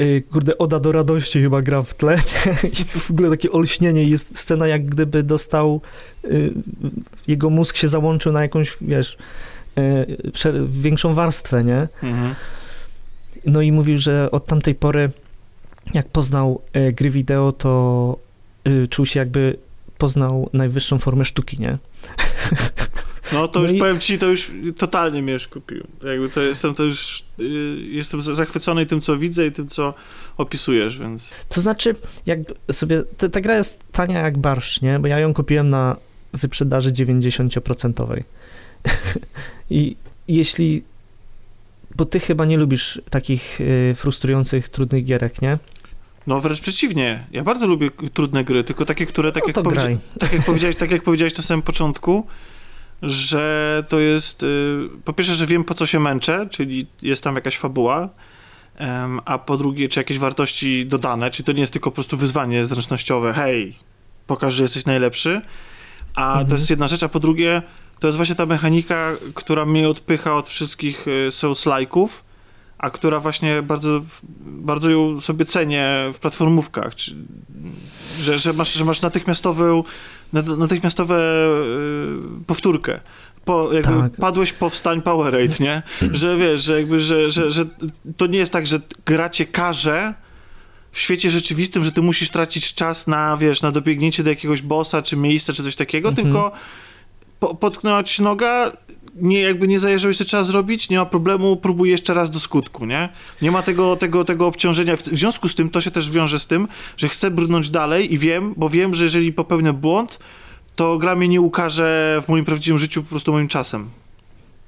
y, 0.00 0.22
kurde, 0.30 0.58
Oda 0.58 0.80
do 0.80 0.92
radości 0.92 1.42
chyba 1.42 1.62
gra 1.62 1.82
w 1.82 1.94
tle 1.94 2.16
nie? 2.16 2.68
i 2.68 2.84
to 2.84 2.98
w 2.98 3.10
ogóle 3.10 3.30
takie 3.30 3.52
olśnienie. 3.52 4.04
Jest 4.04 4.38
scena, 4.38 4.66
jak 4.66 4.86
gdyby 4.86 5.22
dostał, 5.22 5.80
y, 6.24 6.52
jego 7.28 7.50
mózg 7.50 7.76
się 7.76 7.88
załączył 7.88 8.32
na 8.32 8.42
jakąś, 8.42 8.76
wiesz, 8.80 9.18
y, 9.78 10.66
większą 10.68 11.14
warstwę, 11.14 11.64
nie? 11.64 11.88
Mhm. 12.02 12.34
No 13.46 13.62
i 13.62 13.72
mówił, 13.72 13.98
że 13.98 14.30
od 14.30 14.46
tamtej 14.46 14.74
pory, 14.74 15.10
jak 15.94 16.08
poznał 16.08 16.60
gry 16.92 17.10
wideo, 17.10 17.52
to 17.52 18.16
czuł 18.90 19.06
się 19.06 19.20
jakby 19.20 19.56
poznał 19.98 20.50
najwyższą 20.52 20.98
formę 20.98 21.24
sztuki, 21.24 21.60
nie? 21.60 21.78
No 23.32 23.48
to 23.48 23.60
No 23.60 23.66
już 23.66 23.76
i- 23.76 23.78
powiem 23.78 24.00
ci, 24.00 24.18
to 24.18 24.26
już 24.26 24.50
totalnie 24.76 25.22
mnie 25.22 25.32
już 25.32 25.48
kupił. 25.48 25.86
Jakby 26.04 26.28
to 26.28 26.40
jestem 26.40 26.74
to 26.74 26.82
już, 26.82 27.24
y, 27.40 27.44
jestem 27.90 28.20
za- 28.20 28.34
zachwycony 28.34 28.86
tym, 28.86 29.00
co 29.00 29.16
widzę 29.16 29.46
i 29.46 29.52
tym, 29.52 29.68
co 29.68 29.94
opisujesz, 30.36 30.98
więc... 30.98 31.34
To 31.48 31.60
znaczy, 31.60 31.92
jak 32.26 32.38
sobie, 32.72 33.02
ta, 33.18 33.28
ta 33.28 33.40
gra 33.40 33.56
jest 33.56 33.80
tania 33.92 34.20
jak 34.20 34.38
barszcz, 34.38 34.80
nie? 34.82 34.98
Bo 34.98 35.06
ja 35.06 35.18
ją 35.18 35.34
kupiłem 35.34 35.70
na 35.70 35.96
wyprzedaży 36.32 36.90
90%. 36.92 38.22
I 39.70 39.96
jeśli, 40.28 40.82
bo 41.96 42.04
ty 42.04 42.20
chyba 42.20 42.44
nie 42.44 42.56
lubisz 42.58 43.00
takich 43.10 43.60
y, 43.60 43.94
frustrujących, 43.96 44.68
trudnych 44.68 45.04
gierek, 45.04 45.42
nie? 45.42 45.58
No 46.26 46.40
wręcz 46.40 46.60
przeciwnie. 46.60 47.26
Ja 47.32 47.44
bardzo 47.44 47.66
lubię 47.66 47.90
trudne 48.14 48.44
gry, 48.44 48.64
tylko 48.64 48.84
takie, 48.84 49.06
które, 49.06 49.32
tak, 49.32 49.42
no 49.56 49.62
jak, 49.64 49.74
graj. 49.74 49.98
tak, 50.18 50.32
jak, 50.32 50.44
powiedziałeś, 50.44 50.76
tak 50.76 50.90
jak 50.90 51.02
powiedziałeś 51.02 51.36
na 51.36 51.42
samym 51.42 51.62
początku, 51.62 52.26
że 53.02 53.84
to 53.88 54.00
jest... 54.00 54.42
Y, 54.42 54.88
po 55.04 55.12
pierwsze, 55.12 55.34
że 55.34 55.46
wiem, 55.46 55.64
po 55.64 55.74
co 55.74 55.86
się 55.86 56.00
męczę, 56.00 56.46
czyli 56.50 56.86
jest 57.02 57.24
tam 57.24 57.34
jakaś 57.34 57.58
fabuła, 57.58 58.08
a 59.24 59.38
po 59.38 59.56
drugie, 59.56 59.88
czy 59.88 60.00
jakieś 60.00 60.18
wartości 60.18 60.86
dodane, 60.86 61.30
czyli 61.30 61.44
to 61.44 61.52
nie 61.52 61.60
jest 61.60 61.72
tylko 61.72 61.90
po 61.90 61.94
prostu 61.94 62.16
wyzwanie 62.16 62.66
zręcznościowe, 62.66 63.32
hej, 63.32 63.78
pokaż, 64.26 64.54
że 64.54 64.62
jesteś 64.62 64.86
najlepszy, 64.86 65.40
a 66.14 66.34
to 66.34 66.40
Mhm. 66.40 66.58
jest 66.58 66.70
jedna 66.70 66.88
rzecz, 66.88 67.02
a 67.02 67.08
po 67.08 67.20
drugie, 67.20 67.62
to 68.00 68.06
jest 68.06 68.16
właśnie 68.16 68.34
ta 68.34 68.46
mechanika, 68.46 69.12
która 69.34 69.64
mnie 69.66 69.88
odpycha 69.88 70.36
od 70.36 70.48
wszystkich 70.48 71.08
y, 71.08 71.28
Souls-like'ów, 71.30 72.08
a 72.78 72.90
która 72.90 73.20
właśnie 73.20 73.62
bardzo, 73.62 74.00
bardzo 74.40 74.90
ją 74.90 75.20
sobie 75.20 75.44
cenię 75.44 76.10
w 76.12 76.18
platformówkach, 76.18 76.92
że, 78.20 78.38
że, 78.38 78.52
masz, 78.52 78.72
że 78.72 78.84
masz 78.84 79.00
natychmiastową, 79.02 79.82
nat- 79.82 79.86
natychmiastowe 80.32 81.16
y, 82.40 82.44
powtórkę. 82.46 83.00
Po, 83.44 83.72
jakby 83.72 84.00
Tak. 84.02 84.16
padłeś, 84.16 84.52
powstań, 84.52 85.02
powerade, 85.02 85.54
nie? 85.60 85.82
Że 86.12 86.36
wiesz, 86.36 86.62
że 86.64 86.78
jakby, 86.78 87.00
że, 87.00 87.30
że, 87.30 87.50
że 87.50 87.64
to 88.16 88.26
nie 88.26 88.38
jest 88.38 88.52
tak, 88.52 88.66
że 88.66 88.80
gra 89.06 89.28
cię 89.28 89.46
każe 89.46 90.14
w 90.92 90.98
świecie 91.00 91.30
rzeczywistym, 91.30 91.84
że 91.84 91.92
ty 91.92 92.02
musisz 92.02 92.30
tracić 92.30 92.74
czas 92.74 93.06
na, 93.06 93.36
wiesz, 93.36 93.62
na 93.62 93.70
dobiegnięcie 93.72 94.22
do 94.24 94.30
jakiegoś 94.30 94.62
bossa, 94.62 95.02
czy 95.02 95.16
miejsca, 95.16 95.52
czy 95.52 95.62
coś 95.62 95.76
takiego, 95.76 96.08
Mhm. 96.08 96.26
tylko 96.26 96.52
po, 97.40 97.54
potknęła 97.54 98.02
ci 98.02 98.22
noga, 98.22 98.72
nie, 99.20 99.40
jakby 99.40 99.68
nie 99.68 99.78
zajeżdżałeś, 99.78 100.18
co 100.18 100.24
trzeba 100.24 100.44
zrobić, 100.44 100.90
nie 100.90 100.98
ma 100.98 101.06
problemu, 101.06 101.56
próbuj 101.56 101.90
jeszcze 101.90 102.14
raz 102.14 102.30
do 102.30 102.40
skutku, 102.40 102.86
nie? 102.86 103.08
Nie 103.42 103.50
ma 103.50 103.62
tego, 103.62 103.96
tego, 103.96 104.24
tego 104.24 104.46
obciążenia. 104.46 104.96
W, 104.96 105.04
związku 105.04 105.48
z 105.48 105.54
tym 105.54 105.70
to 105.70 105.80
się 105.80 105.90
też 105.90 106.10
wiąże 106.10 106.38
z 106.38 106.46
tym, 106.46 106.68
że 106.96 107.08
chcę 107.08 107.30
brnąć 107.30 107.70
dalej 107.70 108.12
i 108.14 108.18
wiem, 108.18 108.54
bo 108.56 108.68
wiem, 108.68 108.94
że 108.94 109.04
jeżeli 109.04 109.32
popełnię 109.32 109.72
błąd, 109.72 110.18
to 110.76 110.98
gra 110.98 111.16
mnie 111.16 111.28
nie 111.28 111.40
ukaże 111.40 112.20
w 112.24 112.28
moim 112.28 112.44
prawdziwym 112.44 112.78
życiu 112.78 113.02
po 113.02 113.08
prostu 113.08 113.32
moim 113.32 113.48
czasem. 113.48 113.88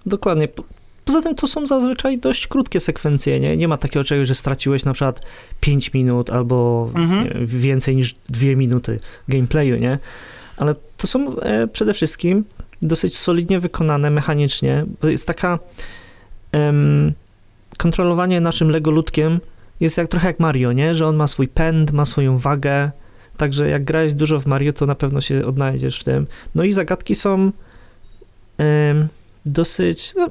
Dokładnie. 0.06 0.48
Po- 0.48 0.64
Poza 1.04 1.22
tym 1.22 1.34
to 1.34 1.46
są 1.46 1.66
zazwyczaj 1.66 2.18
dość 2.18 2.46
krótkie 2.46 2.80
sekwencje, 2.80 3.40
nie? 3.40 3.56
Nie 3.56 3.68
ma 3.68 3.76
takiego 3.76 4.04
czegoś, 4.04 4.28
że 4.28 4.34
straciłeś 4.34 4.84
na 4.84 4.92
przykład 4.92 5.20
5 5.60 5.92
minut 5.94 6.30
albo 6.30 6.90
Mhm. 6.94 7.24
nie, 7.24 7.46
więcej 7.46 7.96
niż 7.96 8.14
2 8.28 8.56
minuty 8.56 9.00
gameplayu, 9.28 9.76
nie? 9.76 9.98
Ale 10.56 10.74
to 10.96 11.06
są 11.06 11.40
e, 11.40 11.66
przede 11.66 11.94
wszystkim 11.94 12.44
dosyć 12.82 13.18
solidnie 13.18 13.60
wykonane 13.60 14.10
mechanicznie, 14.10 14.84
bo 15.02 15.08
jest 15.08 15.26
taka 15.26 15.58
em, 16.52 17.12
kontrolowanie 17.76 18.40
naszym 18.40 18.70
Lego 18.70 18.90
ludkiem 18.90 19.40
jest 19.80 19.96
jak 19.96 20.08
trochę 20.08 20.26
jak 20.26 20.40
Mario, 20.40 20.72
nie? 20.72 20.94
Że 20.94 21.06
on 21.06 21.16
ma 21.16 21.26
swój 21.26 21.48
pęd, 21.48 21.92
ma 21.92 22.04
swoją 22.04 22.38
wagę, 22.38 22.90
także 23.36 23.68
jak 23.68 23.84
grałeś 23.84 24.14
dużo 24.14 24.40
w 24.40 24.46
Mario, 24.46 24.72
to 24.72 24.86
na 24.86 24.94
pewno 24.94 25.20
się 25.20 25.46
odnajdziesz 25.46 26.00
w 26.00 26.04
tym. 26.04 26.26
No 26.54 26.64
i 26.64 26.72
zagadki 26.72 27.14
są 27.14 27.52
em, 28.58 29.08
dosyć, 29.46 30.14
no, 30.16 30.30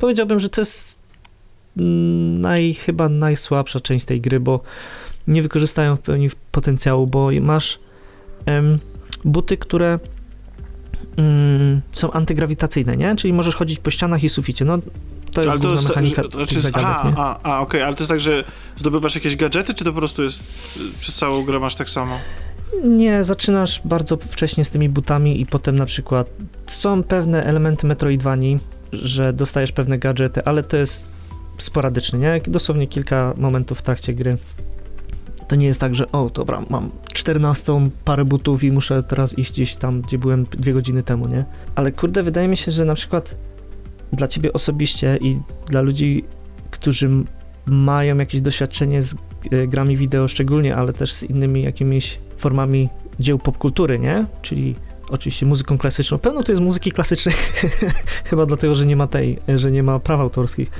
powiedziałbym, 0.00 0.38
że 0.38 0.48
to 0.48 0.60
jest 0.60 0.98
naj, 1.76 2.74
chyba 2.74 3.08
najsłabsza 3.08 3.80
część 3.80 4.04
tej 4.04 4.20
gry, 4.20 4.40
bo 4.40 4.60
nie 5.28 5.42
wykorzystają 5.42 5.96
w 5.96 6.00
pełni 6.00 6.30
potencjału, 6.52 7.06
bo 7.06 7.30
masz 7.40 7.78
em, 8.46 8.78
buty, 9.24 9.56
które 9.56 9.98
mm, 11.16 11.80
są 11.92 12.10
antygrawitacyjne, 12.10 12.96
nie? 12.96 13.16
Czyli 13.16 13.32
możesz 13.34 13.56
chodzić 13.56 13.78
po 13.78 13.90
ścianach 13.90 14.24
i 14.24 14.28
suficie. 14.28 14.64
No, 14.64 14.78
to 15.32 15.42
jest 15.42 15.64
ale 15.64 15.74
mechanika 15.74 16.22
że- 16.22 16.28
to 16.28 16.38
znaczy, 16.38 16.60
zagadek, 16.60 17.04
nie? 17.04 17.12
a, 17.16 17.40
a 17.42 17.60
okej, 17.60 17.82
ale 17.82 17.94
to 17.94 18.00
jest 18.00 18.10
tak, 18.10 18.20
że 18.20 18.44
zdobywasz 18.76 19.14
jakieś 19.14 19.36
gadżety, 19.36 19.74
czy 19.74 19.84
to 19.84 19.92
po 19.92 19.98
prostu 19.98 20.22
jest 20.22 20.42
y, 20.76 20.80
przez 21.00 21.14
całą 21.14 21.44
grę 21.44 21.60
masz 21.60 21.76
tak 21.76 21.90
samo? 21.90 22.18
Nie, 22.84 23.24
zaczynasz 23.24 23.80
bardzo 23.84 24.16
wcześnie 24.16 24.64
z 24.64 24.70
tymi 24.70 24.88
butami 24.88 25.40
i 25.40 25.46
potem 25.46 25.76
na 25.76 25.86
przykład 25.86 26.26
są 26.66 27.02
pewne 27.02 27.44
elementy 27.44 27.86
Metroidvanii, 27.86 28.58
że 28.92 29.32
dostajesz 29.32 29.72
pewne 29.72 29.98
gadżety, 29.98 30.44
ale 30.44 30.62
to 30.62 30.76
jest 30.76 31.10
sporadycznie, 31.58 32.18
nie? 32.18 32.40
Dosłownie 32.46 32.86
kilka 32.86 33.34
momentów 33.36 33.78
w 33.78 33.82
trakcie 33.82 34.14
gry. 34.14 34.38
To 35.48 35.56
nie 35.56 35.66
jest 35.66 35.80
tak, 35.80 35.94
że 35.94 36.12
o, 36.12 36.30
dobra, 36.30 36.62
mam 36.70 36.90
14 37.12 37.90
parę 38.04 38.24
butów 38.24 38.64
i 38.64 38.72
muszę 38.72 39.02
teraz 39.02 39.38
iść 39.38 39.52
gdzieś 39.52 39.76
tam, 39.76 40.00
gdzie 40.00 40.18
byłem 40.18 40.44
dwie 40.44 40.72
godziny 40.72 41.02
temu, 41.02 41.26
nie? 41.26 41.44
Ale 41.74 41.92
kurde, 41.92 42.22
wydaje 42.22 42.48
mi 42.48 42.56
się, 42.56 42.70
że 42.70 42.84
na 42.84 42.94
przykład 42.94 43.34
dla 44.12 44.28
ciebie 44.28 44.52
osobiście 44.52 45.18
i 45.20 45.38
dla 45.66 45.80
ludzi, 45.80 46.24
którzy 46.70 47.10
mają 47.66 48.16
jakieś 48.16 48.40
doświadczenie 48.40 49.02
z 49.02 49.14
e, 49.50 49.66
grami 49.66 49.96
wideo 49.96 50.28
szczególnie, 50.28 50.76
ale 50.76 50.92
też 50.92 51.12
z 51.12 51.22
innymi 51.22 51.62
jakimiś 51.62 52.18
formami 52.36 52.88
dzieł 53.20 53.38
popkultury, 53.38 53.98
nie? 53.98 54.26
Czyli 54.42 54.76
oczywiście 55.10 55.46
muzyką 55.46 55.78
klasyczną. 55.78 56.18
Pełno 56.18 56.42
to 56.42 56.52
jest 56.52 56.62
muzyki 56.62 56.92
klasycznej, 56.92 57.34
chyba 58.30 58.46
dlatego, 58.46 58.74
że 58.74 58.86
nie 58.86 58.96
ma 58.96 59.06
tej, 59.06 59.38
że 59.56 59.70
nie 59.70 59.82
ma 59.82 59.98
praw 59.98 60.20
autorskich. 60.20 60.70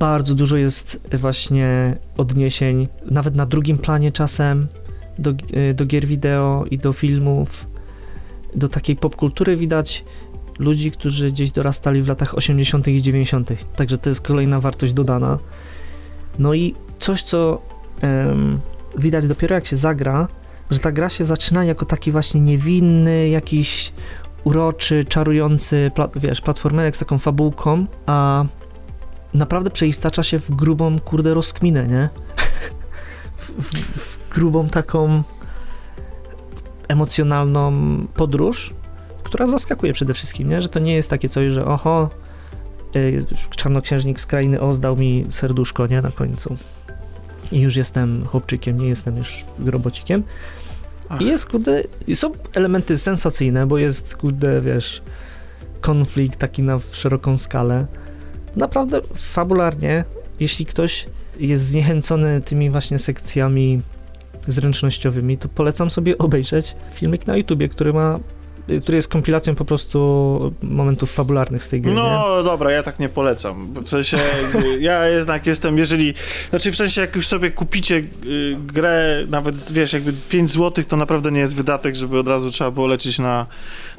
Bardzo 0.00 0.34
dużo 0.34 0.56
jest 0.56 1.00
właśnie 1.12 1.96
odniesień, 2.16 2.88
nawet 3.10 3.34
na 3.34 3.46
drugim 3.46 3.78
planie 3.78 4.12
czasem, 4.12 4.68
do, 5.18 5.30
e, 5.30 5.74
do 5.74 5.86
gier 5.86 6.06
wideo 6.06 6.64
i 6.70 6.78
do 6.78 6.92
filmów. 6.92 7.66
Do 8.54 8.68
takiej 8.68 8.96
popkultury 8.96 9.56
widać 9.56 10.04
ludzi, 10.58 10.90
którzy 10.90 11.30
gdzieś 11.30 11.50
dorastali 11.50 12.02
w 12.02 12.08
latach 12.08 12.34
80. 12.34 12.88
i 12.88 13.02
90. 13.02 13.76
Także 13.76 13.98
to 13.98 14.10
jest 14.10 14.20
kolejna 14.20 14.60
wartość 14.60 14.92
dodana. 14.92 15.38
No 16.38 16.54
i 16.54 16.74
coś, 16.98 17.22
co 17.22 17.62
widać 18.98 19.26
dopiero 19.26 19.54
jak 19.54 19.66
się 19.66 19.76
zagra, 19.76 20.28
że 20.70 20.78
ta 20.78 20.92
gra 20.92 21.08
się 21.08 21.24
zaczyna 21.24 21.64
jako 21.64 21.86
taki 21.86 22.12
właśnie 22.12 22.40
niewinny, 22.40 23.28
jakiś 23.28 23.92
uroczy, 24.44 25.04
czarujący, 25.04 25.90
pla 25.94 26.08
wiesz, 26.16 26.40
platformerek 26.40 26.96
z 26.96 26.98
taką 26.98 27.18
fabułką, 27.18 27.86
a 28.06 28.44
naprawdę 29.34 29.70
przeistacza 29.70 30.22
się 30.22 30.38
w 30.38 30.50
grubą, 30.50 30.98
kurde, 30.98 31.34
rozkminę, 31.34 31.88
nie? 31.88 32.08
w, 33.36 33.50
w, 33.50 33.70
w 33.98 34.34
grubą 34.34 34.68
taką 34.68 35.22
emocjonalną 36.88 37.72
podróż, 38.14 38.74
która 39.22 39.46
zaskakuje 39.46 39.92
przede 39.92 40.14
wszystkim, 40.14 40.48
nie? 40.48 40.62
że 40.62 40.68
to 40.68 40.78
nie 40.78 40.94
jest 40.94 41.10
takie 41.10 41.28
coś, 41.28 41.52
że 41.52 41.64
oho, 41.64 42.10
yy, 42.94 43.24
czarnoksiężnik 43.50 44.20
z 44.20 44.26
krainy 44.26 44.58
mi 44.96 45.26
serduszko, 45.28 45.86
nie, 45.86 46.02
na 46.02 46.10
końcu. 46.10 46.56
I 47.52 47.60
już 47.60 47.76
jestem 47.76 48.26
chłopczykiem, 48.26 48.80
nie 48.80 48.88
jestem 48.88 49.16
już 49.16 49.44
robocikiem. 49.66 50.22
I 51.20 51.24
jest, 51.24 51.46
kurde, 51.46 51.82
są 52.14 52.32
elementy 52.54 52.98
sensacyjne, 52.98 53.66
bo 53.66 53.78
jest, 53.78 54.16
kurde, 54.16 54.60
wiesz, 54.60 55.02
konflikt 55.80 56.38
taki 56.38 56.62
na 56.62 56.80
szeroką 56.92 57.38
skalę. 57.38 57.86
Naprawdę 58.56 59.00
fabularnie, 59.14 60.04
jeśli 60.40 60.66
ktoś 60.66 61.06
jest 61.38 61.64
zniechęcony 61.64 62.40
tymi 62.40 62.70
właśnie 62.70 62.98
sekcjami 62.98 63.80
zręcznościowymi, 64.48 65.38
to 65.38 65.48
polecam 65.48 65.90
sobie 65.90 66.18
obejrzeć 66.18 66.76
filmik 66.92 67.26
na 67.26 67.36
YouTubie, 67.36 67.68
który 67.68 67.92
ma 67.92 68.20
który 68.82 68.96
jest 68.96 69.08
kompilacją 69.08 69.54
po 69.54 69.64
prostu 69.64 70.52
momentów 70.62 71.12
fabularnych 71.12 71.64
z 71.64 71.68
tej 71.68 71.80
gry. 71.80 71.92
No 71.92 72.36
nie? 72.38 72.44
dobra, 72.44 72.70
ja 72.70 72.82
tak 72.82 72.98
nie 72.98 73.08
polecam. 73.08 73.74
W 73.74 73.88
sensie, 73.88 74.18
ja 74.80 75.06
jednak 75.08 75.46
jestem, 75.46 75.78
jeżeli, 75.78 76.14
znaczy 76.50 76.72
w 76.72 76.76
sensie, 76.76 77.00
jak 77.00 77.16
już 77.16 77.26
sobie 77.26 77.50
kupicie 77.50 77.96
y, 77.96 78.56
grę, 78.66 79.26
nawet 79.28 79.72
wiesz, 79.72 79.92
jakby 79.92 80.12
5 80.28 80.50
zł, 80.50 80.84
to 80.88 80.96
naprawdę 80.96 81.32
nie 81.32 81.40
jest 81.40 81.56
wydatek, 81.56 81.94
żeby 81.94 82.18
od 82.18 82.28
razu 82.28 82.50
trzeba 82.50 82.70
było 82.70 82.86
lecieć 82.86 83.18
na, 83.18 83.46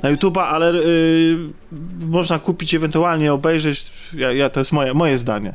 na 0.04 0.13
YouTube'a, 0.13 0.41
ale 0.41 0.74
y, 0.74 1.38
można 2.00 2.39
kupić, 2.39 2.74
ewentualnie 2.74 3.34
obejrzeć, 3.34 3.91
ja, 4.13 4.32
ja, 4.34 4.50
to 4.50 4.60
jest 4.60 4.71
moje, 4.71 4.93
moje 4.93 5.17
zdanie, 5.17 5.54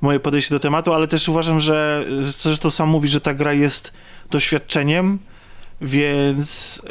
moje 0.00 0.20
podejście 0.20 0.54
do 0.54 0.60
tematu, 0.60 0.92
ale 0.92 1.08
też 1.08 1.28
uważam, 1.28 1.60
że 1.60 2.04
zresztą 2.20 2.70
sam 2.70 2.88
mówi, 2.88 3.08
że 3.08 3.20
ta 3.20 3.34
gra 3.34 3.52
jest 3.52 3.92
doświadczeniem, 4.30 5.18
więc 5.80 6.82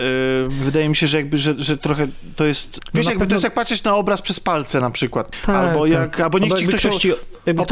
yy, 0.49 0.49
wydaje 0.49 0.89
mi 0.89 0.95
się, 0.95 1.07
że 1.07 1.17
jakby, 1.17 1.37
że, 1.37 1.55
że 1.57 1.77
trochę 1.77 2.07
to 2.35 2.45
jest. 2.45 2.79
No 2.85 2.91
wiesz, 2.93 3.05
jakby 3.05 3.19
pewno... 3.19 3.29
to 3.29 3.35
jest 3.35 3.43
jak 3.43 3.53
patrzeć 3.53 3.83
na 3.83 3.95
obraz 3.95 4.21
przez 4.21 4.39
palce 4.39 4.79
na 4.79 4.91
przykład. 4.91 5.31
Tak, 5.45 5.49
albo 5.49 5.81
tak. 5.81 5.91
jak. 5.91 6.19
Albo 6.19 6.39
niech 6.39 6.53
ci 6.53 6.67
ktoś, 6.67 6.81
ktoś 6.81 6.95
ci, 6.95 7.11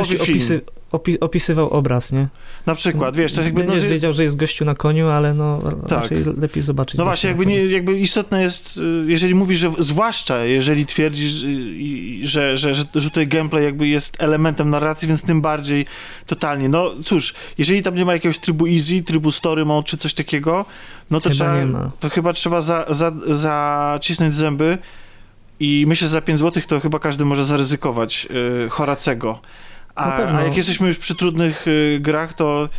ci 0.08 0.22
opisy, 0.22 0.62
opi, 0.96 1.20
opisywał 1.20 1.70
obraz, 1.70 2.12
nie? 2.12 2.28
Na 2.66 2.76
przykład, 2.76 3.16
wiesz, 3.16 3.34
to 3.34 3.42
jakby. 3.42 3.64
Będziesz 3.64 3.84
no, 3.84 3.90
wiedział, 3.90 4.14
że 4.14 4.24
jest 4.24 4.36
gościu 4.36 4.66
na 4.66 4.76
koniu, 4.76 5.08
ale 5.08 5.34
no 5.34 5.62
tak. 5.88 6.10
lepiej 6.38 6.64
zobaczyć. 6.64 6.98
No 6.98 7.04
właśnie, 7.04 7.28
jakby, 7.28 7.46
nie, 7.46 7.66
jakby 7.66 8.00
istotne 8.00 8.42
jest, 8.42 8.78
y, 8.78 8.82
jeżeli 9.08 9.36
mówisz, 9.36 9.60
że 9.60 9.72
zwłaszcza 9.80 10.46
jeżeli 10.46 10.86
twierdzisz, 10.86 11.44
y, 11.44 12.28
że, 12.28 12.58
że, 12.58 12.76
że, 12.76 12.84
że 12.96 13.10
tutaj 13.10 13.28
gameplay 13.28 13.64
jakby 13.64 13.88
jest 13.88 14.24
elementem 14.24 14.70
narracji, 14.70 15.08
więc 15.08 15.24
tym 15.24 15.42
bardziej 15.42 15.86
totalnie. 16.28 16.70
No 16.70 16.92
cóż, 17.04 17.34
jeżeli 17.58 17.84
tam 17.84 17.96
nie 17.96 18.06
ma 18.06 18.14
jakiegoś 18.14 18.40
trybu 18.40 18.68
easy, 18.68 19.04
trybu 19.04 19.32
story 19.32 19.66
mode 19.66 19.88
czy 19.88 19.98
coś 19.98 20.14
takiego, 20.14 20.66
no 21.12 21.22
to, 21.22 21.30
chyba 21.30 21.56
trzeba, 21.56 21.92
to 22.00 22.10
chyba 22.10 22.34
trzeba 22.34 22.62
za, 22.62 22.86
za, 22.90 23.12
zacisnąć 23.28 24.34
zęby 24.34 24.78
i 25.60 25.86
myślę, 25.88 26.08
że 26.08 26.14
za 26.14 26.22
5 26.22 26.40
zł 26.40 26.64
to 26.68 26.80
chyba 26.80 27.00
każdy 27.00 27.26
może 27.26 27.46
zaryzykować 27.46 28.28
yy, 28.30 28.70
Horacego. 28.70 29.40
A, 29.96 30.38
a, 30.38 30.44
jak 30.44 30.58
jesteśmy 30.58 30.88
już 30.88 30.98
przy 30.98 31.16
trudnych 31.16 31.68
y, 31.68 32.00
grach, 32.02 32.34
to 32.34 32.70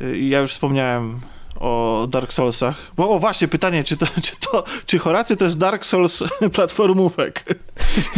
y, 0.00 0.18
ja 0.18 0.40
już 0.40 0.50
wspomniałem 0.50 1.20
o 1.60 2.06
Dark 2.10 2.32
Soulsach. 2.32 2.92
Bo 2.96 3.10
o 3.10 3.18
właśnie, 3.18 3.48
pytanie, 3.48 3.84
czy 3.84 3.96
to, 3.96 4.06
czy 4.22 4.32
to, 4.40 4.64
czy 4.86 4.98
Horacy 4.98 5.36
to 5.36 5.44
jest 5.44 5.58
Dark 5.58 5.84
Souls 5.84 6.24
platformówek? 6.54 7.44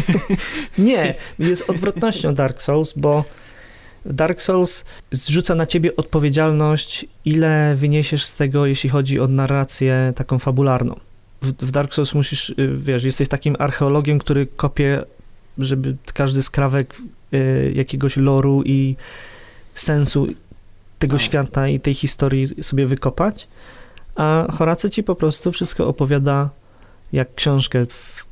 Nie, 0.78 1.14
jest 1.38 1.70
odwrotnością 1.70 2.34
Dark 2.34 2.62
Souls, 2.62 2.92
bo 2.96 3.24
Dark 4.04 4.42
Souls 4.42 4.84
zrzuca 5.12 5.54
na 5.54 5.66
ciebie 5.66 5.96
odpowiedzialność, 5.96 7.06
ile 7.24 7.74
wyniesiesz 7.76 8.24
z 8.24 8.34
tego, 8.34 8.66
jeśli 8.66 8.90
chodzi 8.90 9.20
o 9.20 9.28
narrację 9.28 10.12
taką 10.16 10.38
fabularną. 10.38 11.00
W, 11.42 11.52
w 11.52 11.70
Dark 11.70 11.94
Souls 11.94 12.14
musisz, 12.14 12.50
y, 12.50 12.78
wiesz, 12.78 13.04
jesteś 13.04 13.28
takim 13.28 13.56
archeologiem, 13.58 14.18
który 14.18 14.46
kopie, 14.46 15.02
żeby 15.58 15.96
każdy 16.14 16.42
skrawek 16.42 16.96
y, 17.34 17.72
jakiegoś 17.74 18.16
loru 18.16 18.62
i 18.64 18.96
sensu 19.74 20.26
tego 20.98 21.16
tak. 21.16 21.26
świata 21.26 21.68
i 21.68 21.80
tej 21.80 21.94
historii 21.94 22.62
sobie 22.62 22.86
wykopać, 22.86 23.48
a 24.16 24.46
Horace 24.58 24.90
ci 24.90 25.02
po 25.02 25.14
prostu 25.14 25.52
wszystko 25.52 25.88
opowiada 25.88 26.50
jak 27.12 27.34
książkę 27.34 27.86
w, 27.86 28.26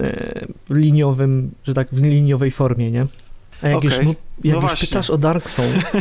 e, 0.00 0.46
w 0.70 0.74
liniowym, 0.74 1.50
że 1.64 1.74
tak, 1.74 1.88
w 1.92 2.02
liniowej 2.02 2.50
formie, 2.50 2.90
nie? 2.90 3.06
A 3.62 3.68
jak, 3.68 3.76
okay. 3.76 3.90
już, 3.90 4.16
jak 4.44 4.56
no 4.56 4.62
już 4.62 4.80
pytasz 4.80 5.10
o 5.10 5.18
Dark 5.18 5.50
Souls... 5.50 5.84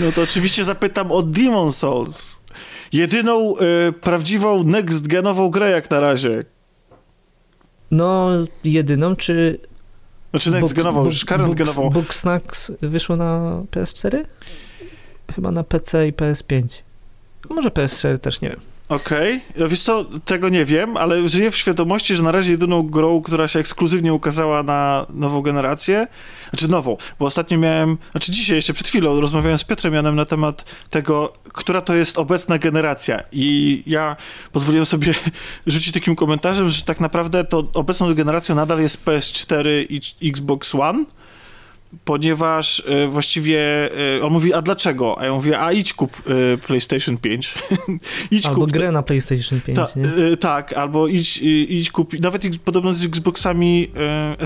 no 0.00 0.12
to 0.12 0.22
oczywiście 0.22 0.64
zapytam 0.64 1.12
o 1.12 1.22
Demon 1.22 1.72
Souls. 1.72 2.40
Jedyną 2.92 3.54
y, 3.88 3.92
prawdziwą 3.92 4.64
next-genową 4.64 5.50
grę 5.50 5.70
jak 5.70 5.90
na 5.90 6.00
razie. 6.00 6.42
No, 7.96 8.30
jedyną, 8.64 9.16
czy... 9.16 9.58
Znaczy 10.30 10.50
next-genową, 10.50 11.04
już 11.04 11.24
current-genową. 11.26 12.12
Snacks 12.12 12.72
wyszło 12.82 13.16
na 13.16 13.62
PS4? 13.70 14.24
Chyba 15.34 15.50
na 15.50 15.64
PC 15.64 16.08
i 16.08 16.12
PS5. 16.12 16.64
Może 17.50 17.68
PS4 17.68 18.18
też, 18.18 18.40
nie 18.40 18.48
wiem. 18.48 18.60
Okej, 18.88 19.42
okay. 19.54 19.68
wiesz 19.68 19.82
co, 19.82 20.04
tego 20.04 20.48
nie 20.48 20.64
wiem, 20.64 20.96
ale 20.96 21.28
żyję 21.28 21.50
w 21.50 21.56
świadomości, 21.56 22.16
że 22.16 22.22
na 22.22 22.32
razie 22.32 22.50
jedyną 22.50 22.82
grą, 22.82 23.22
która 23.22 23.48
się 23.48 23.58
ekskluzywnie 23.58 24.14
ukazała 24.14 24.62
na 24.62 25.06
nową 25.10 25.42
generację, 25.42 26.06
znaczy 26.50 26.70
nową, 26.70 26.96
bo 27.18 27.26
ostatnio 27.26 27.58
miałem, 27.58 27.98
znaczy 28.10 28.32
dzisiaj 28.32 28.56
jeszcze 28.56 28.72
przed 28.72 28.88
chwilą 28.88 29.20
rozmawiałem 29.20 29.58
z 29.58 29.64
Piotrem 29.64 29.94
Janem 29.94 30.16
na 30.16 30.24
temat 30.24 30.74
tego, 30.90 31.32
która 31.52 31.80
to 31.80 31.94
jest 31.94 32.18
obecna 32.18 32.58
generacja 32.58 33.22
i 33.32 33.82
ja 33.86 34.16
pozwoliłem 34.52 34.86
sobie 34.86 35.14
rzucić 35.66 35.94
takim 35.94 36.16
komentarzem, 36.16 36.68
że 36.68 36.82
tak 36.82 37.00
naprawdę 37.00 37.44
to 37.44 37.68
obecną 37.74 38.14
generacją 38.14 38.54
nadal 38.54 38.80
jest 38.80 39.04
PS4 39.04 39.66
i 39.88 40.28
Xbox 40.28 40.74
One, 40.74 41.04
ponieważ 42.04 42.78
y, 42.78 43.08
właściwie 43.08 43.88
y, 44.16 44.24
on 44.24 44.32
mówi, 44.32 44.54
a 44.54 44.62
dlaczego? 44.62 45.18
A 45.18 45.24
ja 45.24 45.32
mówię, 45.32 45.60
a 45.60 45.72
idź 45.72 45.94
kup 45.94 46.22
y, 46.54 46.58
PlayStation 46.58 47.18
5. 47.18 47.54
idź 48.30 48.46
albo 48.46 48.60
kup, 48.60 48.70
grę 48.70 48.92
na 48.92 49.02
PlayStation 49.02 49.60
5, 49.60 49.78
ta, 49.78 49.88
nie? 49.96 50.36
tak, 50.36 50.72
albo 50.72 51.08
idź, 51.08 51.38
idź 51.68 51.90
kup, 51.90 52.20
nawet 52.20 52.58
podobno 52.58 52.94
z 52.94 53.04
Xboxami 53.04 53.90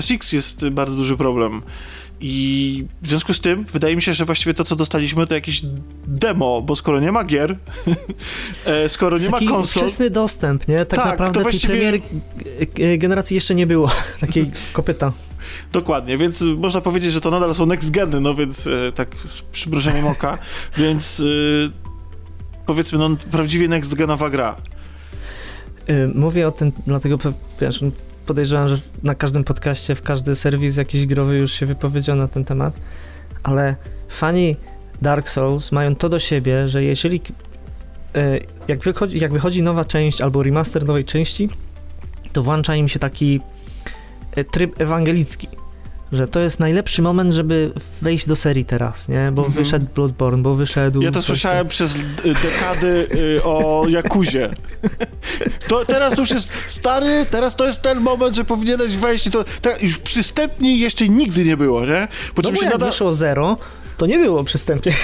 SX 0.01 0.31
jest 0.31 0.69
bardzo 0.69 0.95
duży 0.95 1.17
problem. 1.17 1.61
I 2.21 2.85
w 3.01 3.09
związku 3.09 3.33
z 3.33 3.39
tym 3.39 3.65
wydaje 3.65 3.95
mi 3.95 4.01
się, 4.01 4.13
że 4.13 4.25
właściwie 4.25 4.53
to, 4.53 4.63
co 4.63 4.75
dostaliśmy, 4.75 5.27
to 5.27 5.33
jakieś 5.33 5.61
demo, 6.07 6.61
bo 6.61 6.75
skoro 6.75 6.99
nie 6.99 7.11
ma 7.11 7.23
gier, 7.23 7.57
skoro 8.87 9.17
nie 9.17 9.29
ma 9.29 9.39
konsol... 9.39 9.83
wczesny 9.83 10.09
dostęp, 10.09 10.67
nie? 10.67 10.85
Tak, 10.85 10.99
tak 10.99 11.05
naprawdę 11.05 11.41
właściwie... 11.41 11.91
tej 11.91 12.01
premier 12.01 12.99
generacji 12.99 13.35
jeszcze 13.35 13.55
nie 13.55 13.67
było, 13.67 13.91
takiej 14.19 14.51
z 14.53 14.67
kopyta. 14.67 15.11
Dokładnie, 15.71 16.17
więc 16.17 16.41
można 16.41 16.81
powiedzieć, 16.81 17.13
że 17.13 17.21
to 17.21 17.31
nadal 17.31 17.55
są 17.55 17.65
next 17.65 17.91
geny, 17.91 18.19
no 18.19 18.35
więc 18.35 18.67
e, 18.67 18.91
tak 18.91 19.15
z 19.53 20.05
oka, 20.05 20.37
więc 20.77 21.19
e, 21.19 21.23
powiedzmy, 22.65 22.97
no 22.97 23.09
prawdziwie 23.31 23.67
next 23.67 23.95
genowa 23.95 24.29
gra. 24.29 24.55
Y, 25.89 26.11
mówię 26.15 26.47
o 26.47 26.51
tym, 26.51 26.71
dlatego 26.87 27.17
wiesz, 27.61 27.83
podejrzewam, 28.25 28.67
że 28.67 28.79
na 29.03 29.15
każdym 29.15 29.43
podcaście, 29.43 29.95
w 29.95 30.01
każdy 30.01 30.35
serwis 30.35 30.77
jakiś 30.77 31.05
growy 31.05 31.37
już 31.37 31.51
się 31.51 31.65
wypowiedział 31.65 32.15
na 32.15 32.27
ten 32.27 32.45
temat, 32.45 32.73
ale 33.43 33.75
fani 34.09 34.55
Dark 35.01 35.29
Souls 35.29 35.71
mają 35.71 35.95
to 35.95 36.09
do 36.09 36.19
siebie, 36.19 36.67
że 36.67 36.83
jeżeli 36.83 37.21
jak 38.67 38.83
wychodzi, 38.83 39.19
jak 39.19 39.33
wychodzi 39.33 39.61
nowa 39.63 39.85
część 39.85 40.21
albo 40.21 40.43
remaster 40.43 40.85
nowej 40.85 41.05
części, 41.05 41.49
to 42.33 42.43
włącza 42.43 42.75
im 42.75 42.87
się 42.87 42.99
taki 42.99 43.39
tryb 44.51 44.81
ewangelicki, 44.81 45.47
że 46.11 46.27
to 46.27 46.39
jest 46.39 46.59
najlepszy 46.59 47.01
moment, 47.01 47.33
żeby 47.33 47.71
wejść 48.01 48.27
do 48.27 48.35
serii 48.35 48.65
teraz, 48.65 49.07
nie? 49.07 49.31
Bo 49.31 49.45
Mhm. 49.45 49.63
wyszedł 49.63 49.85
Bloodborne, 49.95 50.43
bo 50.43 50.55
wyszedł... 50.55 51.01
Ja 51.01 51.11
to 51.11 51.21
słyszałem 51.21 51.67
przez 51.67 51.95
y, 51.95 51.99
dekady 52.43 53.07
y, 53.37 53.43
o 53.43 53.85
Jakuzie. 53.89 54.49
To 55.67 55.85
teraz 55.85 56.17
już 56.17 56.29
jest 56.31 56.51
stary, 56.67 57.25
teraz 57.31 57.55
to 57.55 57.65
jest 57.65 57.81
ten 57.81 57.99
moment, 57.99 58.35
że 58.35 58.45
powinieneś 58.45 58.97
wejść 58.97 59.27
i 59.27 59.31
to 59.31 59.45
tak, 59.61 59.83
już 59.83 59.97
przystępniej 59.97 60.79
jeszcze 60.79 61.09
nigdy 61.09 61.45
nie 61.45 61.57
było, 61.57 61.85
nie? 61.85 62.07
Po 62.35 62.41
No 62.41 62.43
czym 62.43 62.53
bo 62.53 62.59
się 62.59 62.65
jak 62.65 62.73
nada... 62.73 62.85
wyszło 62.85 63.13
zero, 63.13 63.57
to 63.97 64.05
nie 64.05 64.17
było 64.19 64.43
przystępnie. 64.43 64.93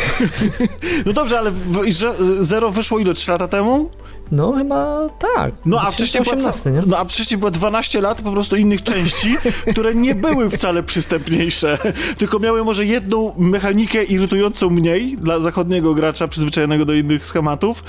No 1.06 1.14
dobrze, 1.14 1.40
ale 1.40 1.52
w, 1.52 1.84
że 1.92 2.14
Zero 2.40 2.72
wyszło 2.72 3.00
ile? 3.00 3.14
3 3.14 3.32
lata 3.32 3.48
temu? 3.48 3.90
No 4.32 4.52
chyba 4.52 5.10
tak. 5.20 5.54
No 5.66 5.82
a 5.82 5.92
wcześniej 5.92 6.24
była, 6.24 6.36
2018, 6.36 6.72
nie? 6.72 6.92
no, 6.92 6.98
a 6.98 7.06
wcześniej 7.06 7.38
było 7.38 7.52
12 7.52 8.02
lat 8.02 8.22
po 8.22 8.32
prostu 8.32 8.56
innych 8.56 8.84
części, 8.84 9.38
które 9.72 9.96
nie 9.96 10.16
były 10.16 10.50
wcale 10.50 10.84
przystępniejsze, 10.84 11.78
tylko 12.18 12.40
miały 12.40 12.64
może 12.64 12.86
jedną 12.86 13.34
mechanikę 13.38 14.04
irytującą 14.04 14.70
mniej 14.70 15.18
dla 15.18 15.40
zachodniego 15.40 15.94
gracza 15.94 16.28
przyzwyczajonego 16.28 16.86
do 16.86 16.94
innych 16.94 17.26
schematów 17.26 17.84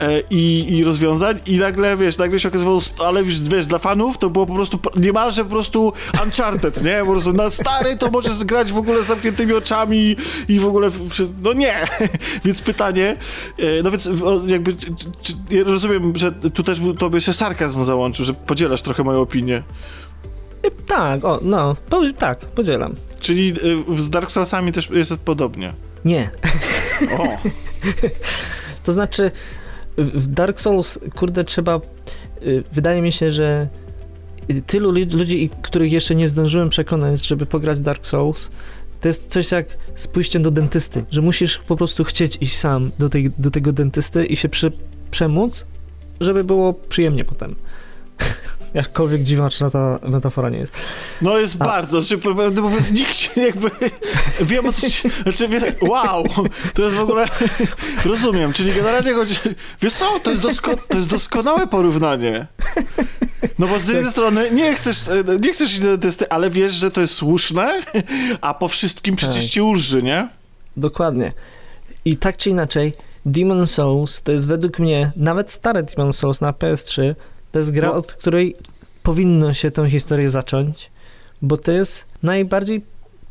e, 0.00 0.20
i, 0.30 0.76
i 0.76 0.84
rozwiązań 0.84 1.40
i 1.46 1.58
nagle, 1.58 1.96
wiesz, 1.96 2.18
nagle 2.18 2.40
się 2.40 2.48
okazywało, 2.48 2.80
ale 3.06 3.24
wiesz, 3.24 3.40
wiesz, 3.40 3.66
dla 3.66 3.78
fanów 3.78 4.18
to 4.18 4.30
było 4.30 4.46
po 4.46 4.54
prostu 4.54 4.78
niemalże 4.96 5.44
po 5.44 5.50
prostu 5.50 5.92
Uncharted, 6.24 6.84
nie? 6.84 7.00
Po 7.00 7.12
prostu 7.12 7.32
na 7.32 7.50
stary 7.50 7.96
to 7.96 8.10
możesz 8.10 8.44
grać 8.44 8.72
w 8.72 8.76
ogóle 8.76 9.02
z 9.02 9.06
zamkniętymi 9.06 9.52
oczami 9.52 10.16
i 10.48 10.58
w 10.58 10.66
ogóle, 10.66 10.90
no 11.42 11.52
nie! 11.52 11.84
Więc 12.44 12.62
pytanie, 12.62 13.16
e, 13.58 13.82
no 13.82 13.90
więc 13.90 14.08
jakby, 14.46 14.74
czy, 14.74 14.86
czy, 15.22 15.34
rozumiem, 15.76 16.16
że 16.16 16.32
tu 16.32 16.62
też 16.62 16.80
tobie 16.98 17.20
się 17.20 17.32
sarkazm 17.32 17.84
załączył, 17.84 18.24
że 18.24 18.34
podzielasz 18.34 18.82
trochę 18.82 19.04
moją 19.04 19.20
opinię. 19.20 19.62
Tak, 20.86 21.24
o, 21.24 21.40
no, 21.42 21.76
po, 21.88 22.02
tak, 22.18 22.38
podzielam. 22.38 22.94
Czyli 23.20 23.54
y, 23.92 24.02
z 24.02 24.10
Dark 24.10 24.30
Soulsami 24.30 24.72
też 24.72 24.90
jest 24.90 25.16
podobnie. 25.16 25.72
Nie. 26.04 26.30
O, 27.18 27.28
To 28.84 28.92
znaczy, 28.92 29.30
w 29.96 30.26
Dark 30.26 30.60
Souls, 30.60 30.98
kurde, 31.16 31.44
trzeba. 31.44 31.80
y, 32.42 32.64
Wydaje 32.72 33.02
mi 33.02 33.12
się, 33.12 33.30
że 33.30 33.68
tylu 34.66 34.92
lud- 34.92 35.14
ludzi, 35.14 35.50
których 35.62 35.92
jeszcze 35.92 36.14
nie 36.14 36.28
zdążyłem 36.28 36.68
przekonać, 36.68 37.26
żeby 37.26 37.46
pograć 37.46 37.78
w 37.78 37.82
Dark 37.82 38.06
Souls, 38.06 38.50
to 39.00 39.08
jest 39.08 39.26
coś 39.26 39.52
jak 39.52 39.66
z 39.94 40.08
pójściem 40.08 40.42
do 40.42 40.50
dentysty, 40.50 41.04
że 41.10 41.22
musisz 41.22 41.58
po 41.58 41.76
prostu 41.76 42.04
chcieć 42.04 42.38
iść 42.40 42.58
sam 42.58 42.90
do, 42.98 43.08
tej, 43.08 43.30
do 43.38 43.50
tego 43.50 43.72
dentysty 43.72 44.26
i 44.26 44.36
się 44.36 44.48
przy, 44.48 44.72
przemóc, 45.16 45.66
żeby 46.20 46.44
było 46.44 46.72
przyjemnie 46.74 47.24
potem. 47.24 47.54
Jakkolwiek 48.74 49.22
dziwaczna 49.22 49.70
ta 49.70 49.98
metafora 50.02 50.48
nie 50.48 50.58
jest. 50.58 50.72
no 51.22 51.38
jest 51.38 51.56
A- 51.58 51.64
bardzo, 51.64 52.00
znaczy, 52.00 52.18
prawdę 52.18 52.60
mówiąc, 52.62 52.90
nikt 52.92 53.16
się 53.16 53.40
jakby, 53.40 53.70
wiem 54.40 54.66
o 54.66 54.72
co 54.72 54.90
ci, 54.90 55.08
znaczy, 55.22 55.48
wie, 55.48 55.60
wow, 55.80 56.24
to 56.74 56.82
jest 56.82 56.96
w 56.96 57.00
ogóle, 57.00 57.28
rozumiem, 58.04 58.52
czyli 58.52 58.72
generalnie 58.72 59.14
chodzi, 59.14 59.34
wiesz 59.80 59.92
co, 59.92 60.20
to 60.22 60.30
jest, 60.30 60.42
dosko, 60.42 60.76
to 60.88 60.96
jest 60.96 61.08
doskonałe 61.10 61.66
porównanie. 61.66 62.46
No 63.58 63.66
bo 63.66 63.78
z 63.78 63.84
jednej 63.84 64.02
Tak. 64.02 64.12
strony 64.12 64.50
nie 64.50 64.74
chcesz, 64.74 65.04
nie 65.40 65.52
chcesz 65.52 65.70
iść 65.72 65.80
do 65.80 65.86
dentysty, 65.88 66.28
ale 66.28 66.50
wiesz, 66.50 66.72
że 66.74 66.90
to 66.90 67.00
jest 67.00 67.14
słuszne, 67.14 67.80
a 68.40 68.54
po 68.54 68.68
wszystkim 68.68 69.16
przecież 69.16 69.42
Tak. 69.42 69.50
ci 69.52 69.60
ulży, 69.60 70.02
nie? 70.02 70.28
Dokładnie. 70.76 71.32
I 72.04 72.16
tak 72.16 72.36
czy 72.36 72.50
inaczej, 72.50 72.92
Demon 73.26 73.66
Souls 73.66 74.22
to 74.22 74.32
jest 74.32 74.46
według 74.48 74.78
mnie, 74.78 75.12
nawet 75.16 75.50
stare 75.50 75.82
Demon 75.82 76.12
Souls 76.12 76.40
na 76.40 76.52
PS3, 76.52 77.14
to 77.52 77.58
jest 77.58 77.70
gra, 77.70 77.88
No. 77.88 77.94
od 77.94 78.12
której 78.12 78.56
powinno 79.02 79.54
się 79.54 79.70
tę 79.70 79.90
historię 79.90 80.30
zacząć, 80.30 80.90
bo 81.42 81.56
to 81.56 81.72
jest 81.72 82.04
najbardziej 82.22 82.82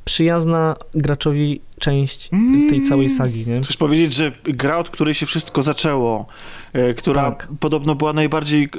przyjazna 0.06 0.76
graczowi 0.96 1.62
część 1.80 2.30
Mm. 2.34 2.70
tej 2.70 2.82
całej 2.82 3.10
sagi, 3.10 3.48
nie? 3.48 3.62
Chcesz 3.62 3.78
powiedzieć, 3.78 4.14
że 4.14 4.32
gra, 4.44 4.78
od 4.78 4.90
której 4.90 5.14
się 5.14 5.26
wszystko 5.26 5.64
zaczęło, 5.64 6.26
e, 6.74 6.94
która 6.94 7.22
Tak. 7.32 7.48
podobno 7.60 7.96
była 7.96 8.14
najbardziej. 8.14 8.70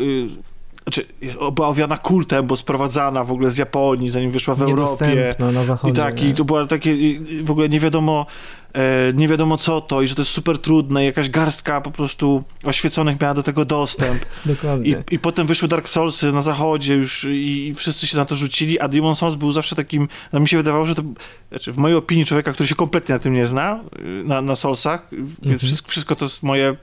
Znaczy, 0.86 1.06
była 1.52 1.68
owiana 1.68 1.98
kultem, 1.98 2.46
bo 2.46 2.56
sprowadzana 2.56 3.24
w 3.24 3.32
ogóle 3.32 3.50
z 3.50 3.56
Japonii, 3.56 4.10
zanim 4.10 4.30
wyszła 4.30 4.54
w 4.54 4.62
Europie. 4.62 5.34
Na 5.52 5.64
zachodzie. 5.64 5.92
I 5.92 5.96
tak, 5.96 6.22
nie? 6.22 6.28
i 6.28 6.34
to 6.34 6.44
była 6.44 6.66
takie, 6.66 6.94
w 7.42 7.50
ogóle 7.50 7.68
nie 7.68 7.80
wiadomo, 7.80 8.26
e, 8.72 9.12
nie 9.14 9.28
wiadomo 9.28 9.56
co 9.58 9.80
to, 9.80 10.02
i 10.02 10.08
że 10.08 10.14
to 10.14 10.20
jest 10.20 10.30
super 10.32 10.58
trudne, 10.58 11.02
i 11.02 11.06
jakaś 11.06 11.30
garstka 11.30 11.80
po 11.80 11.90
prostu 11.90 12.44
oświeconych 12.64 13.20
miała 13.20 13.34
do 13.34 13.42
tego 13.42 13.64
dostęp. 13.64 14.24
Dokładnie. 14.46 15.02
I, 15.10 15.14
I 15.14 15.18
potem 15.18 15.46
wyszły 15.46 15.68
Dark 15.68 15.88
Soulsy 15.88 16.32
na 16.32 16.40
zachodzie 16.42 16.94
już 16.94 17.24
i, 17.24 17.68
i 17.68 17.74
wszyscy 17.74 18.06
się 18.06 18.16
na 18.16 18.24
to 18.24 18.36
rzucili, 18.36 18.80
a 18.80 18.88
Demon 18.88 19.16
Souls 19.16 19.34
był 19.34 19.52
zawsze 19.52 19.76
takim, 19.76 20.08
no 20.32 20.40
mi 20.40 20.48
się 20.48 20.56
wydawało, 20.56 20.86
że 20.86 20.94
to, 20.94 21.02
znaczy 21.48 21.72
w 21.72 21.76
mojej 21.76 21.96
opinii 21.96 22.24
człowieka, 22.24 22.52
który 22.52 22.66
się 22.66 22.74
kompletnie 22.74 23.12
na 23.12 23.18
tym 23.18 23.32
nie 23.32 23.46
zna, 23.46 23.80
y, 23.98 24.24
na, 24.24 24.40
na 24.42 24.56
Soulsach, 24.56 25.12
y, 25.12 25.16
więc 25.16 25.38
Mhm. 25.42 25.58
wszystko, 25.58 25.90
wszystko 25.90 26.16
to 26.16 26.24
jest 26.24 26.42
moje, 26.42 26.76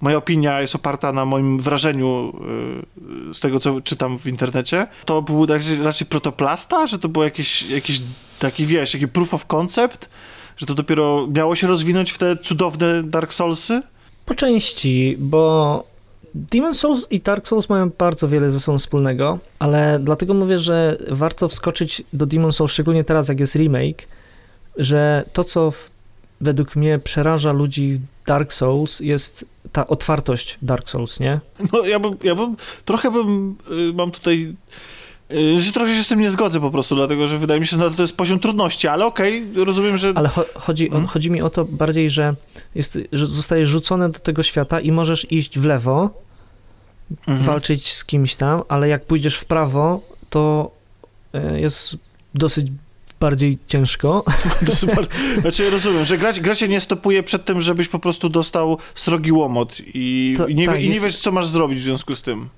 moja 0.00 0.16
opinia 0.16 0.60
jest 0.60 0.74
oparta 0.74 1.12
na 1.12 1.24
moim 1.24 1.58
wrażeniu 1.58 2.32
y, 3.30 3.34
z 3.34 3.40
tego, 3.40 3.60
co 3.60 3.80
czytam 3.80 4.18
w 4.18 4.26
internecie. 4.26 4.86
To 5.04 5.22
był 5.22 5.46
raczej, 5.46 5.82
raczej 5.82 6.06
protoplasta, 6.06 6.86
że 6.86 6.98
to 6.98 7.08
było 7.08 7.24
jakieś, 7.24 7.62
jakiś 7.62 8.02
taki, 8.38 8.66
wiesz, 8.66 8.92
taki 8.92 9.08
proof 9.08 9.34
of 9.34 9.46
concept, 9.46 10.10
że 10.56 10.66
to 10.66 10.74
dopiero 10.74 11.28
miało 11.34 11.56
się 11.56 11.66
rozwinąć 11.66 12.12
w 12.12 12.18
te 12.18 12.36
cudowne 12.36 13.02
Dark 13.02 13.32
Soulsy? 13.32 13.82
Po 14.26 14.34
części, 14.34 15.16
bo 15.18 15.84
Demon 16.34 16.74
Souls 16.74 17.06
i 17.10 17.20
Dark 17.20 17.48
Souls 17.48 17.68
mają 17.68 17.90
bardzo 17.98 18.28
wiele 18.28 18.50
ze 18.50 18.60
sobą 18.60 18.78
wspólnego, 18.78 19.38
ale 19.58 19.98
dlatego 20.02 20.34
mówię, 20.34 20.58
że 20.58 20.96
warto 21.10 21.48
wskoczyć 21.48 22.02
do 22.12 22.26
Demon 22.26 22.52
Souls, 22.52 22.72
szczególnie 22.72 23.04
teraz, 23.04 23.28
jak 23.28 23.40
jest 23.40 23.54
remake, 23.54 24.08
że 24.76 25.24
to, 25.32 25.44
co 25.44 25.70
w, 25.70 25.90
według 26.40 26.76
mnie 26.76 26.98
przeraża 26.98 27.52
ludzi 27.52 27.92
w 27.94 28.26
Dark 28.26 28.52
Souls, 28.52 29.00
jest 29.00 29.44
ta 29.72 29.86
otwartość 29.86 30.58
Dark 30.62 30.90
Souls, 30.90 31.20
nie? 31.20 31.40
No 31.72 31.80
ja 31.86 31.98
bym, 32.00 32.16
ja 32.22 32.34
bym 32.34 32.56
trochę 32.84 33.10
bym, 33.10 33.56
y, 33.90 33.92
mam 33.94 34.10
tutaj, 34.10 34.54
y, 35.30 35.60
że 35.62 35.72
trochę 35.72 35.94
się 35.96 36.02
z 36.04 36.08
tym 36.08 36.20
nie 36.20 36.30
zgodzę 36.30 36.60
po 36.60 36.70
prostu, 36.70 36.94
dlatego 36.96 37.28
że 37.28 37.38
wydaje 37.38 37.60
mi 37.60 37.66
się, 37.66 37.76
że 37.76 37.90
to 37.90 38.02
jest 38.02 38.16
poziom 38.16 38.40
trudności, 38.40 38.88
ale 38.88 39.06
okej, 39.06 39.46
rozumiem, 39.54 39.98
że... 39.98 40.12
Ale 40.14 40.28
cho 40.28 40.44
chodzi, 40.54 40.84
Mhm. 40.86 41.06
chodzi 41.06 41.30
mi 41.30 41.42
o 41.42 41.50
to 41.50 41.64
bardziej, 41.64 42.10
że, 42.10 42.34
jest, 42.74 42.98
że 43.12 43.26
zostajesz 43.26 43.68
rzucony 43.68 44.08
do 44.08 44.18
tego 44.18 44.42
świata 44.42 44.80
i 44.80 44.92
możesz 44.92 45.32
iść 45.32 45.58
w 45.58 45.64
lewo, 45.64 46.10
Mhm. 47.28 47.46
walczyć 47.46 47.92
z 47.92 48.04
kimś 48.04 48.36
tam, 48.36 48.62
ale 48.68 48.88
jak 48.88 49.04
pójdziesz 49.04 49.36
w 49.36 49.44
prawo, 49.44 50.00
to 50.30 50.70
e, 51.32 51.60
jest 51.60 51.96
dosyć 52.34 52.66
bardziej 53.20 53.58
ciężko. 53.66 54.24
Znaczy 55.40 55.70
rozumiem, 55.70 56.04
że 56.04 56.18
gra, 56.18 56.32
gra 56.32 56.54
cię 56.54 56.68
nie 56.68 56.80
stopuje 56.80 57.22
przed 57.22 57.44
tym, 57.44 57.60
żebyś 57.60 57.88
po 57.88 57.98
prostu 57.98 58.28
dostał 58.28 58.78
srogi 58.94 59.32
łomot 59.32 59.76
i, 59.94 60.34
To- 60.36 60.46
i, 60.46 60.54
nie, 60.54 60.66
tak, 60.66 60.80
i 60.80 60.84
nie 60.88 60.92
jest- 60.94 61.04
wiesz, 61.04 61.18
co 61.18 61.32
masz 61.32 61.46
zrobić 61.46 61.78
w 61.78 61.82
związku 61.82 62.16
z 62.16 62.22
tym. 62.22 62.48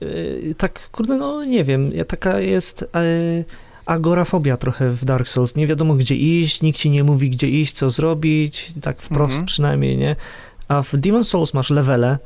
E, 0.50 0.54
tak, 0.54 0.90
kurde, 0.90 1.16
no 1.16 1.44
nie 1.44 1.64
wiem, 1.64 1.92
ja, 1.92 2.04
taka 2.04 2.40
jest 2.40 2.82
e, 2.82 2.86
agorafobia 3.86 4.56
trochę 4.56 4.90
w 4.92 5.04
Dark 5.04 5.28
Souls. 5.28 5.56
Nie 5.56 5.66
wiadomo, 5.66 5.94
gdzie 5.94 6.16
iść, 6.16 6.62
nikt 6.62 6.78
ci 6.78 6.90
nie 6.90 7.04
mówi, 7.04 7.30
gdzie 7.30 7.48
iść, 7.48 7.72
co 7.74 7.90
zrobić, 7.90 8.72
tak 8.82 9.02
wprost 9.02 9.30
Mhm. 9.30 9.46
przynajmniej, 9.46 9.96
nie? 9.96 10.16
A 10.68 10.82
w 10.82 10.96
Demon 10.96 11.24
Souls 11.24 11.54
masz 11.54 11.70
levele, 11.70 12.18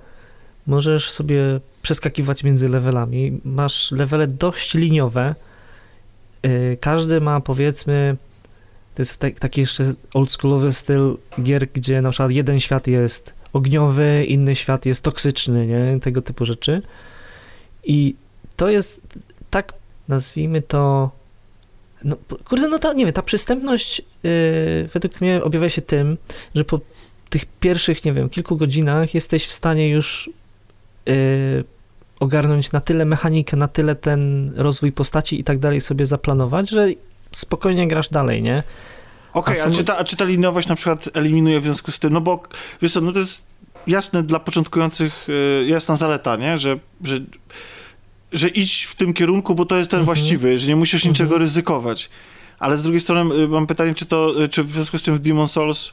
możesz 0.66 1.10
sobie 1.10 1.60
przeskakiwać 1.82 2.44
między 2.44 2.68
levelami, 2.68 3.40
masz 3.44 3.92
levele 3.92 4.26
dość 4.26 4.74
liniowe, 4.74 5.34
każdy 6.80 7.20
ma 7.20 7.40
powiedzmy, 7.40 8.16
to 8.94 9.02
jest 9.02 9.18
tak, 9.18 9.38
taki 9.38 9.60
jeszcze 9.60 9.94
oldschoolowy 10.14 10.72
styl 10.72 11.16
gier, 11.42 11.68
gdzie 11.72 12.02
na 12.02 12.10
przykład 12.10 12.30
jeden 12.30 12.60
świat 12.60 12.86
jest 12.86 13.34
ogniowy, 13.52 14.24
inny 14.28 14.56
świat 14.56 14.86
jest 14.86 15.02
toksyczny, 15.02 15.66
nie? 15.66 16.00
Tego 16.00 16.22
typu 16.22 16.44
rzeczy. 16.44 16.82
I 17.84 18.14
to 18.56 18.68
jest 18.68 19.00
tak, 19.50 19.72
nazwijmy 20.08 20.62
to, 20.62 21.10
no 22.04 22.16
kurde, 22.44 22.68
no 22.68 22.78
to 22.78 22.92
nie 22.92 23.04
wiem, 23.04 23.14
ta 23.14 23.22
przystępność 23.22 24.02
yy, 24.22 24.88
według 24.92 25.20
mnie 25.20 25.42
objawia 25.42 25.68
się 25.68 25.82
tym, 25.82 26.16
że 26.54 26.64
po 26.64 26.80
tych 27.30 27.44
pierwszych, 27.60 28.04
nie 28.04 28.12
wiem, 28.12 28.28
kilku 28.28 28.56
godzinach 28.56 29.14
jesteś 29.14 29.46
w 29.46 29.52
stanie 29.52 29.90
już 29.90 30.30
yy, 31.06 31.64
ogarnąć 32.24 32.72
na 32.72 32.80
tyle 32.80 33.04
mechanikę, 33.04 33.56
na 33.56 33.68
tyle 33.68 33.94
ten 33.96 34.52
rozwój 34.56 34.92
postaci 34.92 35.40
i 35.40 35.44
tak 35.44 35.58
dalej 35.58 35.80
sobie 35.80 36.06
zaplanować, 36.06 36.70
że 36.70 36.88
spokojnie 37.32 37.88
grasz 37.88 38.08
dalej, 38.08 38.42
nie? 38.42 38.62
Okej, 39.32 39.58
A 39.60 39.62
a, 39.62 39.64
są- 39.64 39.70
czy 39.72 39.84
ta, 39.84 39.98
a 39.98 40.04
czy 40.04 40.16
ta 40.16 40.24
liniowość 40.24 40.68
na 40.68 40.74
przykład 40.74 41.08
eliminuje 41.14 41.60
w 41.60 41.64
związku 41.64 41.92
z 41.92 41.98
tym, 41.98 42.12
no 42.12 42.20
bo 42.20 42.42
wiesz 42.82 42.92
co, 42.92 43.00
no 43.00 43.12
to 43.12 43.18
jest 43.18 43.46
jasne 43.86 44.22
dla 44.22 44.38
początkujących, 44.40 45.26
y, 45.28 45.66
jasna 45.68 45.96
zaleta, 45.96 46.36
nie? 46.36 46.58
Że, 46.58 46.78
że, 47.04 47.20
że 48.32 48.48
idź 48.48 48.84
w 48.84 48.94
tym 48.94 49.12
kierunku, 49.14 49.54
bo 49.54 49.64
to 49.64 49.76
jest 49.76 49.90
ten 49.90 50.00
Mhm. 50.00 50.04
właściwy, 50.16 50.58
że 50.58 50.68
nie 50.68 50.76
musisz 50.76 51.04
niczego 51.04 51.28
Mhm. 51.28 51.42
ryzykować. 51.42 52.10
Ale 52.58 52.76
z 52.76 52.82
drugiej 52.82 53.00
strony 53.00 53.34
y, 53.34 53.48
mam 53.48 53.66
pytanie, 53.66 53.94
czy 53.94 54.06
to, 54.06 54.42
y, 54.42 54.48
czy 54.48 54.64
w 54.64 54.70
związku 54.72 54.98
z 54.98 55.02
tym 55.02 55.14
w 55.14 55.18
Demon 55.18 55.48
Souls 55.48 55.92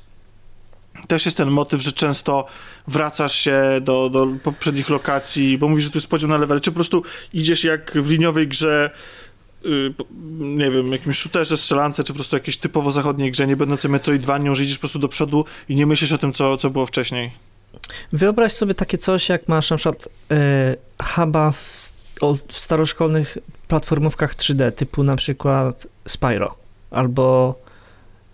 też 1.08 1.26
jest 1.26 1.38
ten 1.38 1.50
motyw, 1.50 1.82
że 1.82 1.92
często 1.92 2.46
wracasz 2.88 3.36
się 3.36 3.62
do, 3.82 4.10
do 4.10 4.28
poprzednich 4.44 4.90
lokacji, 4.90 5.58
bo 5.58 5.68
mówisz, 5.68 5.86
że 5.86 5.92
tu 5.92 5.98
jest 5.98 6.08
podział 6.08 6.30
na 6.30 6.38
level, 6.38 6.62
czy 6.62 6.72
po 6.72 6.76
prostu 6.76 7.04
idziesz 7.34 7.64
jak 7.64 7.92
w 7.92 8.10
liniowej 8.10 8.48
grze 8.48 8.90
y, 9.66 9.94
nie 10.40 10.72
wiem, 10.72 10.92
jakimś 10.92 11.18
shooterze, 11.18 11.58
strzelance, 11.58 12.04
czy 12.04 12.14
po 12.14 12.18
prostu 12.18 12.36
jakiejś 12.36 12.58
typowo 12.58 12.92
zachodniej 12.92 13.32
grze, 13.32 13.48
nie 13.48 13.56
będącej 13.56 13.92
Metroidvanią, 13.92 14.56
że 14.56 14.64
idziesz 14.64 14.78
po 14.78 14.82
prostu 14.82 15.00
do 15.00 15.08
przodu 15.08 15.46
i 15.70 15.76
nie 15.76 15.86
myślisz 15.86 16.12
o 16.12 16.18
tym, 16.18 16.34
co, 16.34 16.58
co 16.58 16.70
było 16.70 16.86
wcześniej. 16.86 17.32
Wyobraź 18.14 18.54
sobie 18.54 18.76
takie 18.76 18.98
coś, 18.98 19.30
jak 19.30 19.48
masz 19.48 19.70
na 19.70 19.78
przykład 19.78 20.10
e, 20.32 20.76
huba 21.04 21.52
w, 21.52 21.92
w 22.48 22.60
staroszkolnych 22.60 23.38
platformówkach 23.68 24.36
3D, 24.36 24.72
typu 24.72 25.04
na 25.04 25.16
przykład 25.16 25.88
Spyro 26.08 26.56
albo 26.92 27.56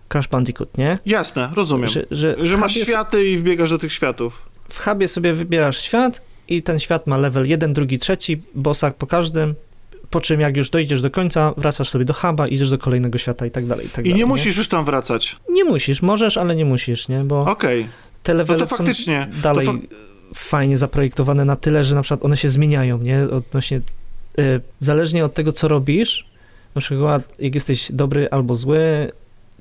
Crash 0.08 0.28
Bandicoot, 0.28 0.78
nie? 0.78 0.98
Jasne, 1.06 1.50
rozumiem. 1.56 1.90
Że, 1.90 2.06
że, 2.12 2.36
Że 2.40 2.58
masz 2.58 2.74
światy 2.74 3.30
i 3.30 3.38
wbiegasz 3.38 3.70
do 3.70 3.78
tych 3.78 3.94
światów. 3.94 4.50
w 4.70 4.80
hubie 4.84 5.08
sobie 5.08 5.34
wybierasz 5.34 5.82
świat 5.82 6.22
i 6.48 6.64
ten 6.64 6.80
świat 6.80 7.08
ma 7.08 7.18
level 7.18 7.48
1, 7.48 7.74
drugi, 7.74 8.00
trzeci, 8.00 8.42
bossa 8.56 8.92
po 8.92 9.08
każdym, 9.08 9.56
po 10.10 10.22
czym 10.22 10.40
jak 10.40 10.58
już 10.58 10.70
dojdziesz 10.70 11.02
do 11.02 11.12
końca, 11.12 11.54
wracasz 11.58 11.90
sobie 11.90 12.06
do 12.06 12.14
huba, 12.14 12.48
idziesz 12.48 12.70
do 12.70 12.78
kolejnego 12.78 13.18
świata 13.18 13.46
i 13.46 13.52
tak 13.52 13.66
dalej. 13.66 13.86
I, 13.86 13.90
tak 13.90 14.06
I 14.06 14.10
dalej, 14.10 14.20
nie 14.20 14.26
musisz 14.26 14.58
już 14.58 14.68
tam 14.68 14.86
wracać. 14.86 15.36
Nie 15.50 15.64
musisz, 15.66 16.02
możesz, 16.02 16.38
ale 16.38 16.56
nie 16.56 16.66
musisz, 16.66 17.08
nie? 17.08 17.24
Bo 17.24 17.42
Okej. 17.46 17.88
te 18.24 18.34
levele 18.34 18.60
No 18.60 18.66
to 18.66 18.76
faktycznie, 18.76 19.28
są 19.36 19.42
dalej 19.42 19.66
to 19.68 19.74
fajnie 20.36 20.78
zaprojektowane 20.78 21.46
na 21.46 21.56
tyle, 21.56 21.84
że 21.84 21.96
na 21.96 22.02
przykład 22.02 22.26
one 22.26 22.38
się 22.38 22.50
zmieniają, 22.50 22.98
nie? 22.98 23.24
Odnośnie, 23.32 23.82
y, 24.40 24.62
zależnie 24.80 25.26
od 25.26 25.34
tego, 25.34 25.52
co 25.52 25.68
robisz, 25.68 26.26
na 26.76 26.82
przykład 26.82 27.34
jak 27.40 27.56
jesteś 27.56 27.92
dobry 27.92 28.28
albo 28.32 28.56
zły, 28.56 29.12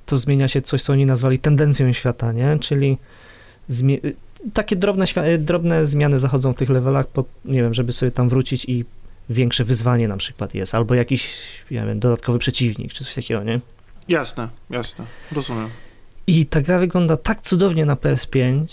to 0.06 0.18
zmienia 0.18 0.48
się 0.48 0.62
coś, 0.62 0.82
co 0.82 0.92
oni 0.92 1.06
nazwali 1.06 1.38
tendencją 1.38 1.92
świata, 1.92 2.32
nie? 2.32 2.58
Czyli 2.58 2.98
takie 4.52 4.76
drobne, 4.76 5.04
y, 5.34 5.38
drobne 5.38 5.86
zmiany 5.86 6.18
zachodzą 6.18 6.52
w 6.52 6.56
tych 6.56 6.70
levelach, 6.70 7.06
po, 7.06 7.24
nie 7.44 7.62
wiem, 7.62 7.74
żeby 7.74 7.92
sobie 7.92 8.12
tam 8.12 8.28
wrócić 8.28 8.64
i 8.64 8.84
większe 9.30 9.64
wyzwanie 9.64 10.08
na 10.08 10.16
przykład 10.16 10.54
jest, 10.54 10.74
albo 10.74 10.94
jakiś, 10.94 11.34
nie 11.70 11.86
wiem, 11.86 12.00
dodatkowy 12.00 12.38
przeciwnik, 12.38 12.92
czy 12.92 13.04
coś 13.04 13.14
takiego, 13.14 13.42
nie? 13.42 13.60
Jasne, 14.08 14.48
jasne. 14.70 15.04
Rozumiem. 15.32 15.68
I 16.26 16.46
ta 16.46 16.60
gra 16.60 16.78
wygląda 16.78 17.16
tak 17.16 17.40
cudownie 17.42 17.84
na 17.84 17.94
PS5, 17.94 18.66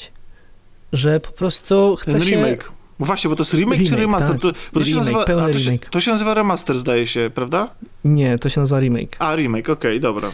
że 0.94 1.20
po 1.20 1.32
prostu 1.32 1.96
chce 1.96 2.12
Ten 2.12 2.22
się... 2.22 2.30
remake. 2.30 2.72
Bo 3.04 3.08
właśnie, 3.08 3.30
bo 3.30 3.36
to 3.36 3.42
jest 3.44 3.54
remake, 3.54 3.78
czy 3.78 3.84
Remake, 3.84 4.00
remaster? 4.00 4.32
tak. 4.32 4.42
To, 4.42 4.52
bo 4.74 4.80
to, 4.80 4.86
się 4.86 4.92
Remake, 4.92 5.06
nazywa, 5.06 5.26
pełny 5.26 5.44
a 5.44 5.54
to, 5.54 5.60
się, 5.60 5.80
to 5.92 6.00
się 6.00 6.12
nazywa 6.12 6.34
remaster, 6.34 6.78
zdaje 6.78 7.08
się, 7.08 7.32
prawda? 7.36 7.70
Nie, 8.06 8.40
to 8.40 8.50
się 8.50 8.62
nazywa 8.62 8.80
remake. 8.80 9.16
A, 9.20 9.36
remake, 9.36 9.70
okej, 9.70 10.00
dobra. 10.00 10.32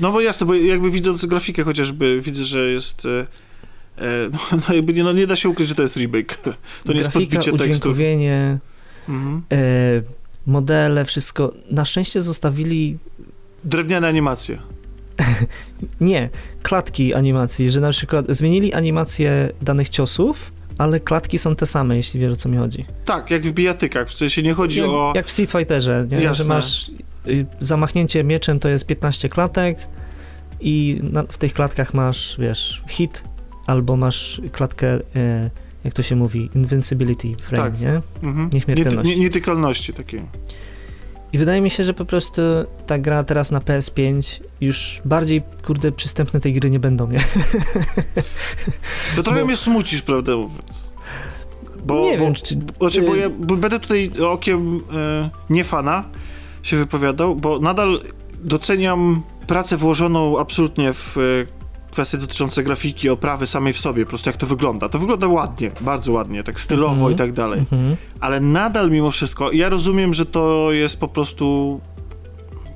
No 0.00 0.12
bo 0.12 0.20
jasne, 0.20 0.46
bo 0.46 0.54
jakby 0.54 0.90
widząc 0.90 1.26
grafikę 1.26 1.64
chociażby, 1.64 2.20
widzę, 2.20 2.44
że 2.44 2.70
jest... 2.70 3.06
E, 3.06 3.20
e, 4.04 4.30
no, 4.32 4.58
no 4.68 4.74
jakby 4.74 4.92
nie, 4.92 5.04
no 5.04 5.12
nie 5.12 5.26
da 5.26 5.36
się 5.36 5.48
ukryć, 5.48 5.68
że 5.68 5.74
to 5.74 5.82
jest 5.82 5.96
remake. 5.96 6.38
To 6.84 6.92
nie 6.92 6.98
jest 6.98 7.10
Grafika, 7.10 7.36
podbicie 7.36 7.58
tekstu. 7.58 7.94
Mhm. 9.08 9.42
e, 9.52 10.02
modele, 10.46 11.04
wszystko. 11.04 11.52
Na 11.70 11.84
szczęście 11.84 12.22
zostawili, 12.22 12.98
Drewniane 13.64 14.08
animacje. 14.08 14.58
nie, 16.00 16.30
klatki 16.62 17.14
animacji, 17.14 17.70
że 17.70 17.80
na 17.80 17.90
przykład 17.90 18.26
zmienili 18.28 18.74
animację 18.74 19.50
danych 19.62 19.88
ciosów, 19.88 20.57
ale 20.78 21.00
klatki 21.00 21.38
są 21.38 21.56
te 21.56 21.66
same, 21.66 21.96
jeśli 21.96 22.20
wiesz 22.20 22.32
o 22.32 22.36
co 22.36 22.48
mi 22.48 22.56
chodzi. 22.56 22.84
Tak, 23.04 23.30
jak 23.30 23.42
w 23.42 23.52
bijatykach, 23.52 24.08
w 24.08 24.16
sensie 24.16 24.42
nie 24.42 24.54
chodzi 24.54 24.80
jak, 24.80 24.88
o... 24.88 25.12
jak 25.14 25.26
w 25.26 25.30
Street 25.30 25.50
Fighterze, 25.50 26.06
nie? 26.10 26.34
Że 26.34 26.44
masz 26.44 26.90
y, 27.28 27.46
zamachnięcie 27.60 28.24
mieczem 28.24 28.60
to 28.60 28.68
jest 28.68 28.86
15 28.86 29.28
klatek 29.28 29.78
i 30.60 31.00
na, 31.02 31.22
w 31.22 31.38
tych 31.38 31.52
klatkach 31.52 31.94
masz, 31.94 32.36
wiesz, 32.38 32.82
hit, 32.88 33.24
albo 33.66 33.96
masz 33.96 34.40
klatkę, 34.52 34.98
e, 35.16 35.50
jak 35.84 35.94
to 35.94 36.02
się 36.02 36.16
mówi, 36.16 36.50
invincibility 36.54 37.36
frame, 37.36 37.70
Tak. 37.70 37.80
nie? 37.80 38.00
Mhm. 38.22 38.50
nietykalności 39.04 39.92
takiej. 39.92 40.22
I 41.32 41.38
wydaje 41.38 41.60
mi 41.60 41.70
się, 41.70 41.84
że 41.84 41.94
po 41.94 42.04
prostu 42.04 42.42
ta 42.86 42.98
gra 42.98 43.24
teraz 43.24 43.50
na 43.50 43.60
PS5 43.60 44.40
już 44.60 45.00
bardziej, 45.04 45.42
kurde, 45.66 45.92
przystępne 45.92 46.40
tej 46.40 46.52
gry 46.52 46.70
nie 46.70 46.80
będą, 46.80 47.10
nie? 47.10 47.18
To 49.16 49.22
trochę 49.22 49.40
Bo- 49.40 49.46
mnie 49.46 49.56
smucisz, 49.56 50.02
prawdę 50.02 50.36
mówiąc. 50.36 50.92
Bo, 51.84 51.94
nie 52.04 52.18
bo, 52.18 52.24
wiem, 52.24 52.34
czy... 52.34 52.54
Znaczy, 52.78 53.02
bo 53.02 53.16
y- 53.16 53.18
ja 53.18 53.30
bo 53.30 53.56
będę 53.56 53.80
tutaj 53.80 54.10
okiem 54.30 54.80
e, 54.94 55.30
nie 55.50 55.64
fana 55.64 56.04
się 56.62 56.76
wypowiadał, 56.76 57.36
bo 57.36 57.58
nadal 57.58 58.00
doceniam 58.40 59.22
pracę 59.46 59.76
włożoną 59.76 60.38
absolutnie 60.38 60.92
w 60.92 61.18
e, 61.18 61.20
kwestie 61.98 62.18
dotyczące 62.18 62.62
grafiki, 62.62 63.08
oprawy 63.08 63.46
samej 63.46 63.72
w 63.72 63.78
sobie, 63.78 64.04
po 64.04 64.08
prostu 64.08 64.28
jak 64.28 64.36
to 64.36 64.46
wygląda. 64.46 64.88
To 64.88 64.98
wygląda 64.98 65.28
ładnie, 65.28 65.70
bardzo 65.80 66.12
ładnie, 66.12 66.44
tak 66.44 66.60
stylowo 66.60 66.92
Mhm. 66.94 67.12
i 67.12 67.14
tak 67.14 67.32
dalej. 67.32 67.60
Mhm. 67.60 67.96
Ale 68.20 68.40
nadal 68.40 68.90
mimo 68.90 69.10
wszystko, 69.10 69.52
ja 69.52 69.68
rozumiem, 69.68 70.14
że 70.14 70.26
to 70.26 70.72
jest 70.72 71.00
po 71.00 71.08
prostu 71.08 71.80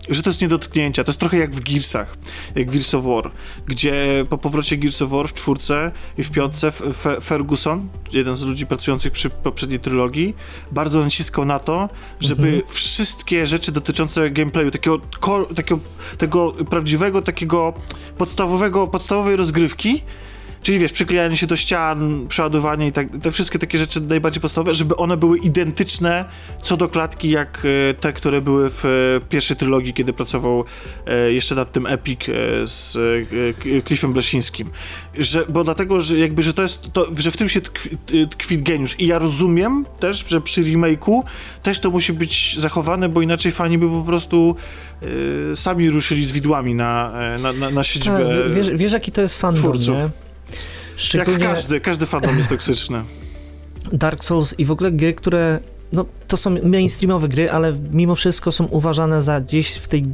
że 0.08 0.22
to 0.22 0.30
jest 0.30 0.42
nie 0.42 0.48
do 0.48 0.58
dotknięcia. 0.58 1.04
To 1.04 1.10
jest 1.10 1.20
trochę 1.20 1.36
jak 1.36 1.54
w 1.54 1.60
Gearsach, 1.60 2.16
jak 2.54 2.70
Gears 2.70 2.94
of 2.94 3.04
War, 3.04 3.30
gdzie 3.66 4.24
po 4.28 4.38
powrocie 4.38 4.76
Gears 4.76 5.02
of 5.02 5.10
War 5.10 5.28
w 5.28 5.34
czwórce 5.34 5.90
i 6.18 6.22
w 6.22 6.30
piątce 6.30 6.72
Ferguson, 7.22 7.88
jeden 8.12 8.36
z 8.36 8.42
ludzi 8.42 8.66
pracujących 8.66 9.12
przy 9.12 9.30
poprzedniej 9.30 9.80
trylogii, 9.80 10.34
bardzo 10.72 11.00
naciskał 11.00 11.44
na 11.44 11.58
to, 11.58 11.88
żeby 12.20 12.48
Mhm. 12.48 12.62
wszystkie 12.68 13.46
rzeczy 13.46 13.72
dotyczące 13.72 14.30
gameplayu, 14.30 14.70
takiego, 14.70 14.98
takiego 15.56 15.80
tego 16.18 16.52
prawdziwego, 16.52 17.22
takiego 17.22 17.72
podstawowego, 18.18 18.86
podstawowej 18.86 19.36
rozgrywki, 19.36 20.02
Czyli 20.62 20.78
wiesz, 20.78 20.92
przyklejanie 20.92 21.36
się 21.36 21.46
do 21.46 21.56
ścian, 21.56 22.26
przeładowanie 22.28 22.86
i 22.86 22.92
tak, 22.92 23.08
te 23.22 23.30
wszystkie 23.30 23.58
takie 23.58 23.78
rzeczy 23.78 24.00
najbardziej 24.00 24.40
podstawowe, 24.40 24.74
żeby 24.74 24.96
one 24.96 25.16
były 25.16 25.38
identyczne 25.38 26.24
co 26.60 26.76
do 26.76 26.88
klatki, 26.88 27.30
jak 27.30 27.66
e, 27.90 27.94
te, 27.94 28.12
które 28.12 28.40
były 28.40 28.70
w 28.70 28.84
e, 28.84 28.88
pierwszej 29.28 29.56
trylogii, 29.56 29.94
kiedy 29.94 30.12
pracował 30.12 30.64
e, 31.06 31.32
jeszcze 31.32 31.54
nad 31.54 31.72
tym 31.72 31.86
Epic 31.86 32.20
z 32.64 32.98
Cliffem 33.86 34.12
Blesińskim. 34.12 34.70
Że, 35.18 35.44
bo 35.48 35.64
dlatego, 35.64 36.00
że 36.00 36.18
jakby, 36.18 36.42
że 36.42 36.54
to 36.54 36.62
jest, 36.62 36.92
to, 36.92 37.06
że 37.18 37.30
w 37.30 37.36
tym 37.36 37.48
się 37.48 37.60
tkwi, 37.60 37.98
tkwi 38.30 38.62
geniusz. 38.62 39.00
I 39.00 39.06
ja 39.06 39.18
rozumiem 39.18 39.86
też, 40.00 40.24
że 40.28 40.40
przy 40.40 40.64
remake'u 40.64 41.22
też 41.62 41.80
to 41.80 41.90
musi 41.90 42.12
być 42.12 42.58
zachowane, 42.58 43.08
bo 43.08 43.22
inaczej 43.22 43.52
fani 43.52 43.78
by 43.78 43.88
po 43.88 44.02
prostu 44.02 44.56
sami 45.54 45.90
ruszyli 45.90 46.24
z 46.24 46.32
widłami 46.32 46.74
na, 46.74 47.12
na, 47.42 47.52
na, 47.52 47.70
na 47.70 47.84
siedzibę. 47.84 48.42
Tak, 48.44 48.54
wiesz, 48.54 48.70
wiesz, 48.70 48.92
jaki 48.92 49.12
to 49.12 49.22
jest 49.22 49.36
fandom, 49.36 49.62
twórców. 49.62 49.96
nie? 49.96 50.31
Szczególnie 50.96 51.44
Jak 51.44 51.54
każdy, 51.54 51.80
każdy 51.80 52.06
fandom 52.06 52.38
jest 52.38 52.50
toksyczny. 52.50 53.02
Dark 53.92 54.24
Souls 54.24 54.54
i 54.58 54.64
w 54.64 54.70
ogóle 54.70 54.92
gry, 54.92 55.14
które, 55.14 55.58
no 55.92 56.04
to 56.28 56.36
są 56.36 56.50
mainstreamowe 56.62 57.28
gry, 57.28 57.50
ale 57.50 57.72
mimo 57.92 58.14
wszystko 58.14 58.52
są 58.52 58.66
uważane 58.66 59.22
za 59.22 59.40
gdzieś 59.40 59.74
w 59.74 59.88
tej 59.88 60.00
e, 60.00 60.08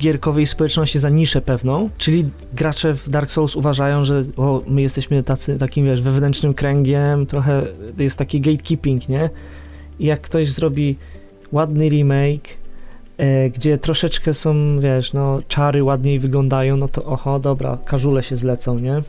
gierkowej 0.00 0.46
społeczności 0.46 0.98
za 0.98 1.08
niszę 1.08 1.40
pewną, 1.40 1.90
czyli 1.98 2.30
gracze 2.52 2.94
w 2.94 3.08
Dark 3.08 3.30
Souls 3.30 3.56
uważają, 3.56 4.04
że 4.04 4.22
o, 4.36 4.62
my 4.66 4.82
jesteśmy 4.82 5.22
tacy, 5.22 5.58
takim, 5.58 5.86
wiesz, 5.86 6.02
wewnętrznym 6.02 6.54
kręgiem, 6.54 7.26
trochę 7.26 7.62
jest 7.98 8.18
taki 8.18 8.40
gatekeeping, 8.40 9.08
nie? 9.08 9.30
I 9.98 10.06
jak 10.06 10.20
ktoś 10.20 10.52
zrobi 10.52 10.96
ładny 11.52 11.88
remake, 11.88 12.48
e, 13.18 13.50
gdzie 13.50 13.78
troszeczkę 13.78 14.34
są, 14.34 14.80
wiesz, 14.80 15.12
no, 15.12 15.40
czary 15.48 15.84
ładniej 15.84 16.20
wyglądają, 16.20 16.76
no 16.76 16.88
to 16.88 17.04
oho, 17.04 17.38
dobra, 17.40 17.78
każule 17.84 18.22
się 18.22 18.36
zlecą, 18.36 18.78
nie? 18.78 19.02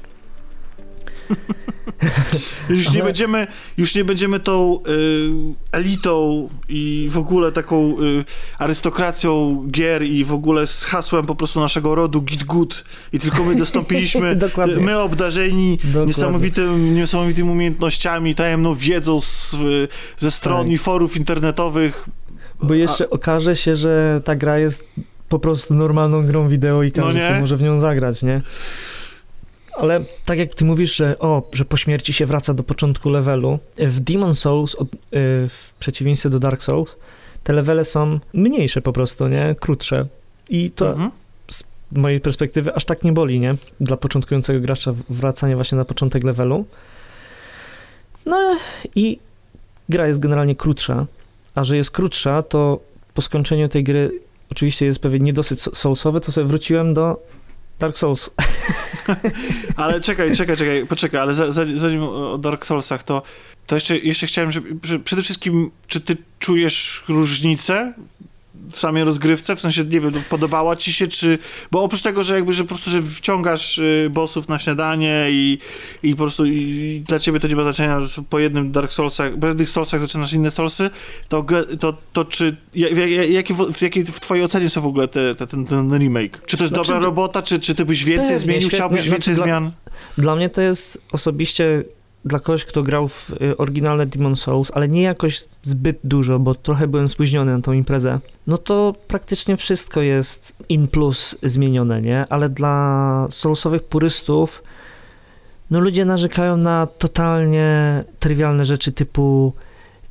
Już 2.69 2.93
nie 2.93 3.03
będziemy, 3.03 3.47
już 3.77 3.95
nie 3.95 4.03
będziemy 4.05 4.39
tą 4.39 4.79
y, 4.87 5.29
elitą 5.71 6.49
i 6.69 7.07
w 7.11 7.17
ogóle 7.17 7.51
taką 7.51 8.01
y, 8.01 8.25
arystokracją 8.57 9.63
gier 9.71 10.03
i 10.03 10.23
w 10.23 10.33
ogóle 10.33 10.67
z 10.67 10.83
hasłem 10.83 11.25
po 11.25 11.35
prostu 11.35 11.59
naszego 11.59 11.95
rodu 11.95 12.21
Git 12.21 12.43
Good 12.43 12.83
i 13.13 13.19
tylko 13.19 13.43
my 13.43 13.55
dostąpiliśmy, 13.55 14.37
my 14.81 14.99
obdarzeni 14.99 15.77
Dokładnie. 15.83 16.07
niesamowitym, 16.07 16.95
niesamowitymi 16.95 17.49
umiejętnościami, 17.51 18.35
tajemną 18.35 18.73
wiedzą 18.75 19.21
z, 19.21 19.55
ze 20.17 20.31
stron 20.31 20.63
Tak. 20.63 20.71
i 20.71 20.77
forów 20.77 21.17
internetowych. 21.17 22.05
Bo 22.63 22.73
jeszcze 22.73 23.09
okaże 23.09 23.55
się, 23.55 23.75
że 23.75 24.21
ta 24.25 24.35
gra 24.35 24.59
jest 24.59 24.83
po 25.29 25.39
prostu 25.39 25.73
normalną 25.73 26.25
grą 26.25 26.47
wideo 26.49 26.83
i 26.83 26.91
każdy 26.91 27.13
No 27.13 27.19
nie? 27.19 27.27
sobie 27.27 27.39
może 27.39 27.57
w 27.57 27.61
nią 27.61 27.79
zagrać, 27.79 28.23
nie? 28.23 28.41
Ale 29.77 30.01
tak 30.25 30.39
jak 30.39 30.55
ty 30.55 30.65
mówisz, 30.65 30.95
że 30.95 31.19
o, 31.19 31.49
że 31.53 31.65
po 31.65 31.77
śmierci 31.77 32.13
się 32.13 32.25
wraca 32.25 32.53
do 32.53 32.63
początku 32.63 33.09
levelu, 33.09 33.59
w 33.77 33.99
Demon 33.99 34.35
Souls, 34.35 34.73
y, 34.73 34.77
w 35.49 35.73
przeciwieństwie 35.79 36.29
do 36.29 36.39
Dark 36.39 36.63
Souls, 36.63 36.95
te 37.43 37.53
levele 37.53 37.85
są 37.85 38.19
mniejsze 38.33 38.81
po 38.81 38.93
prostu, 38.93 39.27
nie? 39.27 39.55
Krótsze. 39.59 40.05
I 40.49 40.71
to 40.71 40.89
Mhm. 40.89 41.11
z 41.51 41.63
mojej 41.91 42.19
perspektywy 42.19 42.75
aż 42.75 42.85
tak 42.85 43.03
nie 43.03 43.11
boli, 43.11 43.39
nie? 43.39 43.55
Dla 43.79 43.97
początkującego 43.97 44.59
gracza 44.59 44.93
wracanie 45.09 45.55
właśnie 45.55 45.77
na 45.77 45.85
początek 45.85 46.23
levelu. 46.23 46.65
No 48.25 48.57
i 48.95 49.19
gra 49.89 50.07
jest 50.07 50.19
generalnie 50.19 50.55
krótsza, 50.55 51.05
a 51.55 51.63
że 51.63 51.77
jest 51.77 51.91
krótsza, 51.91 52.41
to 52.41 52.79
po 53.13 53.21
skończeniu 53.21 53.69
tej 53.69 53.83
gry 53.83 54.11
oczywiście 54.51 54.85
jest 54.85 54.99
pewien 54.99 55.23
niedosyt 55.23 55.61
so- 55.61 55.75
soulsowy, 55.75 56.21
to 56.21 56.31
sobie 56.31 56.47
wróciłem 56.47 56.93
do 56.93 57.23
Dark 57.79 57.97
Souls. 57.97 58.29
ale 59.75 60.01
czekaj, 60.01 60.35
czekaj, 60.35 60.57
czekaj, 60.57 60.85
poczekaj, 60.85 61.21
ale 61.21 61.33
za, 61.33 61.51
za, 61.51 61.65
zanim 61.75 62.03
o 62.03 62.37
Dark 62.37 62.65
Soulsach, 62.65 63.03
to, 63.03 63.21
to 63.67 63.75
jeszcze, 63.75 63.97
jeszcze 63.97 64.27
chciałem, 64.27 64.51
żeby, 64.51 64.87
że 64.87 64.99
przede 64.99 65.21
wszystkim, 65.21 65.71
czy 65.87 66.01
ty 66.01 66.17
czujesz 66.39 67.03
różnicę 67.07 67.93
w 68.71 68.79
samej 68.79 69.03
rozgrywce? 69.03 69.55
W 69.55 69.59
sensie, 69.59 69.83
nie 69.83 69.99
wiem, 70.01 70.11
podobała 70.29 70.75
ci 70.75 70.93
się, 70.93 71.07
czy... 71.07 71.39
Bo 71.71 71.83
oprócz 71.83 72.01
tego, 72.01 72.23
że 72.23 72.35
jakby, 72.35 72.53
że 72.53 72.63
po 72.63 72.67
prostu, 72.67 72.89
że 72.89 73.01
wciągasz 73.01 73.77
y, 73.77 74.09
bossów 74.11 74.49
na 74.49 74.59
śniadanie 74.59 75.27
i, 75.29 75.57
i 76.03 76.11
po 76.11 76.17
prostu 76.17 76.45
i 76.45 77.03
dla 77.07 77.19
ciebie 77.19 77.39
to 77.39 77.47
nie 77.47 77.55
ma 77.55 77.63
znaczenia, 77.63 78.01
że 78.01 78.21
po 78.29 78.39
jednym 78.39 78.71
Dark 78.71 78.91
Soulsach, 78.91 79.39
po 79.39 79.47
jednych 79.47 79.69
Soulsach 79.69 80.01
zaczynasz 80.01 80.33
inne 80.33 80.51
Soulsy, 80.51 80.89
to, 81.29 81.45
to, 81.79 81.93
to 82.13 82.25
czy... 82.25 82.55
Jakie 83.29 83.53
w, 83.53 83.73
w, 83.73 83.81
jakie 83.81 84.05
w 84.05 84.19
twojej 84.19 84.43
ocenie 84.45 84.69
są 84.69 84.81
w 84.81 84.87
ogóle 84.87 85.07
te, 85.07 85.35
te, 85.35 85.47
ten, 85.47 85.65
ten 85.65 85.97
remake? 85.97 86.41
Czy 86.45 86.57
to 86.57 86.63
jest 86.63 86.73
znaczy, 86.73 86.91
dobra 86.91 87.05
robota, 87.05 87.41
czy, 87.41 87.59
czy 87.59 87.75
ty 87.75 87.85
byś 87.85 88.03
więcej 88.03 88.37
zmienił, 88.37 88.69
chciałbyś 88.69 88.99
znaczy, 88.99 89.11
więcej 89.11 89.35
dla, 89.35 89.43
zmian? 89.43 89.71
Dla 90.17 90.35
mnie 90.35 90.49
to 90.49 90.61
jest 90.61 91.01
osobiście 91.11 91.83
dla 92.25 92.39
kogoś, 92.39 92.65
kto 92.65 92.83
grał 92.83 93.07
w 93.07 93.31
y, 93.41 93.57
oryginalne 93.57 94.05
Demon 94.05 94.35
Souls, 94.35 94.71
ale 94.73 94.89
nie 94.89 95.01
jakoś 95.01 95.45
zbyt 95.63 95.99
dużo, 96.03 96.39
bo 96.39 96.55
trochę 96.55 96.87
byłem 96.87 97.09
spóźniony 97.09 97.57
na 97.57 97.61
tą 97.61 97.71
imprezę, 97.73 98.19
no 98.47 98.57
to 98.57 98.95
praktycznie 99.07 99.57
wszystko 99.57 100.01
jest 100.01 100.55
in 100.69 100.87
plus 100.87 101.37
zmienione, 101.43 102.01
nie? 102.01 102.25
Ale 102.29 102.49
dla 102.49 103.27
Soulsowych 103.29 103.83
purystów, 103.83 104.63
no 105.71 105.79
ludzie 105.79 106.05
narzekają 106.05 106.57
na 106.57 106.87
totalnie 106.97 108.03
trywialne 108.19 108.65
rzeczy 108.65 108.91
typu 108.91 109.53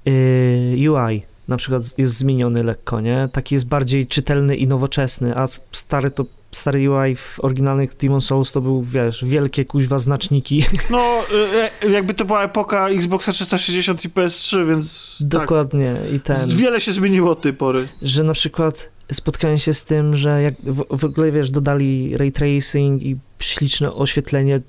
yy, 0.04 0.90
UI, 0.90 1.22
na 1.48 1.56
przykład 1.56 1.98
jest 1.98 2.16
zmieniony 2.16 2.62
lekko, 2.62 3.00
nie? 3.00 3.28
Taki 3.32 3.54
jest 3.54 3.66
bardziej 3.66 4.06
czytelny 4.06 4.56
i 4.56 4.66
nowoczesny, 4.66 5.36
a 5.36 5.46
stary 5.72 6.10
to 6.10 6.24
stary 6.56 6.90
UI 6.90 7.16
w 7.16 7.38
oryginalnych 7.42 7.96
Demon 7.96 8.20
Souls 8.20 8.52
to 8.52 8.60
był, 8.60 8.82
wiesz, 8.82 9.24
wielkie 9.24 9.64
kuźwa 9.64 9.98
znaczniki. 9.98 10.64
No, 10.90 10.98
e, 10.98 11.86
e, 11.86 11.90
jakby 11.90 12.14
to 12.14 12.24
była 12.24 12.42
epoka 12.42 12.88
Xboxa 12.88 13.32
360 13.32 14.04
i 14.04 14.08
PS3, 14.08 14.68
więc 14.68 15.16
tak. 15.18 15.28
Dokładnie. 15.28 15.96
Tak. 16.02 16.12
I 16.12 16.20
ten... 16.20 16.48
Wiele 16.48 16.80
się 16.80 16.92
zmieniło 16.92 17.30
od 17.30 17.40
tej 17.40 17.52
pory. 17.52 17.88
Że 18.02 18.22
na 18.22 18.32
przykład 18.32 18.90
spotkałem 19.12 19.58
się 19.58 19.74
z 19.74 19.84
tym, 19.84 20.16
że 20.16 20.42
jak 20.42 20.54
w, 20.62 20.98
w 20.98 21.04
ogóle, 21.04 21.32
wiesz, 21.32 21.50
dodali 21.50 22.16
ray 22.16 22.32
tracing 22.32 23.02
i 23.02 23.16
śliczne 23.38 23.92
oświetlenie 23.92 24.60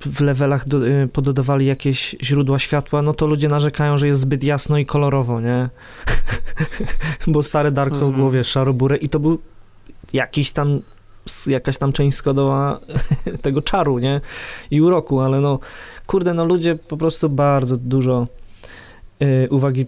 w 0.00 0.20
levelach 0.20 0.68
do, 0.68 0.86
y, 0.86 1.08
pododawali 1.12 1.66
jakieś 1.66 2.16
źródła 2.22 2.58
światła, 2.58 3.02
no 3.02 3.14
to 3.14 3.26
ludzie 3.26 3.48
narzekają, 3.48 3.98
że 3.98 4.06
jest 4.06 4.20
zbyt 4.20 4.44
jasno 4.44 4.78
i 4.78 4.86
kolorowo, 4.86 5.40
nie? 5.40 5.68
Bo 7.26 7.42
stare 7.42 7.70
Dark 7.72 7.96
Souls 7.96 8.16
było, 8.16 8.30
wiesz, 8.30 8.58
i 9.00 9.08
to 9.08 9.20
był 9.20 9.38
jakiś 10.12 10.52
tam 10.52 10.80
jakaś 11.46 11.78
tam 11.78 11.92
część 11.92 12.16
skodowa 12.16 12.80
tego 13.42 13.62
czaru, 13.62 13.98
nie? 13.98 14.20
I 14.70 14.80
uroku, 14.80 15.20
ale 15.20 15.40
no, 15.40 15.58
kurde, 16.06 16.34
no 16.34 16.44
ludzie 16.44 16.74
po 16.74 16.96
prostu 16.96 17.28
bardzo 17.28 17.76
dużo 17.76 18.26
y, 19.22 19.48
uwagi 19.50 19.86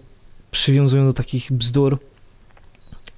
przywiązują 0.51 1.05
do 1.05 1.13
takich 1.13 1.51
bzdur. 1.51 1.97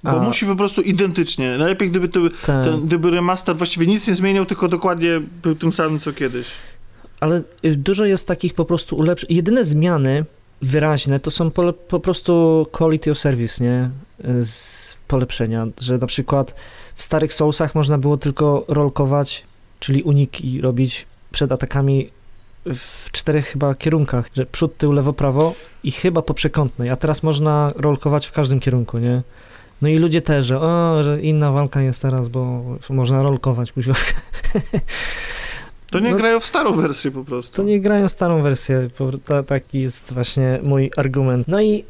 A... 0.02 0.12
Bo 0.12 0.20
musi 0.20 0.46
po 0.46 0.56
prostu 0.56 0.82
identycznie. 0.82 1.58
Najlepiej, 1.58 1.90
gdyby, 1.90 2.08
to, 2.08 2.20
ten, 2.46 2.64
ten, 2.64 2.86
gdyby 2.86 3.10
remaster 3.10 3.56
właściwie 3.56 3.86
nic 3.86 4.08
nie 4.08 4.14
zmieniał, 4.14 4.46
tylko 4.46 4.68
dokładnie 4.68 5.20
był 5.42 5.54
tym 5.54 5.72
samym, 5.72 5.98
co 5.98 6.12
kiedyś. 6.12 6.46
Ale 7.20 7.42
y, 7.64 7.76
dużo 7.76 8.04
jest 8.04 8.26
takich 8.26 8.54
po 8.54 8.64
prostu 8.64 8.96
ulepszeń. 8.96 9.36
Jedyne 9.36 9.64
zmiany 9.64 10.24
wyraźne 10.62 11.20
to 11.20 11.30
są 11.30 11.50
po, 11.50 11.72
po 11.72 12.00
prostu 12.00 12.66
quality 12.72 13.10
of 13.10 13.18
service, 13.18 13.64
nie? 13.64 13.90
Z 14.42 14.94
polepszenia, 15.08 15.66
że 15.80 15.98
na 15.98 16.06
przykład 16.06 16.54
w 16.96 17.02
starych 17.02 17.32
Soulsach 17.32 17.74
można 17.74 17.98
było 17.98 18.16
tylko 18.16 18.64
rolkować, 18.68 19.42
czyli 19.80 20.02
uniki 20.02 20.60
robić 20.60 21.06
przed 21.32 21.52
atakami 21.52 22.10
w 22.66 23.10
czterech 23.12 23.46
chyba 23.46 23.74
kierunkach, 23.74 24.30
że 24.34 24.46
przód, 24.46 24.76
tył, 24.76 24.92
lewo, 24.92 25.12
prawo 25.12 25.54
i 25.84 25.90
chyba 25.90 26.22
po 26.22 26.34
przekątnej, 26.34 26.90
a 26.90 26.96
teraz 26.96 27.22
można 27.22 27.72
rolkować 27.76 28.26
w 28.26 28.32
każdym 28.32 28.60
kierunku, 28.60 28.98
nie? 28.98 29.22
No 29.82 29.88
i 29.88 29.98
ludzie 29.98 30.22
też, 30.22 30.46
że 30.46 30.60
o, 30.60 31.02
że 31.02 31.20
inna 31.20 31.52
walka 31.52 31.80
jest 31.80 32.02
teraz, 32.02 32.28
bo 32.28 32.64
można 32.90 33.22
rolkować. 33.22 33.72
To 35.90 36.00
nie 36.00 36.10
no, 36.10 36.16
grają 36.16 36.40
w 36.40 36.46
starą 36.46 36.72
wersję 36.72 37.10
po 37.10 37.24
prostu. 37.24 37.56
To 37.56 37.62
nie 37.62 37.80
grają 37.80 38.08
w 38.08 38.10
starą 38.10 38.42
wersję, 38.42 38.90
taki 39.46 39.80
jest 39.80 40.14
właśnie 40.14 40.60
mój 40.62 40.90
argument. 40.96 41.48
No 41.48 41.62
i 41.62 41.84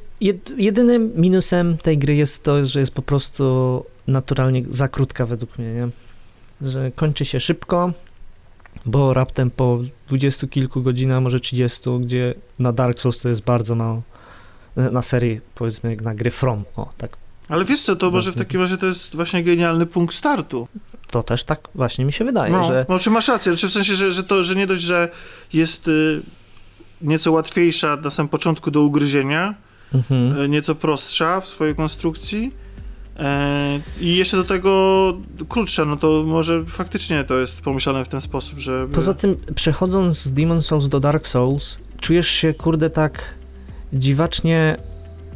jedynym 0.57 1.13
minusem 1.17 1.77
tej 1.77 1.99
gry 1.99 2.15
jest 2.15 2.43
to, 2.43 2.65
że 2.65 2.81
jest 2.81 2.93
po 2.93 3.03
prostu 3.03 3.85
naturalnie 4.07 4.63
za 4.69 4.89
krótka 4.89 5.27
według 5.27 5.59
mnie, 5.59 5.75
nie? 5.75 5.89
Że 6.71 6.91
kończy 6.91 7.25
się 7.25 7.41
szybko, 7.41 7.93
bo 8.87 9.15
raptem 9.15 9.51
po 9.51 9.79
dwudziestu 10.07 10.49
kilku 10.49 10.83
godzinach, 10.83 11.23
może 11.23 11.41
30, 11.41 11.81
gdzie 12.01 12.35
na 12.59 12.73
Dark 12.73 12.99
Souls 12.99 13.21
to 13.21 13.29
jest 13.29 13.43
bardzo 13.43 13.75
mało, 13.75 14.03
na 14.77 15.03
serii 15.03 15.41
powiedzmy 15.55 15.91
jak 15.91 16.03
na 16.03 16.15
gry 16.15 16.31
From, 16.31 16.65
o 16.77 16.89
tak. 16.99 17.17
Ale 17.49 17.65
wiesz 17.65 17.83
co, 17.83 17.97
to 17.97 18.11
może 18.11 18.33
w 18.33 18.37
takim 18.37 18.61
razie 18.61 18.77
to 18.77 18.87
jest 18.87 19.17
właśnie 19.17 19.43
genialny 19.43 19.87
punkt 19.87 20.15
startu. 20.15 20.69
To 21.11 21.23
też 21.23 21.45
tak 21.45 21.69
właśnie 21.75 22.05
mi 22.05 22.13
się 22.13 22.25
wydaje, 22.25 22.53
no, 22.53 22.65
że... 22.65 22.87
No, 22.89 22.99
czy 22.99 23.11
masz 23.11 23.29
rację, 23.29 23.57
czy 23.57 23.69
w 23.69 23.73
sensie, 23.73 23.95
że, 23.95 24.13
że 24.13 24.25
to, 24.25 24.45
że 24.45 24.55
nie 24.55 24.67
dość, 24.67 24.83
że 24.83 25.09
jest 25.53 25.89
y, 25.89 26.23
nieco 27.03 27.33
łatwiejsza 27.33 27.97
na 27.97 28.11
samym 28.11 28.29
początku 28.29 28.71
do 28.71 28.83
ugryzienia, 28.83 29.55
mhm. 29.95 30.41
y, 30.41 30.49
nieco 30.49 30.75
prostsza 30.75 31.41
w 31.41 31.49
swojej 31.49 31.75
konstrukcji, 31.75 32.53
I 34.01 34.17
jeszcze 34.17 34.37
do 34.37 34.45
tego 34.45 35.13
krótsza, 35.49 35.85
no 35.85 35.97
to 35.97 36.25
może 36.27 36.65
faktycznie 36.65 37.25
to 37.25 37.39
jest 37.39 37.61
pomyślane 37.61 38.05
w 38.05 38.09
ten 38.09 38.21
sposób, 38.21 38.59
że... 38.59 38.89
Poza 38.93 39.15
tym, 39.15 39.37
przechodząc 39.55 40.23
z 40.23 40.33
Demon 40.33 40.63
Souls 40.63 40.89
do 40.89 41.01
Dark 41.01 41.27
Souls, 41.27 41.79
czujesz 42.01 42.29
się, 42.29 42.55
kurde, 42.55 42.91
tak 42.91 43.35
dziwacznie, 43.93 44.77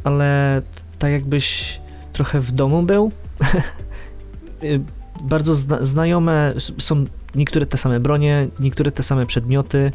ale 0.03 0.61
tak 0.99 1.11
jakbyś 1.11 1.79
trochę 2.13 2.39
w 2.39 2.51
domu 2.51 2.83
był. 2.83 3.11
Bardzo 5.23 5.55
zna 5.55 5.85
znajome 5.85 6.53
są 6.79 7.05
niektóre 7.35 7.65
te 7.65 7.77
same 7.77 7.99
bronie, 7.99 8.47
niektóre 8.59 8.91
te 8.91 9.03
same 9.03 9.25
przedmioty. 9.25 9.91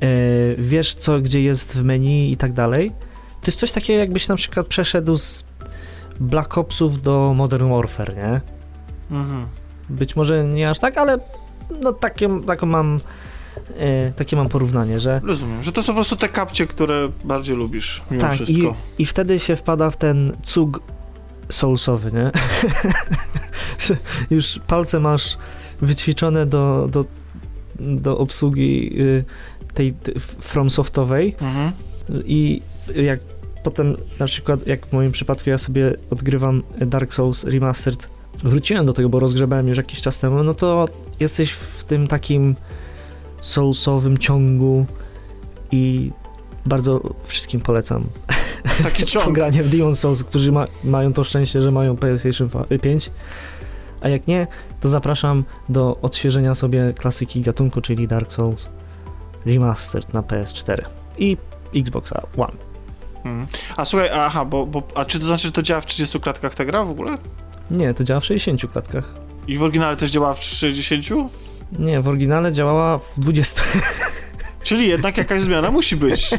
E, 0.00 0.06
wiesz, 0.58 0.94
co 0.94 1.20
gdzie 1.20 1.40
jest 1.40 1.76
w 1.76 1.84
menu 1.84 2.32
i 2.32 2.36
tak 2.36 2.52
dalej. 2.52 2.92
To 3.40 3.46
jest 3.46 3.58
coś 3.58 3.72
takiego, 3.72 3.98
jakbyś 3.98 4.28
na 4.28 4.36
przykład 4.36 4.66
przeszedł 4.66 5.16
z 5.16 5.44
Black 6.20 6.58
Opsów 6.58 7.02
do 7.02 7.32
Modern 7.36 7.70
Warfare, 7.70 8.16
nie? 8.16 8.40
Mhm. 9.10 9.46
Być 9.88 10.16
może 10.16 10.44
nie 10.44 10.70
aż 10.70 10.78
tak, 10.78 10.98
ale 10.98 11.18
no 11.82 11.92
takie, 11.92 12.40
taką 12.46 12.66
mam 12.66 13.00
e, 13.76 14.10
takie 14.10 14.36
mam 14.36 14.48
porównanie, 14.48 15.00
że... 15.00 15.20
Rozumiem, 15.24 15.62
że 15.62 15.72
to 15.72 15.82
są 15.82 15.92
po 15.92 15.96
prostu 15.96 16.16
te 16.16 16.28
kapcie, 16.28 16.66
które 16.66 17.08
bardziej 17.24 17.56
lubisz 17.56 18.02
mimo 18.10 18.20
tak, 18.20 18.32
wszystko. 18.32 18.76
I, 18.98 19.02
i 19.02 19.06
wtedy 19.06 19.38
się 19.38 19.56
wpada 19.56 19.90
w 19.90 19.96
ten 19.96 20.36
cug 20.42 20.82
soulsowy, 21.50 22.12
nie? 22.12 22.30
Już 24.36 24.60
palce 24.66 25.00
masz 25.00 25.38
wyćwiczone 25.80 26.46
do, 26.46 26.88
do, 26.90 27.04
do 27.80 28.18
obsługi 28.18 29.00
y, 29.00 29.24
tej 29.74 29.94
FromSoftowej 30.40 31.36
mhm. 31.40 31.72
i 32.24 32.62
jak 33.02 33.20
potem 33.64 33.96
na 34.20 34.26
przykład, 34.26 34.66
jak 34.66 34.86
w 34.86 34.92
moim 34.92 35.12
przypadku 35.12 35.50
ja 35.50 35.58
sobie 35.58 35.94
odgrywam 36.10 36.62
Dark 36.78 37.14
Souls 37.14 37.44
Remastered, 37.44 38.08
wróciłem 38.44 38.86
do 38.86 38.92
tego, 38.92 39.08
bo 39.08 39.18
rozgrzebałem 39.18 39.68
już 39.68 39.76
jakiś 39.76 40.02
czas 40.02 40.18
temu, 40.18 40.42
no 40.42 40.54
to 40.54 40.84
jesteś 41.20 41.52
w 41.52 41.84
tym 41.84 42.06
takim 42.06 42.54
soulsowym 43.40 44.18
ciągu 44.18 44.86
i 45.72 46.10
bardzo 46.66 47.14
wszystkim 47.24 47.60
polecam. 47.60 48.04
Taki 48.82 49.04
ciąg. 49.06 49.24
Pogranie 49.24 49.62
w 49.62 49.70
Demon 49.70 49.96
Souls, 49.96 50.24
którzy 50.24 50.52
ma, 50.52 50.66
mają 50.84 51.12
to 51.12 51.24
szczęście, 51.24 51.62
że 51.62 51.70
mają 51.70 51.96
PlayStation 51.96 52.48
5. 52.82 53.10
A 54.00 54.08
jak 54.08 54.26
nie, 54.26 54.46
to 54.80 54.88
zapraszam 54.88 55.44
do 55.68 55.98
odświeżenia 56.02 56.54
sobie 56.54 56.94
klasyki 56.98 57.40
gatunku, 57.40 57.80
czyli 57.80 58.08
Dark 58.08 58.32
Souls 58.32 58.68
Remastered 59.46 60.14
na 60.14 60.22
PS4 60.22 60.82
i 61.18 61.36
Xboxa 61.74 62.22
One. 62.36 62.73
A 63.76 63.84
słuchaj, 63.84 64.08
aha, 64.12 64.44
bo, 64.44 64.66
bo, 64.66 64.82
a 64.94 65.04
czy 65.04 65.20
to 65.20 65.26
znaczy, 65.26 65.48
że 65.48 65.52
to 65.52 65.62
działa 65.62 65.80
w 65.80 65.86
30 65.86 66.20
klatkach 66.20 66.54
ta 66.54 66.64
gra 66.64 66.84
w 66.84 66.90
ogóle? 66.90 67.14
Nie, 67.70 67.94
to 67.94 68.04
działa 68.04 68.20
w 68.20 68.24
60 68.24 68.72
klatkach. 68.72 69.14
I 69.48 69.58
w 69.58 69.62
oryginale 69.62 69.96
też 69.96 70.10
działa 70.10 70.34
w 70.34 70.42
60? 70.42 71.04
Nie, 71.78 72.00
w 72.00 72.08
oryginale 72.08 72.52
działała 72.52 72.98
w 72.98 73.20
20. 73.20 73.62
Czyli 74.62 74.88
jednak 74.88 75.16
jakaś 75.16 75.42
zmiana 75.42 75.70
musi 75.70 75.96
być. 75.96 76.30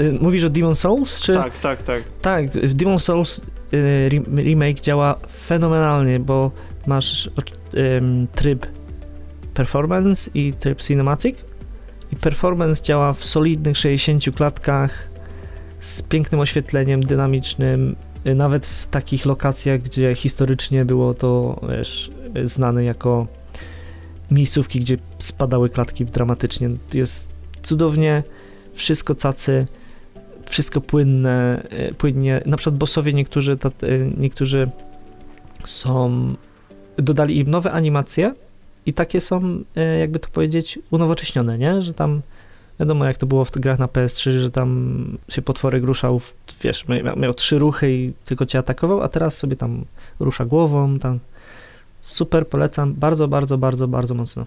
Y, 0.00 0.18
mówisz 0.20 0.44
o 0.44 0.50
Demon 0.50 0.74
Souls, 0.74 1.20
czy? 1.20 1.32
Tak, 1.32 1.58
tak, 1.58 1.82
tak. 1.82 2.02
Tak, 2.22 2.50
w 2.50 2.74
Demon 2.74 2.98
Souls 2.98 3.40
y, 3.74 4.08
remake 4.36 4.80
działa 4.80 5.18
fenomenalnie, 5.46 6.20
bo 6.20 6.50
masz 6.86 7.30
um, 7.74 8.26
tryb 8.34 8.66
performance 9.54 10.30
i 10.34 10.52
tryb 10.52 10.80
cinematic 10.80 11.36
i 12.12 12.16
performance 12.16 12.82
działa 12.82 13.12
w 13.12 13.24
solidnych 13.24 13.76
60 13.76 14.24
klatkach 14.36 15.08
z 15.84 16.02
pięknym 16.02 16.40
oświetleniem 16.40 17.00
dynamicznym, 17.00 17.96
y, 18.26 18.34
nawet 18.34 18.66
w 18.66 18.86
takich 18.86 19.26
lokacjach, 19.26 19.80
gdzie 19.80 20.14
historycznie 20.14 20.84
było 20.84 21.14
to 21.14 21.60
wiesz, 21.68 22.10
znane 22.44 22.84
jako 22.84 23.26
miejscówki, 24.30 24.80
gdzie 24.80 24.96
spadały 25.18 25.68
klatki 25.68 26.04
dramatycznie. 26.04 26.70
Jest 26.94 27.28
cudownie, 27.62 28.22
wszystko 28.74 29.14
cacy, 29.14 29.64
wszystko 30.46 30.80
płynne, 30.80 31.62
e, 31.70 31.94
płynnie. 31.94 32.40
Na 32.46 32.56
przykład 32.56 32.76
bossowie 32.76 33.12
niektórzy, 33.12 33.58
niektórzy 34.16 34.70
są, 35.64 36.34
dodali 36.96 37.38
im 37.38 37.50
nowe 37.50 37.72
animacje 37.72 38.34
i 38.86 38.92
takie 38.92 39.20
są, 39.20 39.64
jakby 40.00 40.18
to 40.18 40.28
powiedzieć, 40.28 40.78
unowocześnione, 40.90 41.58
nie? 41.58 41.80
Że 41.80 41.94
tam 41.94 42.22
Wiadomo, 42.80 43.04
jak 43.04 43.18
to 43.18 43.26
było 43.26 43.44
w 43.44 43.50
grach 43.50 43.78
na 43.78 43.86
PS3, 43.86 44.38
że 44.38 44.50
tam 44.50 45.18
się 45.28 45.42
potworek 45.42 45.84
ruszał, 45.84 46.20
wiesz, 46.62 46.88
miał, 46.88 47.18
miał, 47.18 47.34
trzy 47.34 47.58
ruchy 47.58 47.92
i 47.92 48.12
tylko 48.24 48.46
cię 48.46 48.58
atakował, 48.58 49.02
a 49.02 49.08
teraz 49.08 49.36
sobie 49.36 49.56
tam 49.56 49.84
rusza 50.20 50.44
głową, 50.44 50.98
tam 50.98 51.18
super, 52.00 52.48
polecam, 52.48 52.94
bardzo, 52.94 53.28
bardzo, 53.28 53.58
bardzo, 53.58 53.88
bardzo 53.88 54.14
mocno. 54.14 54.46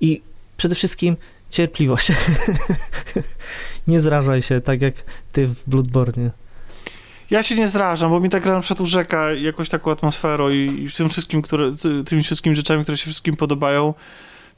I 0.00 0.22
przede 0.56 0.74
wszystkim 0.74 1.16
cierpliwość. 1.50 2.12
nie 3.88 4.00
zrażaj 4.00 4.42
się, 4.42 4.60
tak 4.60 4.82
jak 4.82 4.94
ty 5.32 5.46
w 5.46 5.62
Bloodborne. 5.66 6.30
Ja 7.30 7.42
się 7.42 7.54
nie 7.54 7.68
zrażam, 7.68 8.10
bo 8.10 8.20
mi 8.20 8.30
ta 8.30 8.40
gra 8.40 8.52
na 8.52 8.60
przykład 8.60 8.80
urzeka 8.80 9.32
jakoś 9.32 9.68
taką 9.68 9.90
atmosferą 9.90 10.50
i, 10.50 10.84
i 10.86 10.90
tym 10.90 11.08
wszystkim, 11.08 11.42
które, 11.42 11.74
tymi 12.06 12.22
wszystkimi 12.22 12.56
rzeczami, 12.56 12.82
które 12.82 12.98
się 12.98 13.04
wszystkim 13.04 13.36
podobają, 13.36 13.94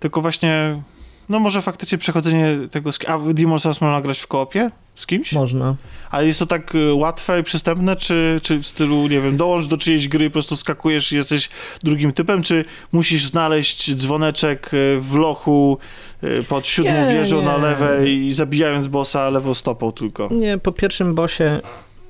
tylko 0.00 0.20
właśnie 0.20 0.82
no 1.28 1.38
może 1.38 1.62
faktycznie 1.62 1.98
przechodzenie 1.98 2.56
tego... 2.70 2.90
A 3.06 3.18
Demon's 3.18 3.58
Souls 3.58 3.80
można 3.80 4.00
grać 4.00 4.20
w 4.20 4.26
koopie 4.26 4.70
z 4.94 5.06
kimś? 5.06 5.32
Można. 5.32 5.74
Ale 6.10 6.26
jest 6.26 6.38
to 6.38 6.46
tak 6.46 6.74
y, 6.74 6.94
łatwe 6.94 7.40
i 7.40 7.42
przystępne, 7.42 7.96
czy, 7.96 8.40
czy 8.42 8.58
w 8.58 8.66
stylu, 8.66 9.08
nie 9.08 9.20
wiem, 9.20 9.36
dołącz 9.36 9.66
do 9.66 9.76
czyjejś 9.76 10.08
gry, 10.08 10.30
po 10.30 10.32
prostu 10.32 10.56
skakujesz 10.56 11.12
i 11.12 11.16
jesteś 11.16 11.48
drugim 11.82 12.12
typem, 12.12 12.42
czy 12.42 12.64
musisz 12.92 13.26
znaleźć 13.26 13.94
dzwoneczek 13.94 14.74
y, 14.74 14.96
w 15.00 15.14
lochu 15.14 15.78
y, 16.24 16.42
pod 16.42 16.66
siódmą 16.66 17.06
nie, 17.06 17.14
wieżą 17.14 17.40
nie. 17.40 17.46
na 17.46 17.56
lewej 17.56 18.26
i 18.26 18.34
zabijając 18.34 18.86
bossa 18.86 19.30
lewą 19.30 19.54
stopą 19.54 19.92
tylko? 19.92 20.28
Nie, 20.32 20.58
po 20.58 20.72
pierwszym 20.72 21.14
bossie 21.14 21.60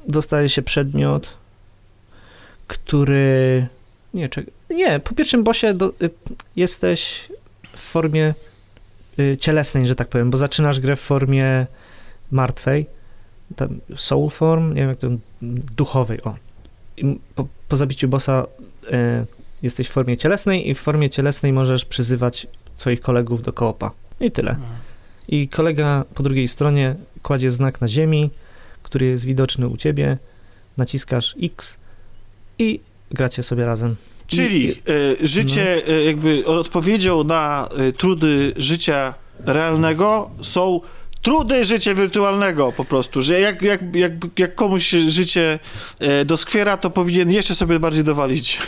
dostaje 0.09 0.49
się 0.49 0.63
przedmiot, 0.63 1.37
który... 2.67 3.67
Nie, 4.15 4.29
czekaj. 4.29 4.53
Nie, 4.71 5.01
po 5.01 5.15
pierwszym 5.15 5.45
bossie 5.45 5.75
do... 5.75 5.93
jesteś 6.57 7.29
w 7.77 7.81
formie 7.81 8.35
cielesnej, 9.39 9.87
że 9.87 9.95
tak 9.95 10.09
powiem, 10.09 10.31
bo 10.31 10.39
zaczynasz 10.39 10.81
grę 10.81 10.97
w 10.97 11.01
formie 11.01 11.67
martwej, 12.31 12.87
soul 13.97 14.31
form, 14.31 14.69
nie 14.69 14.81
wiem 14.81 14.89
jak 14.89 14.99
to, 14.99 15.09
duchowej, 15.77 16.23
o. 16.23 16.35
Po, 17.35 17.47
po, 17.69 17.77
zabiciu 17.77 18.09
bossa 18.09 18.47
y, 18.85 18.91
jesteś 19.63 19.89
w 19.89 19.93
formie 19.93 20.17
cielesnej 20.17 20.71
i 20.71 20.75
w 20.75 20.81
formie 20.81 21.11
cielesnej 21.11 21.53
możesz 21.53 21.85
przyzywać 21.85 22.47
swoich 22.77 23.01
kolegów 23.01 23.43
do 23.43 23.53
koopa. 23.53 23.91
I 24.21 24.31
tyle. 24.31 24.57
I 25.29 25.49
kolega 25.49 26.05
po 26.15 26.23
drugiej 26.23 26.49
stronie 26.49 26.95
kładzie 27.23 27.51
znak 27.51 27.81
na 27.81 27.89
ziemi, 27.89 28.31
który 28.83 29.07
jest 29.07 29.25
widoczny 29.25 29.69
u 29.69 29.77
ciebie, 29.77 30.19
naciskasz 30.77 31.35
X 31.43 31.79
i 32.59 32.81
gracie 33.11 33.43
sobie 33.43 33.67
razem. 33.67 33.97
Czyli 34.27 34.71
y, 34.71 35.17
życie, 35.27 35.83
no. 35.87 35.93
y, 35.93 36.05
jakby 36.05 36.47
odpowiedzią 36.47 37.25
na 37.25 37.69
y, 37.81 37.93
trudy 37.93 38.53
życia 38.57 39.15
realnego 39.47 40.31
są 40.41 40.81
trudy 41.25 41.65
życia 41.65 41.95
wirtualnego 41.95 42.73
po 42.73 42.85
prostu, 42.85 43.23
że 43.23 43.41
jak, 43.41 43.63
jak, 43.63 43.97
jak, 43.97 44.13
jak 44.39 44.55
komuś 44.55 44.91
życie 45.09 45.59
e, 46.01 46.25
doskwiera, 46.25 46.77
to 46.77 46.91
powinien 46.91 47.31
jeszcze 47.31 47.55
sobie 47.55 47.81
bardziej 47.81 48.05
dowalić. 48.05 48.59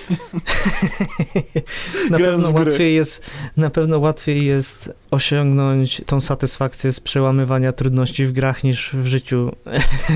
na, 2.11 2.19
pewno 2.19 2.51
łatwiej 2.51 2.95
jest, 2.95 3.31
na 3.57 3.71
pewno 3.71 3.99
łatwiej 3.99 4.47
jest 4.47 4.93
osiągnąć 5.11 6.03
tą 6.07 6.21
satysfakcję 6.21 6.93
z 6.93 7.01
przełamywania 7.01 7.73
trudności 7.73 8.27
w 8.27 8.33
grach 8.33 8.65
niż 8.65 8.91
w 8.93 9.07
życiu 9.07 9.53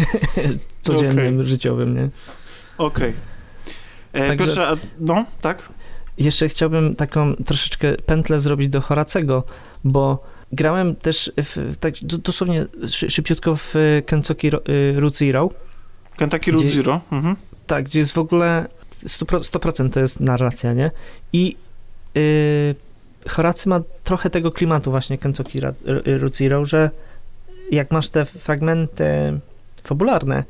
codziennym, 0.83 1.35
okay. 1.35 1.47
życiowym, 1.47 1.97
nie? 1.97 2.09
Okej. 2.79 3.09
Okay. 3.09 3.30
E, 4.13 4.29
Także, 4.29 4.45
Piotrze, 4.45 4.77
no, 5.01 5.25
tak? 5.41 5.69
Jeszcze 6.19 6.49
chciałbym 6.49 6.95
taką 6.97 7.35
troszeczkę 7.35 7.93
pętlę 7.93 8.41
zrobić 8.41 8.69
do 8.69 8.81
Horacego, 8.81 9.45
bo 9.85 10.23
grałem 10.53 10.97
też 10.97 11.33
w, 11.37 11.77
tak 11.81 11.95
dosłownie 12.03 12.67
szybciutko 12.87 13.57
w 13.57 13.75
Kentucky 14.07 14.51
Route 14.95 15.19
Zero. 15.19 15.51
Kentucky 16.17 16.53
Route 16.53 16.69
Zero? 16.69 17.01
Mhm. 17.13 17.37
Tak, 17.67 17.85
gdzie 17.85 17.99
jest 17.99 18.13
w 18.13 18.19
ogóle 18.19 18.69
100%, 19.05 19.39
100% 19.39 19.91
to 19.91 20.01
jest 20.01 20.21
narracja, 20.21 20.73
nie? 20.73 20.91
I 21.33 21.57
yy, 22.15 22.75
Horacy 23.29 23.69
ma 23.69 23.81
trochę 24.05 24.31
tego 24.31 24.53
klimatu 24.53 24.91
właśnie 24.91 25.19
Kentucky 25.19 25.61
Route 26.05 26.37
Zero, 26.39 26.65
że 26.65 26.91
jak 27.71 27.91
masz 27.91 28.09
te 28.09 28.25
fragmenty 28.25 29.41
fabularne, 29.83 30.45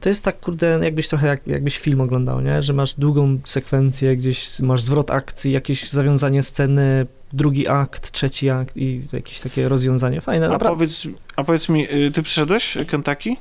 to 0.00 0.08
jest 0.08 0.24
tak, 0.24 0.40
kurde, 0.40 0.80
jakbyś 0.82 1.08
trochę, 1.08 1.26
jak, 1.26 1.46
jakbyś 1.46 1.78
film 1.78 2.00
oglądał, 2.00 2.40
nie? 2.40 2.62
Że 2.62 2.72
masz 2.72 2.94
długą 2.94 3.38
sekwencję, 3.44 4.16
gdzieś 4.16 4.60
masz 4.60 4.82
zwrot 4.82 5.10
akcji, 5.10 5.52
jakieś 5.52 5.90
zawiązanie 5.90 6.42
sceny, 6.42 7.06
drugi 7.32 7.68
akt, 7.68 8.10
trzeci 8.10 8.50
akt 8.50 8.76
i 8.76 9.02
jakieś 9.12 9.40
takie 9.40 9.68
rozwiązanie 9.68 10.20
fajne. 10.20 10.48
A, 10.48 10.58
powiedz, 10.58 11.08
a 11.36 11.44
powiedz 11.44 11.68
mi, 11.68 11.94
y, 11.94 12.10
ty 12.10 12.22
przyszedłeś 12.22 12.78
Kentucky? 12.86 13.36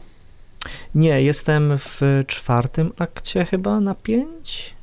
Nie, 0.95 1.21
jestem 1.21 1.77
w 1.77 2.23
czwartym 2.27 2.93
akcie 2.97 3.45
chyba 3.45 3.79
na 3.79 3.95
pięć. 3.95 4.73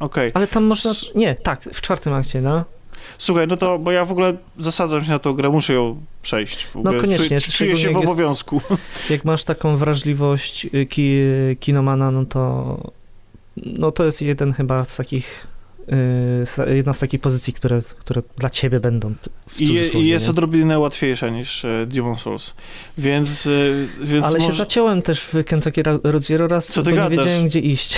Okej. 0.00 0.28
Okay. 0.28 0.30
Ale 0.34 0.46
tam 0.46 0.64
można... 0.64 0.90
Nie, 1.14 1.34
tak, 1.34 1.62
w 1.72 1.80
czwartym 1.80 2.12
akcie, 2.12 2.40
no. 2.40 2.64
Słuchaj, 3.18 3.46
no 3.46 3.56
to, 3.56 3.78
bo 3.78 3.92
ja 3.92 4.04
w 4.04 4.12
ogóle 4.12 4.36
zasadzam 4.58 5.04
się 5.04 5.10
na 5.10 5.18
tą 5.18 5.32
grę, 5.32 5.50
muszę 5.50 5.72
ją 5.72 6.00
przejść. 6.22 6.66
W 6.66 6.76
ogóle. 6.76 6.94
No 6.94 7.00
koniecznie. 7.00 7.40
Czuję, 7.40 7.40
czuję 7.40 7.76
się 7.76 7.90
w 7.90 7.96
obowiązku. 7.96 8.60
Jest, 8.70 9.10
jak 9.10 9.24
masz 9.24 9.44
taką 9.44 9.76
wrażliwość 9.76 10.66
y, 10.74 10.86
ki, 10.86 11.20
kinomana, 11.60 12.10
no 12.10 12.24
to 12.24 12.78
no 13.66 13.92
to 13.92 14.04
jest 14.04 14.22
jeden 14.22 14.52
chyba 14.52 14.84
z 14.84 14.96
takich 14.96 15.46
jedna 16.74 16.92
z 16.92 16.98
takich 16.98 17.20
pozycji, 17.20 17.52
które, 17.52 17.80
które 17.98 18.22
dla 18.38 18.50
ciebie 18.50 18.80
będą 18.80 19.14
I, 19.58 19.80
I 19.94 20.06
jest 20.08 20.28
odrobinę 20.28 20.78
łatwiejsza 20.78 21.28
niż 21.28 21.64
e, 21.64 21.86
Demon 21.86 22.18
Souls, 22.18 22.54
więc... 22.98 23.46
E, 23.46 23.50
więc 24.06 24.26
Ale 24.26 24.38
może... 24.38 24.50
się 24.52 24.58
zaciąłem 24.58 25.02
też 25.02 25.20
w 25.20 25.44
Kentucky 25.44 25.82
Road 25.82 26.22
Zero 26.22 26.48
raz, 26.48 26.66
Co 26.66 26.82
ty 26.82 26.90
bo 26.90 26.96
gadasz? 26.96 27.10
nie 27.10 27.16
wiedziałem, 27.18 27.46
gdzie 27.46 27.60
iść. 27.60 27.94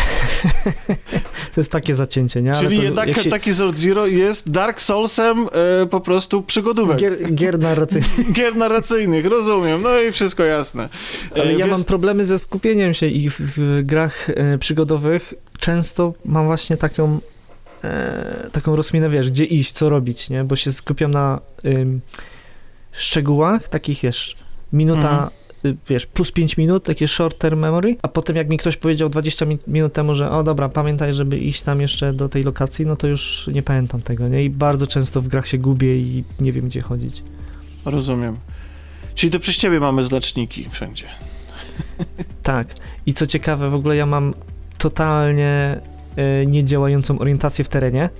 to 1.54 1.60
jest 1.60 1.70
takie 1.70 1.94
zacięcie, 1.94 2.42
nie? 2.42 2.52
Ale 2.52 2.60
Czyli 2.60 2.82
jednak 2.82 3.08
jak 3.08 3.16
Kentucky 3.16 3.54
się... 3.54 3.72
Zero 3.74 4.06
jest 4.06 4.50
Dark 4.50 4.80
Soulsem 4.80 5.46
e, 5.82 5.86
po 5.86 6.00
prostu 6.00 6.42
przygodówek. 6.42 6.98
Gier, 6.98 7.34
gier 7.34 7.58
narracyjnych. 7.58 8.32
gier 8.36 8.56
narracyjnych, 8.56 9.26
rozumiem, 9.26 9.82
no 9.82 10.00
i 10.00 10.12
wszystko 10.12 10.44
jasne. 10.44 10.88
Ale 11.34 11.54
ja 11.54 11.66
mam 11.66 11.84
problemy 11.84 12.26
ze 12.26 12.38
skupieniem 12.38 12.94
się 12.94 13.06
i 13.06 13.30
w, 13.30 13.36
w 13.40 13.82
grach 13.82 14.30
przygodowych 14.60 15.34
często 15.60 16.14
mam 16.24 16.46
właśnie 16.46 16.76
taką 16.76 17.20
e, 17.84 18.50
taką 18.52 18.76
rozminę, 18.76 19.10
wiesz, 19.10 19.30
gdzie 19.30 19.44
iść, 19.44 19.72
co 19.72 19.88
robić, 19.88 20.30
nie? 20.30 20.44
Bo 20.44 20.56
się 20.56 20.72
skupiam 20.72 21.10
na 21.10 21.40
ym, 21.64 22.00
szczegółach, 22.92 23.68
takich, 23.68 24.00
wiesz, 24.02 24.36
minuta, 24.72 25.10
mhm. 25.10 25.30
y, 25.64 25.76
wiesz, 25.88 26.06
plus 26.06 26.32
5 26.32 26.56
minut, 26.56 26.84
takie 26.84 27.08
short 27.08 27.38
term 27.38 27.58
memory, 27.58 27.96
a 28.02 28.08
potem 28.08 28.36
jak 28.36 28.48
mi 28.48 28.58
ktoś 28.58 28.76
powiedział 28.76 29.08
20 29.08 29.46
mi 29.46 29.58
minut 29.66 29.92
temu, 29.92 30.14
że 30.14 30.30
o 30.30 30.42
dobra, 30.42 30.68
pamiętaj, 30.68 31.12
żeby 31.12 31.38
iść 31.38 31.62
tam 31.62 31.80
jeszcze 31.80 32.12
do 32.12 32.28
tej 32.28 32.44
lokacji, 32.44 32.86
no 32.86 32.96
to 32.96 33.06
już 33.06 33.50
nie 33.52 33.62
pamiętam 33.62 34.02
tego, 34.02 34.28
nie? 34.28 34.44
I 34.44 34.50
bardzo 34.50 34.86
często 34.86 35.22
w 35.22 35.28
grach 35.28 35.46
się 35.46 35.58
gubię 35.58 35.96
i 35.96 36.24
nie 36.40 36.52
wiem, 36.52 36.64
gdzie 36.68 36.80
chodzić. 36.80 37.22
Rozumiem. 37.84 38.36
Czyli 39.14 39.30
to 39.30 39.38
przez 39.38 39.56
ciebie 39.56 39.80
mamy 39.80 40.04
znaczniki 40.04 40.66
wszędzie. 40.70 41.06
Tak. 42.42 42.74
I 43.06 43.14
co 43.14 43.26
ciekawe, 43.26 43.70
w 43.70 43.74
ogóle 43.74 43.96
ja 43.96 44.06
mam 44.06 44.34
totalnie 44.78 45.80
niedziałającą 46.46 47.18
orientację 47.18 47.64
w 47.64 47.68
terenie, 47.68 48.10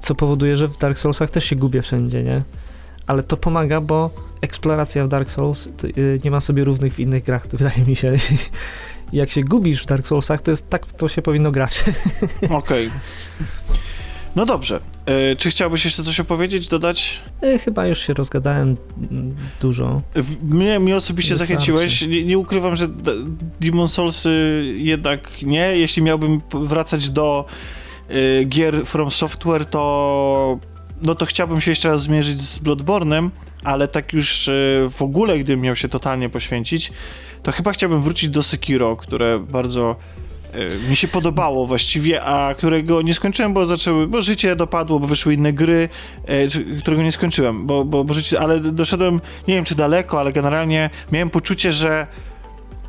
co 0.00 0.14
powoduje, 0.14 0.56
że 0.56 0.68
w 0.68 0.78
Dark 0.78 0.98
Soulsach 0.98 1.30
też 1.30 1.44
się 1.44 1.56
gubię 1.56 1.82
wszędzie, 1.82 2.22
nie? 2.22 2.42
Ale 3.06 3.22
to 3.22 3.36
pomaga, 3.36 3.80
bo 3.80 4.10
eksploracja 4.40 5.04
w 5.04 5.08
Dark 5.08 5.30
Souls 5.30 5.66
e, 5.66 5.70
nie 6.24 6.30
ma 6.30 6.40
sobie 6.40 6.64
równych 6.64 6.94
w 6.94 7.00
innych 7.00 7.24
grach, 7.24 7.46
wydaje 7.52 7.84
mi 7.86 7.96
się. 7.96 8.12
Jak 9.12 9.30
się 9.30 9.42
gubisz 9.42 9.82
w 9.82 9.86
Dark 9.86 10.06
Soulsach, 10.06 10.42
to 10.42 10.50
jest 10.50 10.70
tak, 10.70 10.92
to 10.92 11.08
się 11.08 11.22
powinno 11.22 11.50
grać. 11.50 11.84
Okej. 12.50 12.86
Okay. 12.86 12.90
No 14.36 14.46
dobrze. 14.46 14.80
E, 15.06 15.36
czy 15.36 15.50
chciałbyś 15.50 15.84
jeszcze 15.84 16.02
coś 16.02 16.20
opowiedzieć, 16.20 16.68
dodać? 16.68 17.22
E, 17.42 17.58
chyba 17.58 17.86
już 17.86 17.98
się 17.98 18.14
rozgadałem 18.14 18.76
dużo. 19.60 20.02
Mnie, 20.42 20.80
mnie 20.80 20.96
osobiście 20.96 21.34
Wystarczy. 21.34 21.52
zachęciłeś. 21.52 22.02
Nie, 22.02 22.24
nie, 22.24 22.38
ukrywam, 22.38 22.76
że 22.76 22.88
Demon 23.60 23.88
Souls 23.88 24.26
jednak 24.76 25.42
nie. 25.42 25.76
Jeśli 25.76 26.02
miałbym 26.02 26.40
wracać 26.54 27.10
do 27.10 27.44
e, 28.08 28.44
gier 28.44 28.86
From 28.86 29.10
Software, 29.10 29.66
to 29.66 30.58
no 31.02 31.14
to 31.14 31.26
chciałbym 31.26 31.60
się 31.60 31.70
jeszcze 31.70 31.88
raz 31.88 32.02
zmierzyć 32.02 32.40
z 32.40 32.58
Bloodborne'em, 32.58 33.30
ale 33.64 33.88
tak 33.88 34.12
już 34.12 34.50
w 34.90 35.02
ogóle, 35.02 35.38
gdybym 35.38 35.60
miał 35.60 35.76
się 35.76 35.88
totalnie 35.88 36.28
poświęcić, 36.28 36.92
to 37.42 37.52
chyba 37.52 37.72
chciałbym 37.72 38.00
wrócić 38.00 38.30
do 38.30 38.42
Sekiro, 38.42 38.96
które 38.96 39.38
bardzo 39.38 39.96
mi 40.88 40.96
się 40.96 41.08
podobało 41.08 41.66
właściwie, 41.66 42.22
a 42.22 42.54
którego 42.54 43.02
nie 43.02 43.14
skończyłem, 43.14 43.52
bo 43.52 43.66
zaczęły, 43.66 44.06
bo 44.06 44.22
życie 44.22 44.56
dopadło, 44.56 45.00
bo 45.00 45.06
wyszły 45.06 45.34
inne 45.34 45.52
gry, 45.52 45.88
e, 46.26 46.78
którego 46.78 47.02
nie 47.02 47.12
skończyłem, 47.12 47.66
bo, 47.66 47.84
bo, 47.84 48.04
bo 48.04 48.14
życie, 48.14 48.40
ale 48.40 48.60
doszedłem, 48.60 49.20
nie 49.48 49.54
wiem 49.54 49.64
czy 49.64 49.74
daleko, 49.74 50.20
ale 50.20 50.32
generalnie 50.32 50.90
miałem 51.12 51.30
poczucie, 51.30 51.72
że 51.72 52.06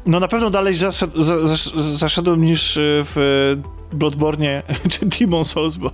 no 0.08 0.20
na 0.20 0.28
pewno 0.28 0.50
dalej 0.50 0.76
zaszedł, 0.76 1.24
za, 1.24 1.48
za, 1.48 1.56
zaszedłem 1.82 2.42
niż 2.44 2.78
e, 2.78 2.82
w 2.84 3.56
Bloodborne 3.94 4.64
czy 4.92 5.06
Demon 5.06 5.46
Souls, 5.46 5.78
bo, 5.78 5.92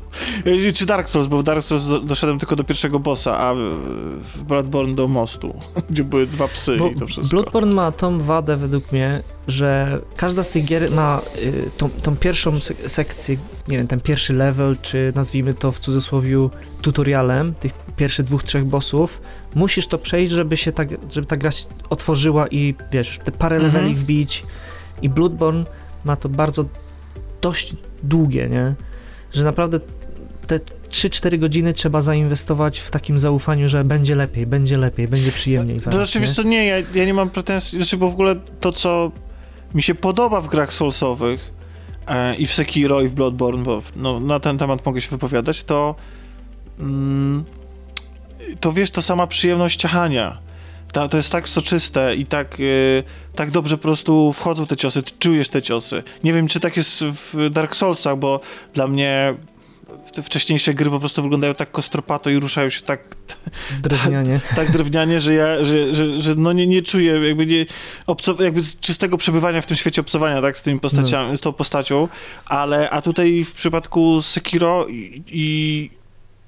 e, 0.67 0.71
czy 0.71 0.85
Dark 0.85 1.09
Souls, 1.09 1.27
bo 1.27 1.37
w 1.37 1.43
Dark 1.43 1.65
Souls 1.65 1.87
do- 1.87 1.99
doszedłem 1.99 2.39
tylko 2.39 2.55
do 2.55 2.63
pierwszego 2.63 2.99
bossa, 2.99 3.37
a 3.37 3.53
w- 3.55 4.43
Bloodborne 4.43 4.95
do 4.95 5.07
mostu, 5.07 5.53
gdzie 5.89 6.03
były 6.03 6.27
dwa 6.27 6.47
psy 6.47 6.77
Bo 6.77 6.87
i 6.89 6.95
to 6.95 7.07
wszystko. 7.07 7.35
Bloodborne 7.35 7.73
ma 7.75 7.91
tą 7.91 8.19
wadę 8.19 8.57
według 8.57 8.91
mnie, 8.91 9.23
że 9.47 9.99
każda 10.15 10.43
z 10.43 10.49
tych 10.49 10.65
gier 10.65 10.91
ma 10.91 11.21
tą, 11.77 11.89
tą 11.89 12.15
pierwszą 12.15 12.51
sek- 12.61 12.89
sekcję, 12.89 13.37
nie 13.67 13.77
wiem, 13.77 13.87
ten 13.87 14.01
pierwszy 14.01 14.33
level, 14.33 14.77
czy 14.81 15.11
nazwijmy 15.15 15.53
to 15.53 15.71
w 15.71 15.79
cudzysłowie 15.79 16.49
tutorialem, 16.81 17.53
tych 17.55 17.71
pierwszych 17.95 18.25
dwóch, 18.25 18.43
trzech 18.43 18.65
bossów, 18.65 19.21
musisz 19.55 19.87
to 19.87 19.97
przejść, 19.97 20.31
żeby 20.31 20.57
się 20.57 20.71
tak, 20.71 20.89
żeby 21.11 21.27
ta 21.27 21.37
gra 21.37 21.51
się 21.51 21.65
otworzyła 21.89 22.47
i 22.47 22.75
wiesz, 22.91 23.19
te 23.23 23.31
parę 23.31 23.55
Mhm. 23.55 23.73
leveli 23.73 23.95
wbić 23.95 24.43
i 25.01 25.09
Bloodborne 25.09 25.65
ma 26.05 26.15
to 26.15 26.29
bardzo 26.29 26.65
dość 27.41 27.75
długie, 28.03 28.49
nie? 28.49 28.73
Że 29.33 29.43
naprawdę 29.43 29.79
te 30.47 30.59
3-4 30.89 31.39
godziny 31.39 31.73
trzeba 31.73 32.01
zainwestować 32.01 32.79
w 32.79 32.91
takim 32.91 33.19
zaufaniu, 33.19 33.69
że 33.69 33.83
będzie 33.83 34.15
lepiej, 34.15 34.47
będzie 34.47 34.77
lepiej, 34.77 35.07
będzie 35.07 35.31
przyjemniej 35.31 35.79
To 35.79 35.91
znaczy, 35.91 36.19
nie? 36.43 36.49
nie, 36.49 36.65
ja, 36.65 36.75
ja 36.95 37.05
nie 37.05 37.13
mam 37.13 37.29
pretensji, 37.29 37.77
znaczy, 37.79 37.97
bo 37.97 38.09
w 38.09 38.13
ogóle 38.13 38.35
to, 38.59 38.71
co 38.71 39.11
mi 39.73 39.83
się 39.83 39.95
podoba 39.95 40.41
w 40.41 40.47
grach 40.47 40.73
Soulsowych 40.73 41.53
e, 42.07 42.35
i 42.35 42.45
w 42.45 42.53
Sekiro 42.53 43.01
i 43.01 43.07
w 43.07 43.11
Bloodborne, 43.11 43.63
bo 43.63 43.81
w- 43.81 43.95
no, 43.95 44.19
na 44.19 44.39
ten 44.39 44.57
temat 44.57 44.85
mogę 44.85 45.01
się 45.01 45.09
wypowiadać, 45.09 45.63
to 45.63 45.95
mm, 46.79 47.43
to 48.59 48.71
wiesz, 48.71 48.91
to 48.91 49.01
sama 49.01 49.27
przyjemność 49.27 49.79
ciachania. 49.79 50.37
Ta, 50.91 51.07
to 51.07 51.17
jest 51.17 51.31
tak 51.31 51.49
soczyste 51.49 52.15
i 52.15 52.25
tak, 52.25 52.57
e, 52.59 53.03
tak 53.35 53.51
dobrze 53.51 53.77
po 53.77 53.83
prostu 53.83 54.33
wchodzą 54.33 54.65
te 54.65 54.75
ciosy, 54.75 55.03
czujesz 55.19 55.49
te 55.49 55.61
ciosy. 55.61 56.03
Nie 56.23 56.33
wiem, 56.33 56.47
czy 56.47 56.59
tak 56.59 56.77
jest 56.77 57.03
w 57.03 57.49
Dark 57.49 57.75
Soulsach, 57.75 58.17
bo 58.17 58.39
dla 58.73 58.87
mnie 58.87 59.35
te 60.13 60.23
wcześniejsze 60.23 60.73
gry 60.73 60.89
po 60.89 60.99
prostu 60.99 61.23
wyglądają 61.23 61.55
tak 61.55 61.71
kostropato 61.71 62.29
i 62.29 62.39
ruszają 62.39 62.69
się 62.69 62.81
tak 62.81 63.15
Drewnianie. 63.81 64.39
tak 64.55 64.71
drewnianie, 64.71 65.19
że 65.19 65.33
ja, 65.33 65.63
że, 65.63 65.95
że, 65.95 66.21
że 66.21 66.35
no 66.35 66.53
nie, 66.53 66.67
nie 66.67 66.81
czuję 66.81 67.27
jakby, 67.27 67.45
nie, 67.45 67.65
obco, 68.07 68.43
jakby 68.43 68.61
czystego 68.81 69.17
przebywania 69.17 69.61
w 69.61 69.65
tym 69.65 69.77
świecie 69.77 70.01
obcowania, 70.01 70.41
tak, 70.41 70.57
z 70.57 70.61
tymi 70.61 70.79
postaciami, 70.79 71.37
z 71.37 71.41
tą 71.41 71.53
postacią, 71.53 72.07
ale, 72.45 72.89
a 72.89 73.01
tutaj 73.01 73.43
w 73.43 73.53
przypadku 73.53 74.21
Sekiro 74.21 74.87
i, 74.87 75.23
i 75.27 75.89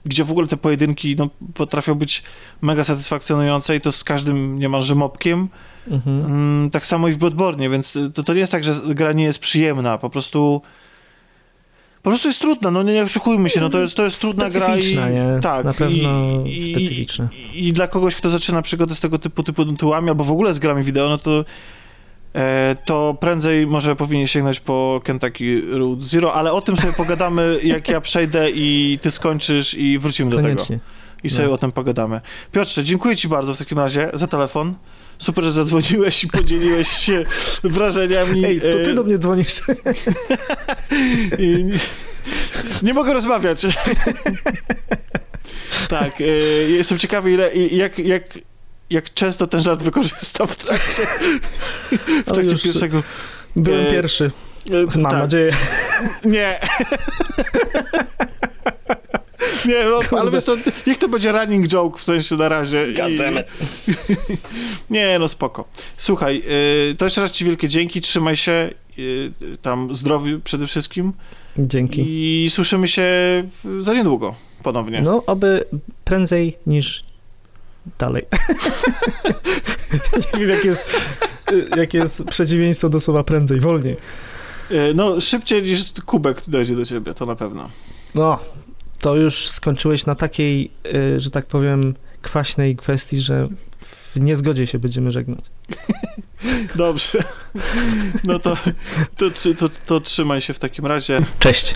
gdzie 0.06 0.24
w 0.24 0.32
ogóle 0.32 0.48
te 0.48 0.58
pojedynki 0.58 1.16
no, 1.16 1.30
potrafią 1.54 1.96
być 1.96 2.24
mega 2.62 2.84
satysfakcjonujące 2.84 3.76
i 3.76 3.82
to 3.82 3.92
z 3.92 4.04
każdym 4.04 4.60
niemalże 4.60 4.96
mopkiem, 4.96 5.50
Mhm. 5.92 6.26
mm, 6.26 6.70
tak 6.70 6.86
samo 6.86 7.08
i 7.08 7.12
w 7.12 7.18
Bloodborne, 7.18 7.70
więc 7.70 7.98
to, 8.14 8.24
to 8.24 8.34
nie 8.34 8.40
jest 8.40 8.52
tak, 8.52 8.64
że 8.64 8.74
gra 8.86 9.12
nie 9.12 9.24
jest 9.24 9.40
przyjemna, 9.40 9.98
po 9.98 10.10
prostu 10.10 10.62
po 12.04 12.10
prostu 12.10 12.28
jest 12.28 12.42
trudna, 12.42 12.72
no 12.72 12.84
nie, 12.84 12.94
nie 12.94 13.04
oszukujmy 13.04 13.50
się, 13.50 13.62
no 13.62 13.70
to 13.70 13.80
jest, 13.80 13.96
to 13.96 14.04
jest 14.04 14.22
trudna 14.22 14.50
gra 14.50 14.78
i... 14.78 14.96
Nie? 14.96 15.40
Tak, 15.42 15.66
Na 15.66 15.74
pewno 15.74 16.44
i, 16.46 16.72
specyficzna. 16.72 17.28
I, 17.54 17.68
I 17.68 17.74
dla 17.74 17.88
kogoś, 17.88 18.16
kto 18.16 18.30
zaczyna 18.30 18.62
przygodę 18.62 18.96
z 18.96 19.00
tego 19.00 19.20
typu, 19.20 19.44
typu 19.44 19.66
tytułami, 19.66 20.10
albo 20.10 20.24
w 20.24 20.32
ogóle 20.32 20.54
z 20.54 20.60
grami 20.60 20.84
wideo, 20.84 21.10
no 21.10 21.18
to 21.18 21.46
to 22.86 23.18
prędzej 23.20 23.68
może 23.68 23.96
powinien 23.96 24.28
sięgnąć 24.28 24.60
po 24.60 25.02
Kentucky 25.04 25.62
Route 25.72 26.06
Zero, 26.06 26.34
ale 26.34 26.52
o 26.54 26.62
tym 26.62 26.78
sobie 26.78 26.94
pogadamy, 27.04 27.58
jak 27.64 27.90
ja 27.90 28.02
przejdę 28.02 28.50
i 28.52 29.00
ty 29.02 29.12
skończysz 29.12 29.74
i 29.74 30.00
wrócimy 30.00 30.32
do 30.32 30.38
tego. 30.38 30.50
Koniecznie. 30.50 30.80
I 31.24 31.30
sobie 31.30 31.48
No. 31.48 31.54
o 31.54 31.58
tym 31.58 31.72
pogadamy. 31.72 32.22
Piotrze, 32.52 32.84
dziękuję 32.84 33.16
ci 33.16 33.28
bardzo 33.28 33.54
w 33.54 33.58
takim 33.58 33.80
razie 33.80 34.10
za 34.14 34.28
telefon. 34.28 34.74
Super, 35.18 35.44
że 35.44 35.52
zadzwoniłeś 35.52 36.24
i 36.24 36.28
podzieliłeś 36.28 36.88
się 36.88 37.24
wrażeniami. 37.64 38.46
Ej, 38.46 38.62
to 38.62 38.68
ty 38.86 38.92
e, 38.92 38.96
do 38.96 39.04
mnie 39.04 39.18
dzwonisz. 39.18 39.62
i 41.40 41.64
nie, 41.64 41.80
nie 42.84 42.94
mogę 42.94 43.14
rozmawiać. 43.14 43.62
tak, 45.90 46.22
e, 46.22 46.26
jestem 46.70 46.98
ciekawy, 47.00 47.32
ile, 47.32 47.54
jak, 47.56 48.00
jak, 48.00 48.24
jak 48.96 49.14
często 49.14 49.48
ten 49.48 49.62
żart 49.62 49.84
wykorzystał 49.84 50.48
w 50.48 50.56
trakcie, 50.58 51.04
w 52.26 52.32
trakcie 52.34 52.58
pierwszego. 52.58 53.04
Byłem 53.56 53.88
e, 53.88 53.92
pierwszy, 53.92 54.32
e, 54.72 55.00
mam 55.00 55.12
tak. 55.12 55.20
nadzieję. 55.22 55.52
Nie. 56.26 56.60
Nie, 59.66 59.86
no, 59.86 60.20
ale 60.20 60.32
wiesz 60.32 60.44
co, 60.44 60.56
niech 60.88 60.98
to 60.98 61.10
będzie 61.10 61.32
running 61.32 61.68
joke 61.68 62.00
w 62.00 62.04
sensie 62.04 62.36
na 62.36 62.50
razie. 62.50 62.86
I- 62.88 63.20
Nie, 64.90 65.20
no 65.20 65.28
spoko. 65.28 65.66
Słuchaj, 65.98 66.44
y, 66.92 66.96
to 66.96 67.06
jeszcze 67.06 67.22
raz 67.22 67.32
ci 67.32 67.46
wielkie 67.46 67.68
dzięki, 67.68 68.02
trzymaj 68.02 68.36
się, 68.38 68.70
y, 69.00 69.32
tam 69.62 69.96
zdrowiu 69.96 70.40
przede 70.40 70.68
wszystkim 70.68 71.14
Dzięki. 71.58 72.04
i 72.08 72.50
słyszymy 72.50 72.88
się 72.88 73.04
za 73.80 73.94
niedługo 73.94 74.36
ponownie. 74.64 75.02
No, 75.02 75.24
oby 75.28 75.66
prędzej 76.04 76.58
niż 76.66 77.04
dalej. 78.00 78.26
Nie 80.34 80.40
wiem, 80.40 80.50
jakie 80.50 80.68
jest, 80.68 80.86
jakie 81.78 81.98
jest 81.98 82.24
przeciwieństwo 82.24 82.90
do 82.90 83.00
słowa 83.00 83.24
prędzej, 83.24 83.60
wolniej. 83.60 83.98
Y, 84.72 84.94
No, 84.96 85.22
szybciej 85.22 85.64
niż 85.64 85.92
kubek 86.06 86.42
dojdzie 86.48 86.76
do 86.76 86.86
ciebie, 86.86 87.14
to 87.14 87.26
na 87.26 87.36
pewno. 87.36 87.70
No, 88.16 88.40
to 89.00 89.16
już 89.16 89.50
skończyłeś 89.50 90.06
na 90.06 90.16
takiej, 90.16 90.72
y, 91.16 91.20
że 91.20 91.30
tak 91.30 91.46
powiem, 91.46 91.96
kwaśnej 92.22 92.76
kwestii, 92.76 93.20
że 93.20 93.48
w 93.80 94.20
niezgodzie 94.20 94.68
się 94.68 94.80
będziemy 94.80 95.12
żegnać. 95.12 95.46
Dobrze. 96.76 97.24
No 98.24 98.40
to, 98.40 98.58
to, 99.18 99.26
to, 99.58 99.70
to 99.86 100.02
trzymaj 100.02 100.42
się 100.42 100.54
w 100.54 100.60
takim 100.60 100.86
razie. 100.86 101.20
Cześć. 101.40 101.76